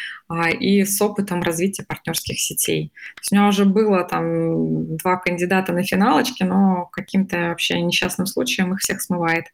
и 0.60 0.84
с 0.84 0.99
опытом 1.03 1.43
развития 1.43 1.86
партнерских 1.88 2.39
сетей. 2.39 2.91
То 3.16 3.22
есть 3.22 3.32
у 3.32 3.36
меня 3.36 3.47
уже 3.47 3.66
было 3.66 4.03
там 4.03 4.97
два 4.97 5.18
кандидата 5.18 5.72
на 5.72 5.84
финалочке, 5.84 6.45
но 6.45 6.89
каким-то 6.91 7.49
вообще 7.49 7.80
несчастным 7.80 8.26
случаем 8.26 8.74
их 8.74 8.80
всех 8.80 9.03
смывает 9.03 9.45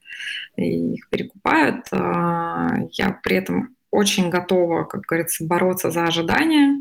и 0.56 0.94
их 0.94 1.10
перекупают. 1.10 1.88
Я 1.92 3.20
при 3.22 3.36
этом 3.36 3.76
очень 3.92 4.30
готова, 4.30 4.86
как 4.86 5.02
говорится, 5.02 5.46
бороться 5.46 5.92
за 5.92 6.06
ожидания, 6.06 6.81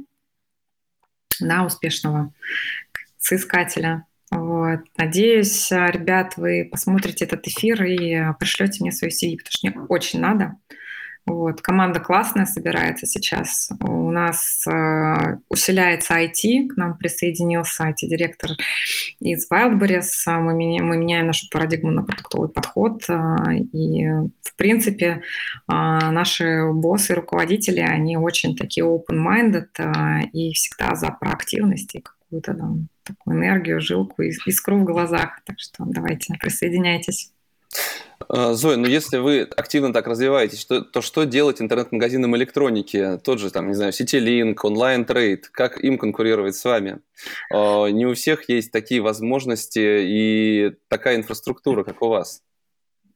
да, 1.49 1.65
успешного 1.65 2.33
соискателя. 3.19 4.07
Вот. 4.31 4.81
Надеюсь, 4.97 5.71
ребят, 5.71 6.37
вы 6.37 6.69
посмотрите 6.71 7.25
этот 7.25 7.47
эфир 7.49 7.83
и 7.85 8.33
пришлете 8.39 8.79
мне 8.81 8.93
свою 8.93 9.11
CV, 9.11 9.37
потому 9.37 9.51
что 9.51 9.69
мне 9.69 9.87
очень 9.89 10.21
надо. 10.21 10.57
Вот. 11.27 11.61
Команда 11.61 12.01
классная 12.01 12.47
собирается 12.47 13.07
сейчас. 13.07 13.71
У 13.81 14.11
нас 14.11 14.67
э, 14.67 15.37
усиляется 15.49 16.15
IT, 16.15 16.69
к 16.69 16.77
нам 16.77 16.97
присоединился 16.97 17.89
IT-директор 17.89 18.51
из 19.21 19.49
Wildberries. 19.51 20.11
Мы, 20.27 20.55
меня, 20.55 20.83
мы 20.83 20.97
меняем 20.97 21.27
нашу 21.27 21.49
парадигму 21.51 21.91
на 21.91 22.03
продуктовый 22.03 22.49
подход. 22.49 23.05
Э, 23.09 23.55
и, 23.55 24.07
в 24.43 24.57
принципе, 24.57 25.07
э, 25.07 25.21
наши 25.69 26.71
боссы 26.73 27.13
и 27.13 27.17
руководители, 27.17 27.81
они 27.81 28.17
очень 28.17 28.57
такие 28.57 28.85
open-minded 28.85 29.69
э, 29.79 30.27
и 30.33 30.53
всегда 30.53 30.95
за 30.95 31.11
проактивность 31.11 31.95
и 31.95 32.01
какую-то 32.01 32.55
там, 32.55 32.89
такую 33.05 33.37
энергию, 33.37 33.81
жилку, 33.81 34.23
искру 34.23 34.79
в 34.79 34.85
глазах. 34.85 35.41
Так 35.45 35.61
что 35.61 35.85
давайте, 35.87 36.35
присоединяйтесь. 36.41 37.33
А, 38.29 38.55
Зоя, 38.55 38.77
ну 38.77 38.87
если 38.87 39.19
вы 39.19 39.43
активно 39.43 39.93
так 39.93 40.07
развиваетесь, 40.07 40.65
то, 40.65 40.83
то 40.83 41.03
что 41.03 41.25
делать 41.25 41.61
интернет-магазинам 41.61 42.37
электроники? 42.37 43.19
Тот 43.25 43.41
же, 43.41 43.51
там, 43.51 43.69
не 43.69 43.75
знаю, 43.75 43.93
Ситилинк, 43.93 44.65
онлайн-трейд, 44.65 45.49
как 45.49 45.83
им 45.83 45.99
конкурировать 45.99 46.55
с 46.55 46.65
вами? 46.65 47.01
А, 47.53 47.89
не 47.89 48.07
у 48.07 48.15
всех 48.15 48.49
есть 48.49 48.71
такие 48.71 49.01
возможности 49.01 49.81
и 49.81 50.73
такая 50.89 51.17
инфраструктура, 51.17 51.83
как 51.83 52.03
у 52.03 52.09
вас. 52.09 52.43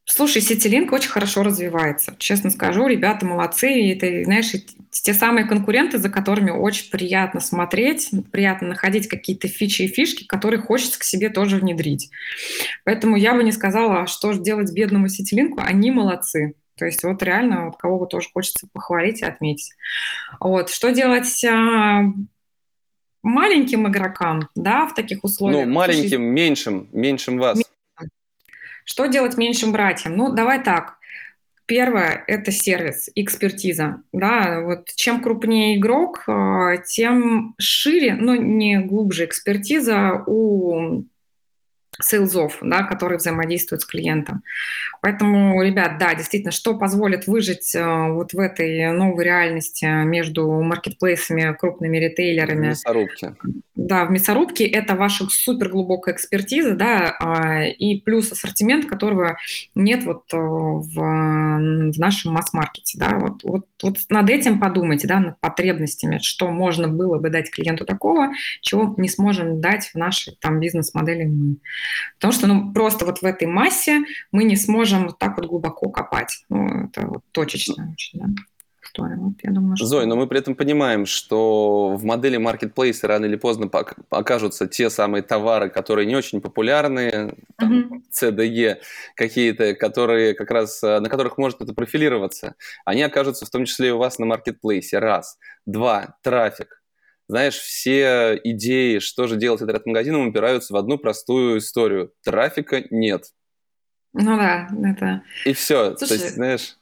Слушай, 0.06 0.42
Ситилинк 0.42 0.92
очень 0.92 1.08
хорошо 1.08 1.42
развивается. 1.42 2.14
Честно 2.18 2.50
скажу, 2.50 2.86
ребята 2.86 3.24
молодцы. 3.24 3.72
И 3.72 3.94
это, 3.94 4.24
знаешь, 4.24 4.52
те 4.90 5.14
самые 5.14 5.46
конкуренты, 5.46 5.98
за 5.98 6.10
которыми 6.10 6.50
очень 6.50 6.90
приятно 6.90 7.40
смотреть, 7.40 8.10
приятно 8.30 8.68
находить 8.68 9.08
какие-то 9.08 9.48
фичи 9.48 9.82
и 9.82 9.88
фишки, 9.88 10.24
которые 10.24 10.60
хочется 10.60 10.98
к 10.98 11.04
себе 11.04 11.30
тоже 11.30 11.56
внедрить. 11.56 12.10
Поэтому 12.84 13.16
я 13.16 13.34
бы 13.34 13.42
не 13.42 13.52
сказала, 13.52 14.06
что 14.06 14.32
же 14.32 14.40
делать 14.40 14.72
бедному 14.72 15.08
Ситилинку. 15.08 15.60
Они 15.64 15.90
молодцы. 15.90 16.54
То 16.76 16.84
есть 16.84 17.02
вот 17.02 17.22
реально 17.22 17.66
вот 17.66 17.76
кого 17.76 18.04
тоже 18.06 18.28
хочется 18.32 18.68
похвалить 18.72 19.22
и 19.22 19.24
отметить. 19.24 19.72
Вот. 20.38 20.70
Что 20.70 20.90
делать 20.90 21.44
а, 21.44 22.02
маленьким 23.22 23.88
игрокам, 23.88 24.48
да, 24.54 24.86
в 24.86 24.94
таких 24.94 25.24
условиях? 25.24 25.66
Ну, 25.66 25.72
маленьким, 25.72 26.22
меньшим, 26.22 26.88
меньшим 26.92 27.38
вас. 27.38 27.60
Что 28.84 29.06
делать 29.06 29.36
меньшим 29.36 29.72
братьям? 29.72 30.16
Ну, 30.16 30.32
давай 30.32 30.62
так. 30.62 30.98
Первое– 31.66 32.22
это 32.26 32.52
сервис, 32.52 33.08
экспертиза. 33.14 34.02
Да, 34.12 34.60
вот 34.60 34.88
чем 34.94 35.22
крупнее 35.22 35.78
игрок, 35.78 36.24
а, 36.26 36.76
тем 36.76 37.54
шире, 37.58 38.14
но 38.14 38.36
не 38.36 38.80
глубже 38.80 39.24
экспертиза 39.24 40.22
у 40.26 41.04
сейлзов, 42.00 42.58
да, 42.62 42.82
которые 42.82 43.18
взаимодействуют 43.18 43.82
с 43.82 43.86
клиентом. 43.86 44.42
Поэтому, 45.00 45.62
ребят, 45.62 45.98
да, 45.98 46.14
действительно, 46.14 46.52
что 46.52 46.78
позволит 46.78 47.26
выжить 47.26 47.74
э, 47.74 48.12
вот 48.12 48.32
в 48.32 48.38
этой 48.38 48.92
новой 48.92 49.24
реальности 49.24 49.84
между 50.04 50.48
маркетплейсами, 50.48 51.54
крупными 51.58 51.96
ритейлерами? 51.98 52.66
В 52.66 52.68
мясорубке. 52.70 53.36
Да, 53.74 54.04
в 54.04 54.10
мясорубке 54.10 54.66
это 54.66 54.94
ваша 54.94 55.26
супер 55.26 55.68
глубокая 55.68 56.14
экспертиза, 56.14 56.74
да, 56.74 57.16
а, 57.20 57.64
и 57.64 58.00
плюс 58.00 58.32
ассортимент, 58.32 58.86
которого 58.86 59.36
нет 59.74 60.04
вот 60.04 60.22
э, 60.32 60.36
в, 60.36 60.94
в 60.94 61.98
нашем 61.98 62.32
масс-маркете, 62.32 62.98
да, 62.98 63.18
вот, 63.18 63.42
вот, 63.42 63.66
вот 63.84 63.98
над 64.08 64.30
этим 64.30 64.58
подумайте, 64.58 65.06
да, 65.06 65.20
над 65.20 65.40
потребностями, 65.40 66.18
что 66.18 66.50
можно 66.50 66.88
было 66.88 67.18
бы 67.18 67.30
дать 67.30 67.50
клиенту 67.50 67.84
такого, 67.84 68.32
чего 68.60 68.94
не 68.96 69.08
сможем 69.08 69.60
дать 69.60 69.86
в 69.86 69.94
нашей 69.94 70.36
там 70.40 70.60
бизнес-модели 70.60 71.24
мы. 71.24 71.56
Потому 72.14 72.32
что, 72.32 72.46
ну, 72.46 72.72
просто 72.72 73.04
вот 73.04 73.18
в 73.18 73.24
этой 73.24 73.46
массе 73.46 74.00
мы 74.32 74.44
не 74.44 74.56
сможем 74.56 75.06
вот 75.06 75.18
так 75.18 75.36
вот 75.36 75.46
глубоко 75.46 75.90
копать. 75.90 76.44
Ну, 76.48 76.86
это 76.86 77.06
вот 77.06 77.22
точечно 77.32 77.90
очень, 77.92 78.20
да 78.20 78.26
история. 78.94 79.16
Вот 79.16 79.34
я 79.42 79.50
думаю, 79.50 79.76
что... 79.76 79.86
Зой, 79.86 80.06
но 80.06 80.16
мы 80.16 80.26
при 80.26 80.38
этом 80.38 80.54
понимаем, 80.54 81.06
что 81.06 81.96
в 81.96 82.04
модели 82.04 82.36
маркетплейса 82.36 83.08
рано 83.08 83.26
или 83.26 83.36
поздно 83.36 83.70
окажутся 84.10 84.66
те 84.66 84.90
самые 84.90 85.22
товары, 85.22 85.70
которые 85.70 86.06
не 86.06 86.16
очень 86.16 86.40
популярны, 86.40 87.34
там. 87.56 88.02
CDE 88.12 88.78
какие-то, 89.16 89.74
которые 89.74 90.34
как 90.34 90.50
раз, 90.50 90.82
э, 90.82 91.00
на 91.00 91.08
которых 91.08 91.38
может 91.38 91.60
это 91.60 91.74
профилироваться. 91.74 92.54
Они 92.84 93.02
окажутся 93.02 93.46
в 93.46 93.50
том 93.50 93.64
числе 93.64 93.88
и 93.88 93.92
у 93.92 93.98
вас 93.98 94.18
на 94.18 94.26
маркетплейсе. 94.26 94.98
Раз. 94.98 95.38
Два. 95.66 96.16
Трафик 96.22 96.80
знаешь, 97.26 97.54
все 97.54 98.38
идеи, 98.44 98.98
что 98.98 99.26
же 99.26 99.36
делать 99.36 99.62
интернет-магазином, 99.62 100.28
упираются 100.28 100.74
в 100.74 100.76
одну 100.76 100.98
простую 100.98 101.56
историю. 101.56 102.12
Трафика 102.22 102.84
нет. 102.90 103.24
Ну 104.12 104.36
да, 104.36 104.68
это... 104.84 105.22
И 105.46 105.54
все. 105.54 105.96
Слушай, 105.96 106.18
То 106.18 106.22
есть, 106.22 106.34
знаешь... 106.34 106.76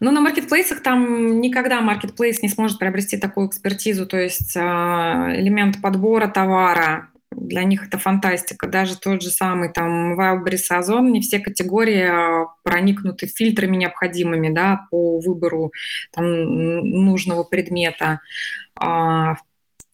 Ну, 0.00 0.10
на 0.10 0.20
маркетплейсах 0.20 0.82
там 0.82 1.40
никогда 1.40 1.80
маркетплейс 1.80 2.42
не 2.42 2.48
сможет 2.48 2.78
приобрести 2.78 3.16
такую 3.16 3.48
экспертизу, 3.48 4.06
то 4.06 4.18
есть 4.18 4.56
а, 4.56 5.32
элемент 5.34 5.80
подбора 5.80 6.28
товара, 6.28 7.08
для 7.36 7.64
них 7.64 7.86
это 7.86 7.98
фантастика. 7.98 8.66
Даже 8.66 8.98
тот 8.98 9.22
же 9.22 9.30
самый 9.30 9.72
там 9.72 10.18
Wildberries 10.18 10.70
Озон, 10.70 11.12
не 11.12 11.20
все 11.20 11.38
категории 11.38 12.02
а, 12.02 12.46
проникнуты 12.62 13.26
фильтрами 13.26 13.76
необходимыми 13.76 14.48
да, 14.50 14.86
по 14.90 15.18
выбору 15.20 15.72
там, 16.12 16.24
нужного 16.26 17.44
предмета. 17.44 18.20
А, 18.74 19.36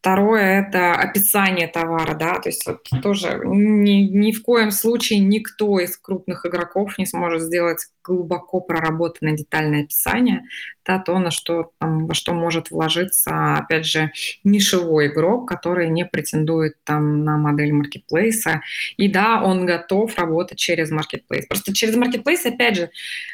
Второе– 0.01 0.61
это 0.69 0.93
описание 0.93 1.67
товара, 1.67 2.15
да, 2.15 2.39
то 2.39 2.49
есть 2.49 2.65
вот 2.67 2.85
тоже 3.03 3.41
ни, 3.45 4.03
ни 4.03 4.31
в 4.31 4.43
коем 4.43 4.71
случае 4.71 5.19
никто 5.19 5.81
из 5.81 5.97
крупных 5.97 6.47
игроков 6.47 6.99
не 6.99 7.07
сможет 7.07 7.43
сделать 7.43 7.85
глубоко 8.05 8.61
проработанное 8.61 9.37
детальное 9.37 9.83
описание, 9.83 10.45
да, 10.87 11.01
то, 11.01 11.19
на 11.19 11.33
что, 11.33 11.73
там, 11.79 12.07
во 12.07 12.15
что 12.15 12.33
может 12.33 12.71
вложиться, 12.71 13.57
опять 13.57 13.87
же, 13.87 14.13
нишевой 14.45 15.09
игрок, 15.09 15.49
который 15.49 15.89
не 15.91 16.05
претендует 16.07 16.77
там 16.85 17.25
на 17.25 17.37
модель 17.37 17.73
маркетплейса, 17.73 18.63
и 18.97 19.09
да, 19.09 19.43
он 19.43 19.67
готов 19.67 20.17
работать 20.17 20.59
через 20.59 20.93
маркетплейс. 20.93 21.47
Просто 21.47 21.75
через 21.75 21.97
маркетплейс, 21.97 22.47
опять 22.47 22.77
же, 22.77 22.91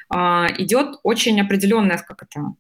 а, 0.09 0.49
идет 0.57 0.97
очень 1.03 1.39
определенная, 1.41 1.99
как 1.99 2.23
это, 2.23 2.55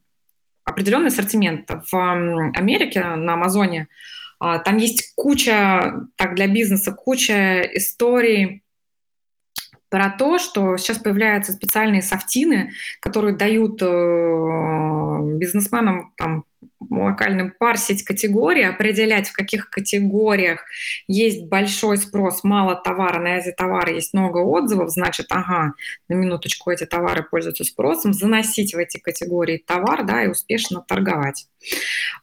определенный 0.64 1.08
ассортимент. 1.08 1.70
В 1.90 2.12
Америке 2.56 3.02
на 3.04 3.34
Амазоне 3.34 3.88
а, 4.40 4.58
там 4.58 4.76
есть 4.78 5.12
куча, 5.14 5.94
так 6.16 6.34
для 6.34 6.48
бизнеса, 6.48 6.92
куча 6.92 7.62
историй 7.74 8.63
про 9.94 10.10
то, 10.10 10.40
что 10.40 10.76
сейчас 10.76 10.98
появляются 10.98 11.52
специальные 11.52 12.02
софтины, 12.02 12.72
которые 12.98 13.36
дают 13.36 13.80
э, 13.80 13.86
бизнесменам 15.38 16.12
там, 16.16 16.46
локальным 16.90 17.54
парсить 17.56 18.02
категории, 18.02 18.64
определять, 18.64 19.28
в 19.28 19.32
каких 19.32 19.70
категориях 19.70 20.64
есть 21.06 21.44
большой 21.44 21.98
спрос, 21.98 22.42
мало 22.42 22.74
товара, 22.74 23.20
на 23.20 23.38
эти 23.38 23.52
товары 23.52 23.92
есть 23.92 24.14
много 24.14 24.38
отзывов, 24.38 24.90
значит, 24.90 25.26
ага, 25.30 25.74
на 26.08 26.14
минуточку 26.14 26.72
эти 26.72 26.86
товары 26.86 27.22
пользуются 27.22 27.62
спросом, 27.62 28.14
заносить 28.14 28.74
в 28.74 28.78
эти 28.78 28.98
категории 28.98 29.62
товар, 29.64 30.04
да, 30.04 30.24
и 30.24 30.28
успешно 30.28 30.84
торговать. 30.84 31.46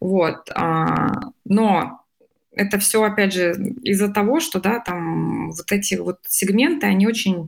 Вот. 0.01 0.49
А, 0.53 1.07
но 1.45 2.01
это 2.53 2.79
все, 2.79 3.01
опять 3.01 3.33
же, 3.33 3.53
из-за 3.81 4.09
того, 4.09 4.41
что, 4.41 4.59
да, 4.59 4.79
там 4.79 5.51
вот 5.51 5.71
эти 5.71 5.95
вот 5.95 6.19
сегменты, 6.27 6.85
они 6.85 7.07
очень 7.07 7.47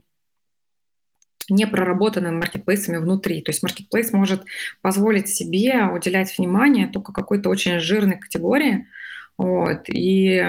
не 1.48 1.66
проработанным 1.66 2.38
маркетплейсами 2.38 2.98
внутри. 2.98 3.42
То 3.42 3.50
есть 3.50 3.62
маркетплейс 3.62 4.12
может 4.12 4.44
позволить 4.82 5.28
себе 5.28 5.84
уделять 5.84 6.36
внимание 6.36 6.86
только 6.86 7.12
какой-то 7.12 7.48
очень 7.48 7.78
жирной 7.78 8.18
категории, 8.18 8.86
вот, 9.36 9.88
и 9.88 10.42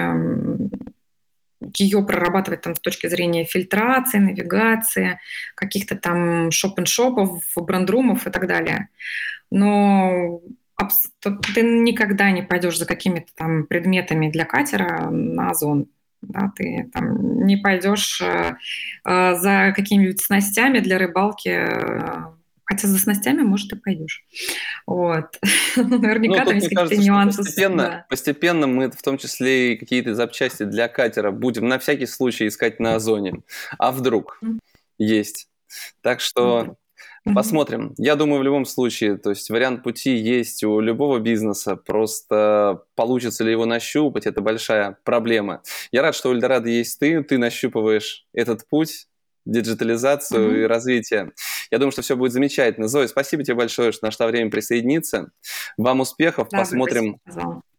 ее 1.74 2.04
прорабатывать 2.04 2.60
там 2.60 2.74
с 2.74 2.80
точки 2.80 3.08
зрения 3.08 3.44
фильтрации, 3.44 4.18
навигации, 4.18 5.18
каких-то 5.54 5.96
там 5.96 6.50
шоп-н-шопов, 6.50 7.42
брендрумов 7.56 8.26
и 8.26 8.30
так 8.30 8.46
далее. 8.46 8.88
Но 9.50 10.40
ты 11.54 11.62
никогда 11.62 12.30
не 12.30 12.42
пойдешь 12.42 12.78
за 12.78 12.86
какими-то 12.86 13.32
там 13.34 13.64
предметами 13.66 14.30
для 14.30 14.44
катера 14.44 15.08
на 15.10 15.50
Озон. 15.50 15.88
Да, 16.28 16.52
ты 16.56 16.90
там 16.92 17.44
не 17.46 17.56
пойдешь 17.56 18.20
э, 18.20 18.56
э, 19.04 19.34
за 19.34 19.72
какими-нибудь 19.74 20.20
снастями 20.20 20.80
для 20.80 20.98
рыбалки 20.98 21.48
э, 21.48 22.36
Хотя 22.68 22.88
за 22.88 22.98
снастями, 22.98 23.42
может, 23.42 23.72
и 23.72 23.76
пойдешь. 23.76 24.24
Вот. 24.86 25.38
Ну, 25.76 25.98
Наверняка 25.98 26.40
ну, 26.40 26.46
там 26.46 26.54
есть 26.56 26.68
какие-то 26.74 26.96
нюансы. 26.96 27.38
Постепенно, 27.38 27.82
да. 27.82 28.06
постепенно 28.08 28.66
мы 28.66 28.90
в 28.90 29.02
том 29.02 29.18
числе 29.18 29.74
и 29.74 29.76
какие-то 29.76 30.14
запчасти 30.14 30.64
для 30.64 30.88
катера 30.88 31.30
будем 31.30 31.68
на 31.68 31.78
всякий 31.78 32.06
случай 32.06 32.48
искать 32.48 32.80
на 32.80 32.96
Озоне. 32.96 33.42
А 33.78 33.92
вдруг 33.92 34.38
mm-hmm. 34.42 34.58
есть. 34.98 35.48
Так 36.00 36.20
что. 36.20 36.76
Посмотрим. 37.34 37.94
Я 37.98 38.16
думаю, 38.16 38.40
в 38.40 38.44
любом 38.44 38.64
случае, 38.64 39.16
то 39.16 39.30
есть 39.30 39.50
вариант 39.50 39.82
пути 39.82 40.16
есть 40.16 40.64
у 40.64 40.80
любого 40.80 41.18
бизнеса. 41.18 41.76
Просто 41.76 42.82
получится 42.94 43.44
ли 43.44 43.52
его 43.52 43.66
нащупать, 43.66 44.26
это 44.26 44.40
большая 44.40 44.98
проблема. 45.04 45.62
Я 45.92 46.02
рад, 46.02 46.14
что 46.14 46.30
у 46.30 46.32
Эльдорадо 46.32 46.68
есть 46.68 46.98
ты. 46.98 47.22
Ты 47.22 47.38
нащупываешь 47.38 48.26
этот 48.32 48.68
путь 48.68 49.06
диджитализацию 49.46 50.50
mm-hmm. 50.50 50.64
и 50.64 50.66
развитие. 50.66 51.32
Я 51.70 51.78
думаю, 51.78 51.92
что 51.92 52.02
все 52.02 52.16
будет 52.16 52.32
замечательно. 52.32 52.88
Зоя, 52.88 53.06
спасибо 53.06 53.44
тебе 53.44 53.54
большое, 53.54 53.92
что 53.92 54.06
нашла 54.06 54.26
время 54.26 54.50
присоединиться. 54.50 55.30
Вам 55.76 56.00
успехов. 56.00 56.48
Да, 56.50 56.58
Посмотрим, 56.58 57.20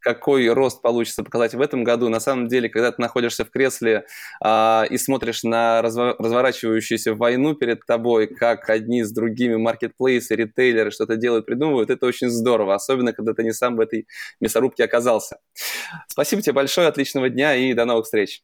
какой 0.07 0.47
рост 0.47 0.81
получится 0.81 1.21
показать 1.21 1.53
в 1.53 1.59
этом 1.59 1.83
году. 1.83 2.07
На 2.07 2.21
самом 2.21 2.47
деле, 2.47 2.69
когда 2.69 2.93
ты 2.93 3.01
находишься 3.01 3.43
в 3.43 3.49
кресле 3.49 4.05
а, 4.41 4.85
и 4.89 4.97
смотришь 4.97 5.43
на 5.43 5.81
разво- 5.83 6.15
разворачивающуюся 6.17 7.13
войну 7.13 7.55
перед 7.55 7.85
тобой, 7.85 8.27
как 8.27 8.69
одни 8.69 9.03
с 9.03 9.11
другими 9.11 9.57
маркетплейсы, 9.57 10.33
ритейлеры 10.33 10.91
что-то 10.91 11.17
делают, 11.17 11.45
придумывают, 11.45 11.89
это 11.89 12.05
очень 12.05 12.29
здорово, 12.29 12.75
особенно 12.75 13.11
когда 13.11 13.33
ты 13.33 13.43
не 13.43 13.51
сам 13.51 13.75
в 13.75 13.81
этой 13.81 14.07
мясорубке 14.39 14.85
оказался. 14.85 15.39
Спасибо 16.07 16.41
тебе 16.41 16.53
большое, 16.53 16.87
отличного 16.87 17.29
дня 17.29 17.53
и 17.55 17.73
до 17.73 17.83
новых 17.83 18.05
встреч. 18.05 18.43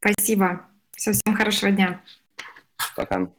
Спасибо. 0.00 0.66
Все, 0.94 1.12
всем 1.12 1.34
хорошего 1.34 1.70
дня. 1.72 2.02
Пока. 2.94 3.30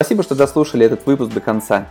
Спасибо, 0.00 0.22
что 0.22 0.36
дослушали 0.36 0.86
этот 0.86 1.04
выпуск 1.04 1.32
до 1.32 1.40
конца. 1.40 1.90